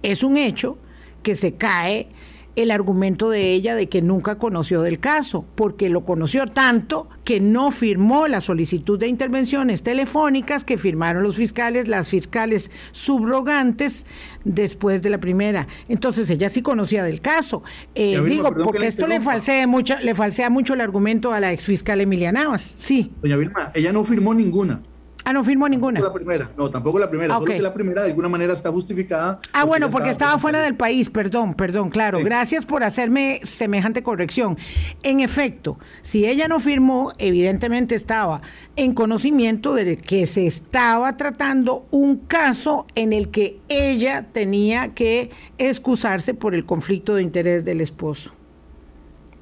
es 0.03 0.22
un 0.22 0.39
hecho 0.39 0.79
que 1.22 1.35
se 1.35 1.57
cae 1.57 2.09
el 2.57 2.71
argumento 2.71 3.29
de 3.31 3.53
ella 3.53 3.75
de 3.75 3.89
que 3.89 4.03
nunca 4.03 4.39
conoció 4.39 4.83
del 4.83 4.99
caso, 4.99 5.45
porque 5.55 5.91
lo 5.91 6.05
conoció 6.05 6.47
tanto 6.47 7.09
que 7.23 7.39
no 7.39 7.71
firmó 7.71 8.29
la 8.29 8.41
solicitud 8.41 8.99
de 8.99 9.09
intervenciones 9.09 9.83
telefónicas 9.83 10.65
que 10.65 10.79
firmaron 10.79 11.23
los 11.23 11.37
fiscales, 11.37 11.87
las 11.87 12.09
fiscales 12.09 12.71
subrogantes 12.93 14.07
después 14.45 15.03
de 15.03 15.11
la 15.11 15.19
primera. 15.19 15.67
Entonces 15.89 16.31
ella 16.31 16.49
sí 16.49 16.63
conocía 16.63 17.05
del 17.05 17.21
caso. 17.21 17.63
Eh, 17.95 18.21
digo, 18.27 18.55
porque 18.55 18.87
esto 18.87 19.07
le 19.07 19.21
falsea, 19.21 19.67
mucho, 19.67 19.99
le 20.01 20.15
falsea 20.15 20.49
mucho 20.49 20.75
el 20.75 20.81
argumento 20.81 21.33
a 21.33 21.41
la 21.41 21.53
exfiscal 21.53 22.01
Emilia 22.01 22.33
Navas. 22.33 22.75
Sí. 22.77 23.13
Doña 23.21 23.37
Vilma, 23.37 23.71
ella 23.75 23.93
no 23.93 24.03
firmó 24.05 24.33
ninguna. 24.33 24.81
Ah, 25.29 25.33
no 25.33 25.43
firmó 25.43 25.68
ninguna. 25.68 25.99
la 25.99 26.12
primera, 26.12 26.53
no, 26.57 26.70
tampoco 26.70 27.01
la 27.01 27.11
primera, 27.11 27.35
solo 27.35 27.47
que 27.47 27.61
la 27.61 27.74
primera 27.74 28.03
de 28.05 28.11
alguna 28.11 28.29
manera 28.29 28.53
está 28.53 28.70
justificada. 28.70 29.41
Ah, 29.53 29.64
bueno, 29.64 29.91
porque 29.91 30.11
estaba, 30.11 30.39
fuera 30.39 30.62
del 30.62 30.77
país, 30.77 31.11
perdón, 31.11 31.55
perdón, 31.55 31.91
claro. 31.91 32.20
Gracias 32.22 32.64
por 32.64 32.85
hacerme 32.85 33.41
semejante 33.43 34.05
corrección. 34.05 34.57
En 35.03 35.18
efecto, 35.18 35.81
si 36.01 36.27
ella 36.27 36.47
no 36.47 36.61
firmó, 36.61 37.12
evidentemente 37.18 37.97
estaba 37.97 38.41
en 38.77 38.95
conocimiento 38.95 39.74
de 39.74 39.97
que 39.97 40.29
se 40.29 40.47
estaba 40.47 41.16
tratando 41.16 41.89
un 41.91 42.18
caso 42.18 42.87
en 42.95 43.12
el 43.12 43.31
que 43.33 43.59
ella 43.68 44.29
tenía 44.31 44.95
que 44.95 45.31
excusarse 45.59 46.35
por 46.35 46.55
el 46.55 46.64
conflicto 46.64 47.16
de 47.16 47.24
interés 47.24 47.64
del 47.64 47.81
esposo. 47.81 48.31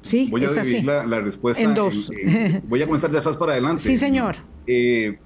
Sí, 0.01 0.29
voy 0.31 0.43
a 0.45 0.49
dividir 0.49 0.83
la, 0.83 1.19
respuesta 1.19 1.61
en 1.61 1.75
dos. 1.75 2.09
voy 2.67 2.81
a 2.81 2.87
comenzar 2.87 3.11
de 3.11 3.19
atrás 3.19 3.37
para 3.37 3.51
adelante. 3.51 3.83
Sí, 3.83 3.99
señor. 3.99 4.37
Eh, 4.65 5.19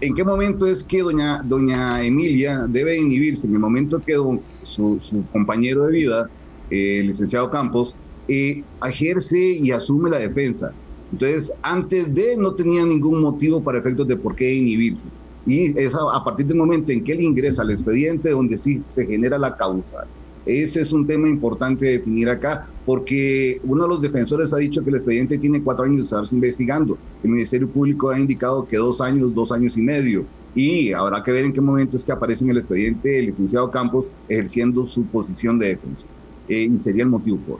¿En 0.00 0.14
qué 0.14 0.24
momento 0.24 0.66
es 0.66 0.84
que 0.84 1.02
doña, 1.02 1.42
doña 1.44 2.04
Emilia 2.04 2.66
debe 2.68 2.98
inhibirse? 2.98 3.46
En 3.46 3.54
el 3.54 3.60
momento 3.60 4.02
que 4.04 4.14
su, 4.62 4.98
compañero 5.32 5.86
de 5.86 5.92
vida, 5.92 6.30
eh, 6.70 7.00
el 7.00 7.06
licenciado 7.08 7.50
Campos, 7.50 7.96
eh, 8.28 8.62
ejerce 8.86 9.38
y 9.38 9.70
asume 9.70 10.10
la 10.10 10.18
defensa. 10.18 10.72
Entonces, 11.12 11.52
antes 11.62 12.12
de 12.12 12.36
no 12.38 12.54
tenía 12.54 12.84
ningún 12.84 13.20
motivo 13.20 13.62
para 13.62 13.78
efectos 13.78 14.08
de 14.08 14.16
por 14.16 14.34
qué 14.34 14.54
inhibirse. 14.54 15.08
Y 15.46 15.78
es 15.78 15.94
a, 15.94 16.24
partir 16.24 16.46
del 16.46 16.56
momento 16.56 16.90
en 16.90 17.04
que 17.04 17.12
él 17.12 17.20
ingresa 17.20 17.62
al 17.62 17.70
expediente 17.70 18.30
donde 18.30 18.58
sí 18.58 18.82
se 18.88 19.06
genera 19.06 19.38
la 19.38 19.56
causa. 19.56 19.98
Ese 20.46 20.82
es 20.82 20.92
un 20.92 21.06
tema 21.06 21.28
importante 21.28 21.86
de 21.86 21.92
definir 21.92 22.28
acá, 22.28 22.68
porque 22.84 23.60
uno 23.64 23.84
de 23.84 23.88
los 23.88 24.02
defensores 24.02 24.52
ha 24.52 24.58
dicho 24.58 24.82
que 24.82 24.90
el 24.90 24.96
expediente 24.96 25.38
tiene 25.38 25.62
cuatro 25.62 25.84
años 25.84 25.96
de 25.96 26.02
estarse 26.02 26.34
investigando. 26.34 26.98
El 27.22 27.30
Ministerio 27.30 27.68
Público 27.68 28.10
ha 28.10 28.18
indicado 28.18 28.66
que 28.66 28.76
dos 28.76 29.00
años, 29.00 29.34
dos 29.34 29.52
años 29.52 29.76
y 29.78 29.82
medio. 29.82 30.26
Y 30.54 30.92
habrá 30.92 31.22
que 31.22 31.32
ver 31.32 31.46
en 31.46 31.52
qué 31.52 31.60
momento 31.60 31.96
es 31.96 32.04
que 32.04 32.12
aparece 32.12 32.44
en 32.44 32.50
el 32.50 32.58
expediente 32.58 33.18
el 33.18 33.26
licenciado 33.26 33.70
Campos 33.70 34.10
ejerciendo 34.28 34.86
su 34.86 35.04
posición 35.06 35.58
de 35.58 35.68
defensa. 35.68 36.06
Eh, 36.48 36.68
y 36.70 36.78
sería 36.78 37.04
el 37.04 37.08
motivo 37.10 37.38
por. 37.38 37.58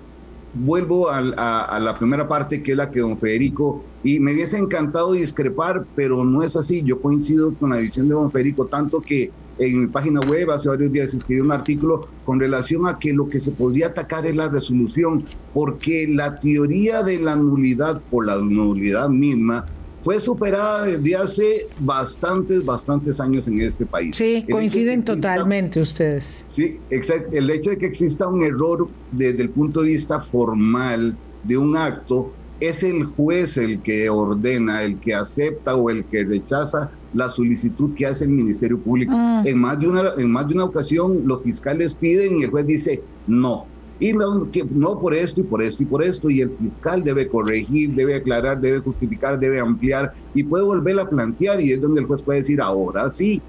Vuelvo 0.56 1.10
a, 1.10 1.18
a, 1.64 1.80
la 1.80 1.98
primera 1.98 2.28
parte, 2.28 2.62
que 2.62 2.72
es 2.72 2.76
la 2.76 2.88
que 2.88 3.00
don 3.00 3.18
Federico, 3.18 3.82
y 4.04 4.20
me 4.20 4.32
hubiese 4.32 4.56
encantado 4.56 5.12
discrepar, 5.12 5.84
pero 5.96 6.24
no 6.24 6.44
es 6.44 6.54
así. 6.54 6.82
Yo 6.84 7.00
coincido 7.00 7.52
con 7.54 7.70
la 7.70 7.78
visión 7.78 8.06
de 8.06 8.14
don 8.14 8.30
Federico, 8.30 8.66
tanto 8.66 9.00
que 9.00 9.32
en 9.58 9.82
mi 9.82 9.86
página 9.86 10.20
web 10.20 10.50
hace 10.50 10.68
varios 10.68 10.92
días 10.92 11.14
escribí 11.14 11.40
un 11.40 11.52
artículo 11.52 12.08
con 12.24 12.40
relación 12.40 12.86
a 12.86 12.98
que 12.98 13.12
lo 13.12 13.28
que 13.28 13.38
se 13.40 13.52
podría 13.52 13.88
atacar 13.88 14.26
es 14.26 14.34
la 14.34 14.48
resolución, 14.48 15.24
porque 15.52 16.06
la 16.08 16.38
teoría 16.38 17.02
de 17.02 17.18
la 17.18 17.36
nulidad 17.36 18.00
por 18.10 18.26
la 18.26 18.36
nulidad 18.36 19.08
misma 19.08 19.66
fue 20.00 20.20
superada 20.20 20.84
desde 20.84 21.16
hace 21.16 21.68
bastantes, 21.80 22.62
bastantes 22.62 23.20
años 23.20 23.48
en 23.48 23.62
este 23.62 23.86
país. 23.86 24.14
Sí, 24.14 24.44
coinciden 24.50 25.02
totalmente 25.02 25.80
ustedes. 25.80 26.44
Sí, 26.50 26.78
exacto. 26.90 27.30
El 27.32 27.48
hecho 27.48 27.70
de 27.70 27.78
que 27.78 27.86
exista 27.86 28.28
un 28.28 28.42
error 28.42 28.86
desde 29.12 29.42
el 29.42 29.48
punto 29.48 29.80
de 29.80 29.88
vista 29.88 30.20
formal 30.20 31.16
de 31.44 31.56
un 31.56 31.74
acto, 31.74 32.32
es 32.60 32.82
el 32.82 33.04
juez 33.04 33.56
el 33.56 33.80
que 33.80 34.08
ordena, 34.08 34.82
el 34.82 34.98
que 35.00 35.14
acepta 35.14 35.74
o 35.74 35.90
el 35.90 36.04
que 36.04 36.24
rechaza 36.24 36.90
la 37.14 37.28
solicitud 37.30 37.94
que 37.94 38.06
hace 38.06 38.24
el 38.24 38.30
Ministerio 38.30 38.78
Público. 38.78 39.12
Ah. 39.14 39.42
En, 39.46 39.58
más 39.58 39.78
de 39.78 39.88
una, 39.88 40.02
en 40.18 40.30
más 40.30 40.48
de 40.48 40.54
una 40.54 40.64
ocasión 40.64 41.22
los 41.24 41.42
fiscales 41.42 41.94
piden 41.94 42.38
y 42.38 42.44
el 42.44 42.50
juez 42.50 42.66
dice 42.66 43.02
no. 43.26 43.66
Y 44.00 44.12
no, 44.12 44.50
que, 44.50 44.64
no 44.64 44.98
por 44.98 45.14
esto 45.14 45.40
y 45.40 45.44
por 45.44 45.62
esto 45.62 45.84
y 45.84 45.86
por 45.86 46.02
esto, 46.02 46.28
y 46.28 46.40
el 46.40 46.50
fiscal 46.60 47.04
debe 47.04 47.28
corregir, 47.28 47.94
debe 47.94 48.16
aclarar, 48.16 48.60
debe 48.60 48.80
justificar, 48.80 49.38
debe 49.38 49.60
ampliar 49.60 50.12
y 50.34 50.42
puede 50.42 50.64
volver 50.64 50.98
a 50.98 51.08
plantear 51.08 51.60
y 51.60 51.72
es 51.72 51.80
donde 51.80 52.00
el 52.00 52.06
juez 52.06 52.20
puede 52.20 52.40
decir 52.40 52.60
ahora 52.60 53.08
sí, 53.08 53.40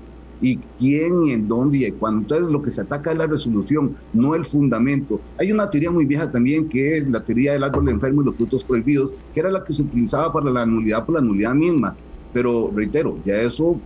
y 0.41 0.57
quién 0.79 1.25
y 1.25 1.31
en 1.31 1.47
dónde 1.47 1.79
y 1.79 1.91
cuándo. 1.91 2.21
Entonces 2.21 2.51
lo 2.51 2.61
que 2.61 2.71
se 2.71 2.81
ataca 2.81 3.11
es 3.11 3.17
la 3.17 3.27
resolución, 3.27 3.95
no 4.13 4.35
el 4.35 4.45
fundamento. 4.45 5.19
Hay 5.39 5.51
una 5.51 5.69
teoría 5.69 5.91
muy 5.91 6.05
vieja 6.05 6.29
también 6.29 6.67
que 6.69 6.97
es 6.97 7.07
la 7.07 7.23
teoría 7.23 7.53
del 7.53 7.63
árbol 7.63 7.89
enfermo 7.89 8.21
y 8.21 8.25
los 8.25 8.35
frutos 8.35 8.63
prohibidos, 8.63 9.13
que 9.33 9.39
era 9.39 9.51
la 9.51 9.63
que 9.63 9.73
se 9.73 9.83
utilizaba 9.83 10.31
para 10.31 10.51
la 10.51 10.65
nulidad 10.65 11.05
por 11.05 11.15
la 11.15 11.21
nulidad 11.21 11.53
misma. 11.53 11.95
Pero 12.35 12.69
reitero, 12.75 13.21
ya 13.23 13.35
eso 13.35 13.81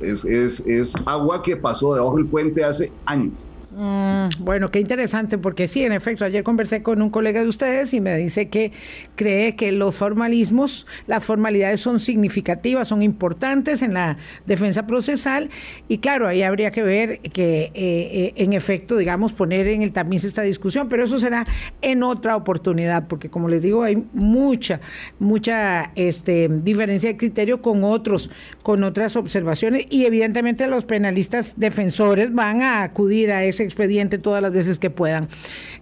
es, 0.00 0.24
es, 0.24 0.60
es 0.64 0.94
agua 1.04 1.42
que 1.42 1.58
pasó 1.58 1.92
debajo 1.94 2.16
del 2.16 2.30
puente 2.30 2.64
hace 2.64 2.96
años. 3.04 3.51
Mm, 3.74 4.28
bueno, 4.40 4.70
qué 4.70 4.80
interesante, 4.80 5.38
porque 5.38 5.66
sí, 5.66 5.82
en 5.82 5.92
efecto, 5.92 6.26
ayer 6.26 6.44
conversé 6.44 6.82
con 6.82 7.00
un 7.00 7.08
colega 7.08 7.40
de 7.40 7.48
ustedes 7.48 7.94
y 7.94 8.02
me 8.02 8.14
dice 8.16 8.48
que 8.48 8.70
cree 9.16 9.56
que 9.56 9.72
los 9.72 9.96
formalismos, 9.96 10.86
las 11.06 11.24
formalidades 11.24 11.80
son 11.80 11.98
significativas, 11.98 12.88
son 12.88 13.00
importantes 13.00 13.80
en 13.80 13.94
la 13.94 14.18
defensa 14.44 14.86
procesal. 14.86 15.48
Y 15.88 15.98
claro, 15.98 16.28
ahí 16.28 16.42
habría 16.42 16.70
que 16.70 16.82
ver 16.82 17.20
que 17.20 17.64
eh, 17.64 17.72
eh, 17.74 18.32
en 18.36 18.52
efecto, 18.52 18.98
digamos, 18.98 19.32
poner 19.32 19.66
en 19.68 19.80
el 19.80 19.92
tamiz 19.92 20.24
esta 20.24 20.42
discusión, 20.42 20.88
pero 20.88 21.04
eso 21.04 21.18
será 21.18 21.46
en 21.80 22.02
otra 22.02 22.36
oportunidad, 22.36 23.08
porque 23.08 23.30
como 23.30 23.48
les 23.48 23.62
digo, 23.62 23.84
hay 23.84 24.04
mucha, 24.12 24.80
mucha 25.18 25.92
este, 25.94 26.48
diferencia 26.48 27.08
de 27.08 27.16
criterio 27.16 27.62
con 27.62 27.84
otros, 27.84 28.28
con 28.62 28.84
otras 28.84 29.16
observaciones. 29.16 29.86
Y 29.88 30.04
evidentemente 30.04 30.66
los 30.66 30.84
penalistas 30.84 31.54
defensores 31.56 32.34
van 32.34 32.60
a 32.60 32.82
acudir 32.82 33.32
a 33.32 33.44
ese 33.44 33.61
expediente 33.62 34.18
todas 34.18 34.42
las 34.42 34.52
veces 34.52 34.78
que 34.78 34.90
puedan. 34.90 35.28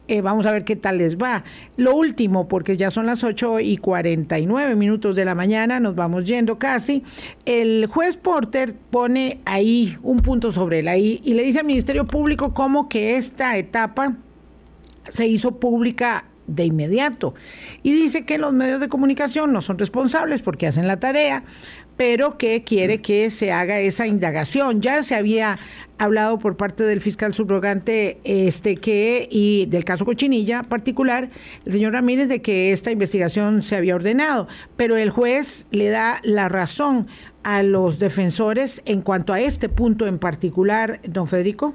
Eh, 0.09 0.21
vamos 0.23 0.47
a 0.47 0.51
ver 0.51 0.65
qué 0.65 0.77
tal 0.77 0.99
les 0.99 1.17
va. 1.17 1.45
Lo 1.77 1.95
último, 1.95 2.49
porque 2.49 2.77
ya 2.77 2.91
son 2.91 3.07
las 3.07 3.23
8 3.25 3.61
y 3.61 3.77
49 3.77 4.75
minutos 4.77 5.17
de 5.17 5.25
la 5.25 5.35
mañana, 5.35 5.81
nos 5.81 5.95
vamos 5.95 6.25
yendo 6.25 6.59
casi. 6.59 7.03
El 7.45 7.87
juez 7.87 8.17
Porter 8.17 8.75
pone 8.91 9.41
ahí 9.45 9.97
un 10.03 10.19
punto 10.19 10.53
sobre 10.53 10.83
la 10.83 10.97
I 10.97 11.21
y 11.25 11.35
le 11.35 11.45
dice 11.45 11.61
al 11.61 11.67
Ministerio 11.67 12.07
Público 12.07 12.53
cómo 12.55 12.89
que 12.89 13.17
esta 13.17 13.57
etapa 13.57 14.17
se 15.09 15.27
hizo 15.27 15.59
pública 15.59 16.25
de 16.51 16.65
inmediato. 16.65 17.35
Y 17.83 17.93
dice 17.93 18.25
que 18.25 18.39
los 18.39 18.53
medios 18.53 18.81
de 18.81 18.89
comunicación 18.89 19.53
no 19.53 19.63
son 19.63 19.79
responsables 19.79 20.43
porque 20.43 20.67
hacen 20.67 20.87
la 20.87 20.99
tarea, 20.99 21.45
pero 22.01 22.39
que 22.39 22.65
quiere 22.65 23.03
que 23.03 23.31
se 23.31 23.53
haga 23.53 23.79
esa 23.79 24.07
indagación. 24.07 24.81
Ya 24.81 25.03
se 25.03 25.15
había 25.15 25.59
hablado 25.99 26.39
por 26.39 26.57
parte 26.57 26.83
del 26.83 27.03
fiscal 27.03 27.35
subrogante 27.35 28.21
este 28.25 28.77
que 28.77 29.29
y 29.31 29.67
del 29.67 29.85
caso 29.85 30.07
Cochinilla 30.07 30.63
particular, 30.63 31.29
el 31.67 31.73
señor 31.75 31.93
Ramírez 31.93 32.31
de 32.31 32.41
que 32.41 32.73
esta 32.73 32.91
investigación 32.91 33.63
se 33.63 33.77
había 33.77 33.97
ordenado, 33.97 34.49
pero 34.79 34.97
el 34.97 35.11
juez 35.11 35.67
le 35.73 35.91
da 35.91 36.23
la 36.25 36.49
razón 36.49 37.07
a 37.43 37.63
los 37.63 37.99
defensores 37.99 38.81
en 38.87 39.03
cuanto 39.03 39.35
a 39.35 39.41
este 39.43 39.69
punto 39.69 40.07
en 40.07 40.19
particular, 40.19 41.03
don 41.07 41.27
Federico. 41.27 41.75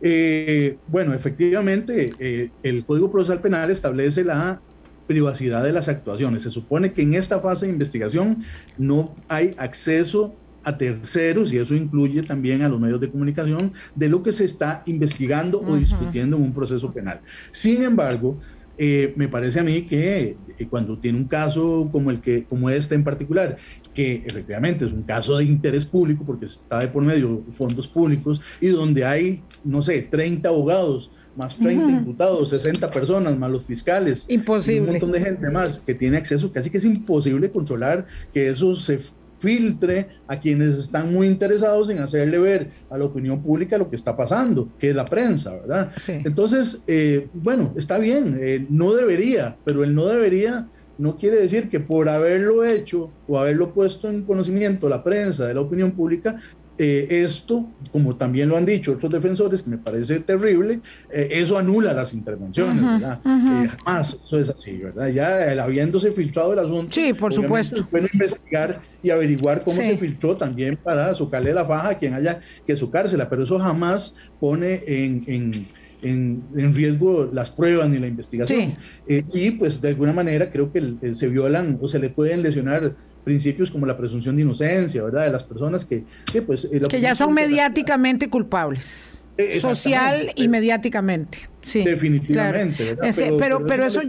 Eh, 0.00 0.78
bueno, 0.86 1.12
efectivamente, 1.12 2.14
eh, 2.18 2.48
el 2.62 2.86
Código 2.86 3.12
Procesal 3.12 3.42
Penal 3.42 3.70
establece 3.70 4.24
la 4.24 4.62
privacidad 5.06 5.62
de 5.62 5.72
las 5.72 5.88
actuaciones. 5.88 6.42
Se 6.42 6.50
supone 6.50 6.92
que 6.92 7.02
en 7.02 7.14
esta 7.14 7.40
fase 7.40 7.66
de 7.66 7.72
investigación 7.72 8.42
no 8.78 9.14
hay 9.28 9.54
acceso 9.58 10.34
a 10.64 10.78
terceros, 10.78 11.52
y 11.52 11.58
eso 11.58 11.74
incluye 11.74 12.22
también 12.22 12.62
a 12.62 12.68
los 12.68 12.80
medios 12.80 13.00
de 13.00 13.10
comunicación, 13.10 13.72
de 13.94 14.08
lo 14.08 14.22
que 14.22 14.32
se 14.32 14.44
está 14.44 14.82
investigando 14.86 15.60
o 15.60 15.76
discutiendo 15.76 16.36
en 16.36 16.42
un 16.42 16.54
proceso 16.54 16.90
penal. 16.90 17.20
Sin 17.50 17.82
embargo, 17.82 18.38
eh, 18.76 19.12
me 19.16 19.28
parece 19.28 19.60
a 19.60 19.62
mí 19.62 19.82
que 19.82 20.36
eh, 20.58 20.66
cuando 20.68 20.98
tiene 20.98 21.18
un 21.18 21.26
caso 21.26 21.88
como 21.92 22.10
el 22.10 22.20
que 22.20 22.42
como 22.42 22.68
este 22.70 22.96
en 22.96 23.04
particular 23.04 23.56
que 23.94 24.24
efectivamente 24.26 24.84
es 24.84 24.90
un 24.90 25.04
caso 25.04 25.36
de 25.36 25.44
interés 25.44 25.86
público 25.86 26.24
porque 26.26 26.46
está 26.46 26.80
de 26.80 26.88
por 26.88 27.04
medio 27.04 27.44
fondos 27.52 27.86
públicos 27.86 28.42
y 28.60 28.66
donde 28.66 29.04
hay 29.04 29.44
no 29.62 29.80
sé 29.80 30.02
30 30.02 30.48
abogados 30.48 31.12
más 31.36 31.56
30 31.56 31.90
imputados, 31.90 32.50
60 32.50 32.90
personas, 32.90 33.36
más 33.36 33.50
los 33.50 33.64
fiscales, 33.64 34.26
imposible. 34.28 34.80
un 34.80 34.86
montón 34.86 35.12
de 35.12 35.20
gente 35.20 35.50
más 35.50 35.80
que 35.80 35.94
tiene 35.94 36.16
acceso, 36.16 36.50
casi 36.52 36.70
que 36.70 36.78
es 36.78 36.84
imposible 36.84 37.50
controlar 37.50 38.06
que 38.32 38.48
eso 38.48 38.76
se 38.76 39.00
filtre 39.44 40.08
a 40.26 40.40
quienes 40.40 40.74
están 40.74 41.12
muy 41.12 41.26
interesados 41.26 41.90
en 41.90 41.98
hacerle 41.98 42.38
ver 42.38 42.70
a 42.88 42.96
la 42.96 43.04
opinión 43.04 43.42
pública 43.42 43.76
lo 43.76 43.90
que 43.90 43.96
está 43.96 44.16
pasando, 44.16 44.70
que 44.78 44.88
es 44.88 44.96
la 44.96 45.04
prensa, 45.04 45.54
¿verdad? 45.54 45.92
Entonces, 46.06 46.82
eh, 46.86 47.28
bueno, 47.34 47.74
está 47.76 47.98
bien, 47.98 48.38
eh, 48.40 48.66
no 48.70 48.94
debería, 48.94 49.56
pero 49.64 49.84
el 49.84 49.94
no 49.94 50.06
debería 50.06 50.68
no 50.96 51.16
quiere 51.16 51.36
decir 51.36 51.68
que 51.68 51.80
por 51.80 52.08
haberlo 52.08 52.64
hecho 52.64 53.10
o 53.26 53.38
haberlo 53.38 53.74
puesto 53.74 54.08
en 54.08 54.22
conocimiento 54.22 54.88
la 54.88 55.02
prensa 55.02 55.46
de 55.46 55.54
la 55.54 55.60
opinión 55.60 55.90
pública 55.90 56.36
eh, 56.78 57.06
esto, 57.10 57.68
como 57.92 58.16
también 58.16 58.48
lo 58.48 58.56
han 58.56 58.66
dicho 58.66 58.92
otros 58.92 59.12
defensores, 59.12 59.62
que 59.62 59.70
me 59.70 59.78
parece 59.78 60.18
terrible, 60.20 60.80
eh, 61.10 61.28
eso 61.30 61.56
anula 61.56 61.92
las 61.92 62.12
intervenciones, 62.12 62.82
¿verdad? 62.82 63.20
jamás 63.22 64.14
eso 64.14 64.38
es 64.38 64.48
así, 64.48 64.78
¿verdad? 64.78 65.08
Ya 65.08 65.52
el, 65.52 65.60
habiéndose 65.60 66.10
filtrado 66.10 66.52
el 66.52 66.58
asunto, 66.58 66.92
sí, 66.92 67.12
por 67.12 67.32
supuesto. 67.32 67.86
Pueden 67.88 68.08
investigar 68.12 68.82
y 69.02 69.10
averiguar 69.10 69.62
cómo 69.62 69.76
se 69.76 69.96
filtró 69.96 70.36
también 70.36 70.76
para 70.76 71.14
socarle 71.14 71.52
la 71.52 71.64
faja 71.64 71.90
a 71.90 71.98
quien 71.98 72.14
haya 72.14 72.40
que 72.66 72.76
socársela, 72.76 73.28
pero 73.28 73.44
eso 73.44 73.58
jamás 73.58 74.16
pone 74.40 74.82
en, 74.86 75.24
en 75.26 75.66
en, 76.04 76.44
riesgo 76.74 77.30
las 77.32 77.50
pruebas 77.50 77.88
ni 77.88 77.98
la 77.98 78.06
investigación. 78.06 78.76
Sí. 79.06 79.22
sí. 79.24 79.50
pues 79.50 79.80
de 79.80 79.88
alguna 79.88 80.12
manera 80.12 80.50
creo 80.50 80.72
que 80.72 81.14
se 81.14 81.28
violan 81.28 81.78
o 81.80 81.88
se 81.88 81.98
le 81.98 82.10
pueden 82.10 82.42
lesionar 82.42 82.94
principios 83.24 83.70
como 83.70 83.86
la 83.86 83.96
presunción 83.96 84.36
de 84.36 84.42
inocencia, 84.42 85.02
¿verdad? 85.02 85.24
De 85.24 85.32
las 85.32 85.42
personas 85.42 85.84
que... 85.84 86.04
Que, 86.30 86.42
pues, 86.42 86.68
eh, 86.72 86.80
que 86.88 87.00
ya 87.00 87.14
son 87.14 87.32
mediáticamente 87.32 88.28
culpables. 88.28 89.22
Eh, 89.36 89.58
social 89.58 90.30
y 90.36 90.46
mediáticamente. 90.46 91.48
Sí, 91.64 91.82
Definitivamente, 91.82 92.96
pero, 93.38 93.64
pero, 93.66 93.86
eso, 93.86 94.02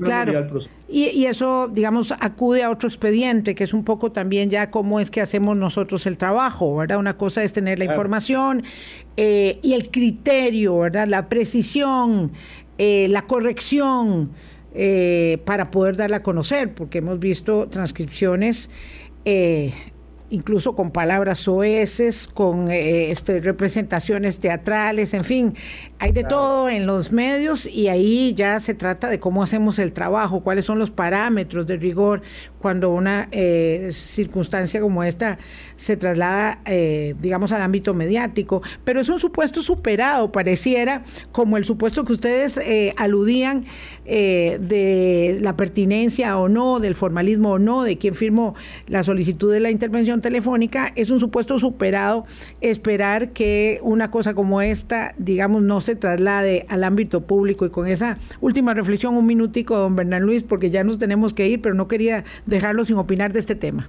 claro, 0.00 0.46
y, 0.88 1.06
y, 1.06 1.26
eso, 1.26 1.68
digamos, 1.68 2.12
acude 2.12 2.62
a 2.62 2.70
otro 2.70 2.88
expediente, 2.88 3.54
que 3.54 3.64
es 3.64 3.74
un 3.74 3.84
poco 3.84 4.12
también 4.12 4.48
ya 4.48 4.70
cómo 4.70 5.00
es 5.00 5.10
que 5.10 5.20
hacemos 5.20 5.56
nosotros 5.56 6.06
el 6.06 6.16
trabajo, 6.16 6.76
¿verdad? 6.76 6.98
Una 6.98 7.16
cosa 7.16 7.42
es 7.42 7.52
tener 7.52 7.78
la 7.78 7.86
información 7.86 8.62
eh, 9.16 9.58
y 9.62 9.72
el 9.72 9.90
criterio, 9.90 10.78
¿verdad? 10.78 11.08
La 11.08 11.28
precisión, 11.28 12.32
la 12.78 13.22
corrección, 13.26 14.30
eh, 14.72 15.38
para 15.44 15.72
poder 15.72 15.96
darla 15.96 16.18
a 16.18 16.22
conocer, 16.22 16.72
porque 16.74 16.98
hemos 16.98 17.18
visto 17.18 17.66
transcripciones 17.68 18.70
eh, 19.24 19.72
incluso 20.30 20.76
con 20.76 20.92
palabras 20.92 21.48
oeces, 21.48 22.28
con 22.28 22.70
eh, 22.70 23.10
este, 23.10 23.40
representaciones 23.40 24.38
teatrales, 24.38 25.12
en 25.12 25.24
fin, 25.24 25.54
hay 26.00 26.12
de 26.12 26.24
todo 26.24 26.68
en 26.68 26.86
los 26.86 27.12
medios 27.12 27.66
y 27.66 27.88
ahí 27.88 28.34
ya 28.34 28.58
se 28.58 28.74
trata 28.74 29.08
de 29.08 29.20
cómo 29.20 29.42
hacemos 29.42 29.78
el 29.78 29.92
trabajo, 29.92 30.40
cuáles 30.40 30.64
son 30.64 30.78
los 30.78 30.90
parámetros 30.90 31.66
de 31.66 31.76
rigor 31.76 32.22
cuando 32.58 32.90
una 32.90 33.28
circunstancia 33.90 34.80
como 34.80 35.02
esta 35.04 35.38
se 35.76 35.96
traslada, 35.96 36.60
digamos, 37.20 37.52
al 37.52 37.62
ámbito 37.62 37.94
mediático. 37.94 38.62
Pero 38.84 39.00
es 39.00 39.08
un 39.08 39.18
supuesto 39.18 39.62
superado, 39.62 40.30
pareciera, 40.32 41.04
como 41.32 41.56
el 41.56 41.64
supuesto 41.64 42.04
que 42.04 42.12
ustedes 42.12 42.60
aludían 42.96 43.64
eh, 44.12 44.58
de 44.60 45.38
la 45.40 45.56
pertinencia 45.56 46.36
o 46.36 46.48
no, 46.48 46.80
del 46.80 46.94
formalismo 46.94 47.52
o 47.52 47.58
no, 47.58 47.82
de 47.82 47.96
quién 47.96 48.14
firmó 48.14 48.54
la 48.88 49.04
solicitud 49.04 49.52
de 49.52 49.60
la 49.60 49.70
intervención 49.70 50.20
telefónica, 50.20 50.92
es 50.96 51.10
un 51.10 51.20
supuesto 51.20 51.58
superado 51.58 52.26
esperar 52.60 53.30
que 53.30 53.78
una 53.82 54.10
cosa 54.10 54.34
como 54.34 54.60
esta, 54.62 55.14
digamos, 55.16 55.62
no 55.62 55.80
se 55.80 55.89
traslade 55.96 56.66
al 56.68 56.84
ámbito 56.84 57.22
público. 57.22 57.66
Y 57.66 57.70
con 57.70 57.86
esa 57.86 58.18
última 58.40 58.74
reflexión, 58.74 59.16
un 59.16 59.26
minutico, 59.26 59.76
don 59.76 59.96
Bernán 59.96 60.22
Luis, 60.22 60.42
porque 60.42 60.70
ya 60.70 60.84
nos 60.84 60.98
tenemos 60.98 61.34
que 61.34 61.48
ir, 61.48 61.60
pero 61.60 61.74
no 61.74 61.88
quería 61.88 62.24
dejarlo 62.46 62.84
sin 62.84 62.96
opinar 62.96 63.32
de 63.32 63.38
este 63.38 63.54
tema. 63.54 63.88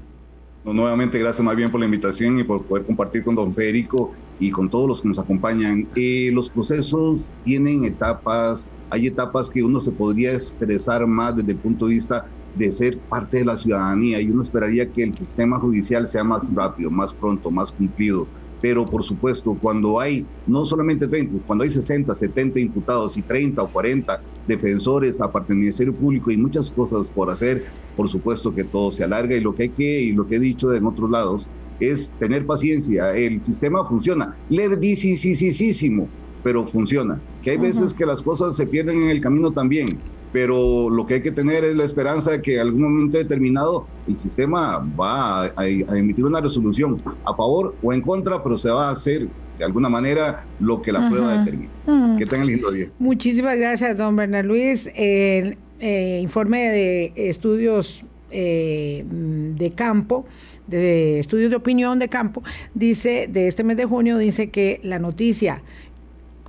nuevamente, 0.64 1.20
gracias 1.20 1.44
más 1.44 1.56
bien 1.56 1.70
por 1.70 1.80
la 1.80 1.86
invitación 1.86 2.40
y 2.40 2.44
por 2.44 2.64
poder 2.64 2.86
compartir 2.86 3.24
con 3.24 3.36
don 3.36 3.54
Federico 3.54 4.12
y 4.40 4.50
con 4.52 4.70
todos 4.70 4.88
los 4.88 5.02
que 5.02 5.08
nos 5.08 5.20
acompañan. 5.20 5.88
Eh, 5.96 6.32
los 6.34 6.50
procesos 6.50 7.32
tienen 7.46 7.86
etapas, 7.86 8.70
hay 8.90 9.08
etapas 9.08 9.50
que 9.50 9.64
uno 9.64 9.80
se 9.80 9.92
podría 9.92 10.32
estresar 10.34 11.06
más 11.08 11.36
desde 11.36 11.52
el 11.52 11.58
punto 11.58 11.86
de 11.88 11.94
vista 11.94 12.26
de 12.56 12.72
ser 12.72 12.98
parte 12.98 13.38
de 13.38 13.46
la 13.46 13.58
ciudadanía 13.58 14.20
y 14.20 14.30
uno 14.30 14.42
esperaría 14.42 14.92
que 14.92 15.04
el 15.04 15.16
sistema 15.16 15.60
judicial 15.60 16.08
sea 16.08 16.24
más 16.24 16.54
rápido, 16.54 16.90
más 16.90 17.14
pronto, 17.14 17.50
más 17.50 17.72
cumplido. 17.72 18.28
Pero 18.62 18.86
por 18.86 19.04
supuesto, 19.04 19.58
cuando 19.60 20.00
hay 20.00 20.26
no 20.46 20.64
solamente 20.66 21.08
30, 21.08 21.44
cuando 21.48 21.64
hay 21.64 21.72
60, 21.72 22.14
70 22.14 22.60
imputados 22.60 23.18
y 23.18 23.24
30 23.24 23.64
o 23.64 23.72
40 23.72 24.22
defensores 24.48 25.20
aparte 25.20 25.54
del 25.54 25.60
Ministerio 25.60 25.94
Público 25.94 26.32
y 26.32 26.38
muchas 26.38 26.70
cosas 26.70 27.10
por 27.10 27.32
hacer, 27.32 27.64
por 27.96 28.08
supuesto 28.08 28.54
que 28.54 28.64
todo 28.64 28.92
se 28.92 29.04
alarga 29.04 29.36
y 29.36 29.42
lo 29.42 29.56
que 29.56 29.64
hay 29.64 29.70
que, 29.70 30.02
y 30.02 30.12
lo 30.12 30.28
que 30.28 30.36
he 30.36 30.40
dicho 30.40 30.74
en 30.74 30.86
otros 30.86 31.10
lados, 31.10 31.48
es 31.80 32.14
tener 32.20 32.46
paciencia. 32.46 33.12
El 33.16 33.42
sistema 33.44 33.84
funciona. 33.86 34.36
Lerdísimo, 34.50 36.08
pero 36.44 36.64
funciona. 36.64 37.20
Que 37.42 37.52
hay 37.52 37.58
veces 37.58 37.94
que 37.94 38.06
las 38.06 38.22
cosas 38.22 38.56
se 38.56 38.68
pierden 38.68 39.02
en 39.02 39.10
el 39.10 39.22
camino 39.22 39.52
también, 39.52 39.98
pero 40.32 40.90
lo 40.90 41.06
que 41.06 41.16
hay 41.16 41.22
que 41.22 41.32
tener 41.32 41.64
es 41.64 41.76
la 41.76 41.84
esperanza 41.84 42.32
de 42.32 42.42
que 42.42 42.56
en 42.56 42.62
algún 42.62 42.82
momento 42.82 43.18
determinado 43.18 43.88
el 44.08 44.16
sistema 44.16 44.80
va 45.00 45.46
a, 45.46 45.68
emitir 45.68 46.26
una 46.26 46.42
resolución 46.42 47.02
a 47.26 47.36
favor 47.36 47.76
o 47.82 47.94
en 47.94 48.02
contra, 48.02 48.42
pero 48.42 48.58
se 48.58 48.70
va 48.70 48.90
a 48.90 48.92
hacer 48.92 49.28
de 49.58 49.66
alguna 49.66 49.90
manera 49.90 50.46
lo 50.60 50.82
que 50.82 50.92
la 50.92 51.10
prueba 51.10 51.38
determine. 51.40 51.70
Que 52.18 52.26
tengan 52.26 52.48
lindo 52.48 52.72
día. 52.72 52.88
Muchísimas 53.00 53.58
gracias, 53.58 53.98
don 53.98 54.16
Bernard 54.16 54.46
Luis. 54.46 54.90
El 54.96 55.58
eh, 55.80 56.20
informe 56.22 56.70
de 56.70 57.14
estudios 57.16 58.06
eh, 58.32 59.04
de 59.06 59.72
campo 59.72 60.26
de 60.68 61.20
estudios 61.20 61.50
de 61.50 61.58
opinión 61.58 62.00
de 62.00 62.08
campo, 62.08 62.44
dice, 62.74 63.28
de 63.30 63.48
este 63.48 63.64
mes 63.64 63.78
de 63.78 63.86
junio, 63.86 64.18
dice 64.18 64.50
que 64.50 64.80
la 64.84 65.00
noticia 65.00 65.62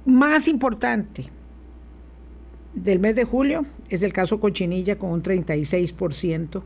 más 0.07 0.49
importante 0.49 1.31
del 2.75 2.99
mes 2.99 3.17
de 3.17 3.25
julio 3.25 3.65
es 3.89 4.03
el 4.03 4.13
caso 4.13 4.41
Cochinilla 4.41 4.97
con 4.97 5.11
un 5.11 5.23
36%, 5.23 6.63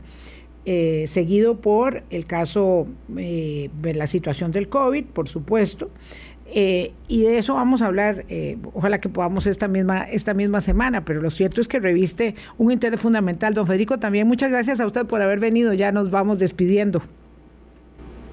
eh, 0.65 1.05
seguido 1.07 1.57
por 1.57 2.03
el 2.09 2.25
caso 2.25 2.87
eh, 3.15 3.69
la 3.81 4.07
situación 4.07 4.51
del 4.51 4.69
COVID, 4.69 5.05
por 5.05 5.27
supuesto, 5.27 5.89
eh, 6.53 6.93
y 7.07 7.23
de 7.23 7.37
eso 7.37 7.55
vamos 7.55 7.81
a 7.81 7.87
hablar, 7.87 8.25
ojalá 8.73 9.01
que 9.01 9.09
podamos 9.09 9.47
esta 9.47 9.67
misma, 9.67 10.03
esta 10.03 10.33
misma 10.33 10.61
semana, 10.61 11.03
pero 11.03 11.21
lo 11.21 11.29
cierto 11.29 11.59
es 11.59 11.67
que 11.67 11.79
reviste 11.79 12.35
un 12.57 12.71
interés 12.71 13.01
fundamental. 13.01 13.53
Don 13.53 13.67
Federico, 13.67 13.99
también 13.99 14.27
muchas 14.27 14.49
gracias 14.49 14.79
a 14.79 14.85
usted 14.85 15.05
por 15.05 15.21
haber 15.21 15.39
venido, 15.39 15.73
ya 15.73 15.91
nos 15.91 16.09
vamos 16.09 16.39
despidiendo. 16.39 17.01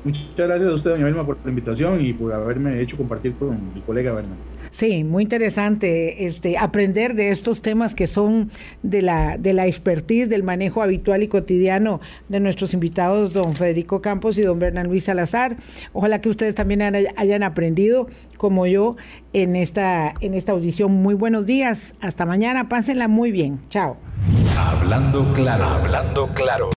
Muchas 0.04 0.28
gracias 0.36 0.68
a 0.68 0.74
usted, 0.74 0.90
doña 0.90 1.06
Vilma, 1.06 1.24
por 1.24 1.38
la 1.42 1.50
invitación 1.50 2.04
y 2.04 2.12
por 2.12 2.32
haberme 2.32 2.80
hecho 2.80 2.96
compartir 2.96 3.34
con 3.34 3.74
mi 3.74 3.80
colega 3.80 4.12
Bernardo. 4.12 4.53
Sí, 4.74 5.04
muy 5.04 5.22
interesante 5.22 6.26
este, 6.26 6.58
aprender 6.58 7.14
de 7.14 7.28
estos 7.28 7.62
temas 7.62 7.94
que 7.94 8.08
son 8.08 8.50
de 8.82 9.02
la, 9.02 9.38
de 9.38 9.52
la 9.52 9.68
expertise, 9.68 10.28
del 10.28 10.42
manejo 10.42 10.82
habitual 10.82 11.22
y 11.22 11.28
cotidiano 11.28 12.00
de 12.28 12.40
nuestros 12.40 12.74
invitados, 12.74 13.32
don 13.32 13.54
Federico 13.54 14.02
Campos 14.02 14.36
y 14.36 14.42
don 14.42 14.58
Bernardo 14.58 14.90
Luis 14.90 15.04
Salazar. 15.04 15.58
Ojalá 15.92 16.20
que 16.20 16.28
ustedes 16.28 16.56
también 16.56 16.82
hayan 16.82 17.44
aprendido, 17.44 18.08
como 18.36 18.66
yo, 18.66 18.96
en 19.32 19.54
esta, 19.54 20.12
en 20.20 20.34
esta 20.34 20.50
audición. 20.50 20.90
Muy 20.90 21.14
buenos 21.14 21.46
días, 21.46 21.94
hasta 22.00 22.26
mañana, 22.26 22.68
pásenla 22.68 23.06
muy 23.06 23.30
bien. 23.30 23.60
Chao. 23.68 23.96
Hablando 24.58 25.32
claro, 25.34 25.66
hablando 25.66 26.28
claro. 26.34 26.70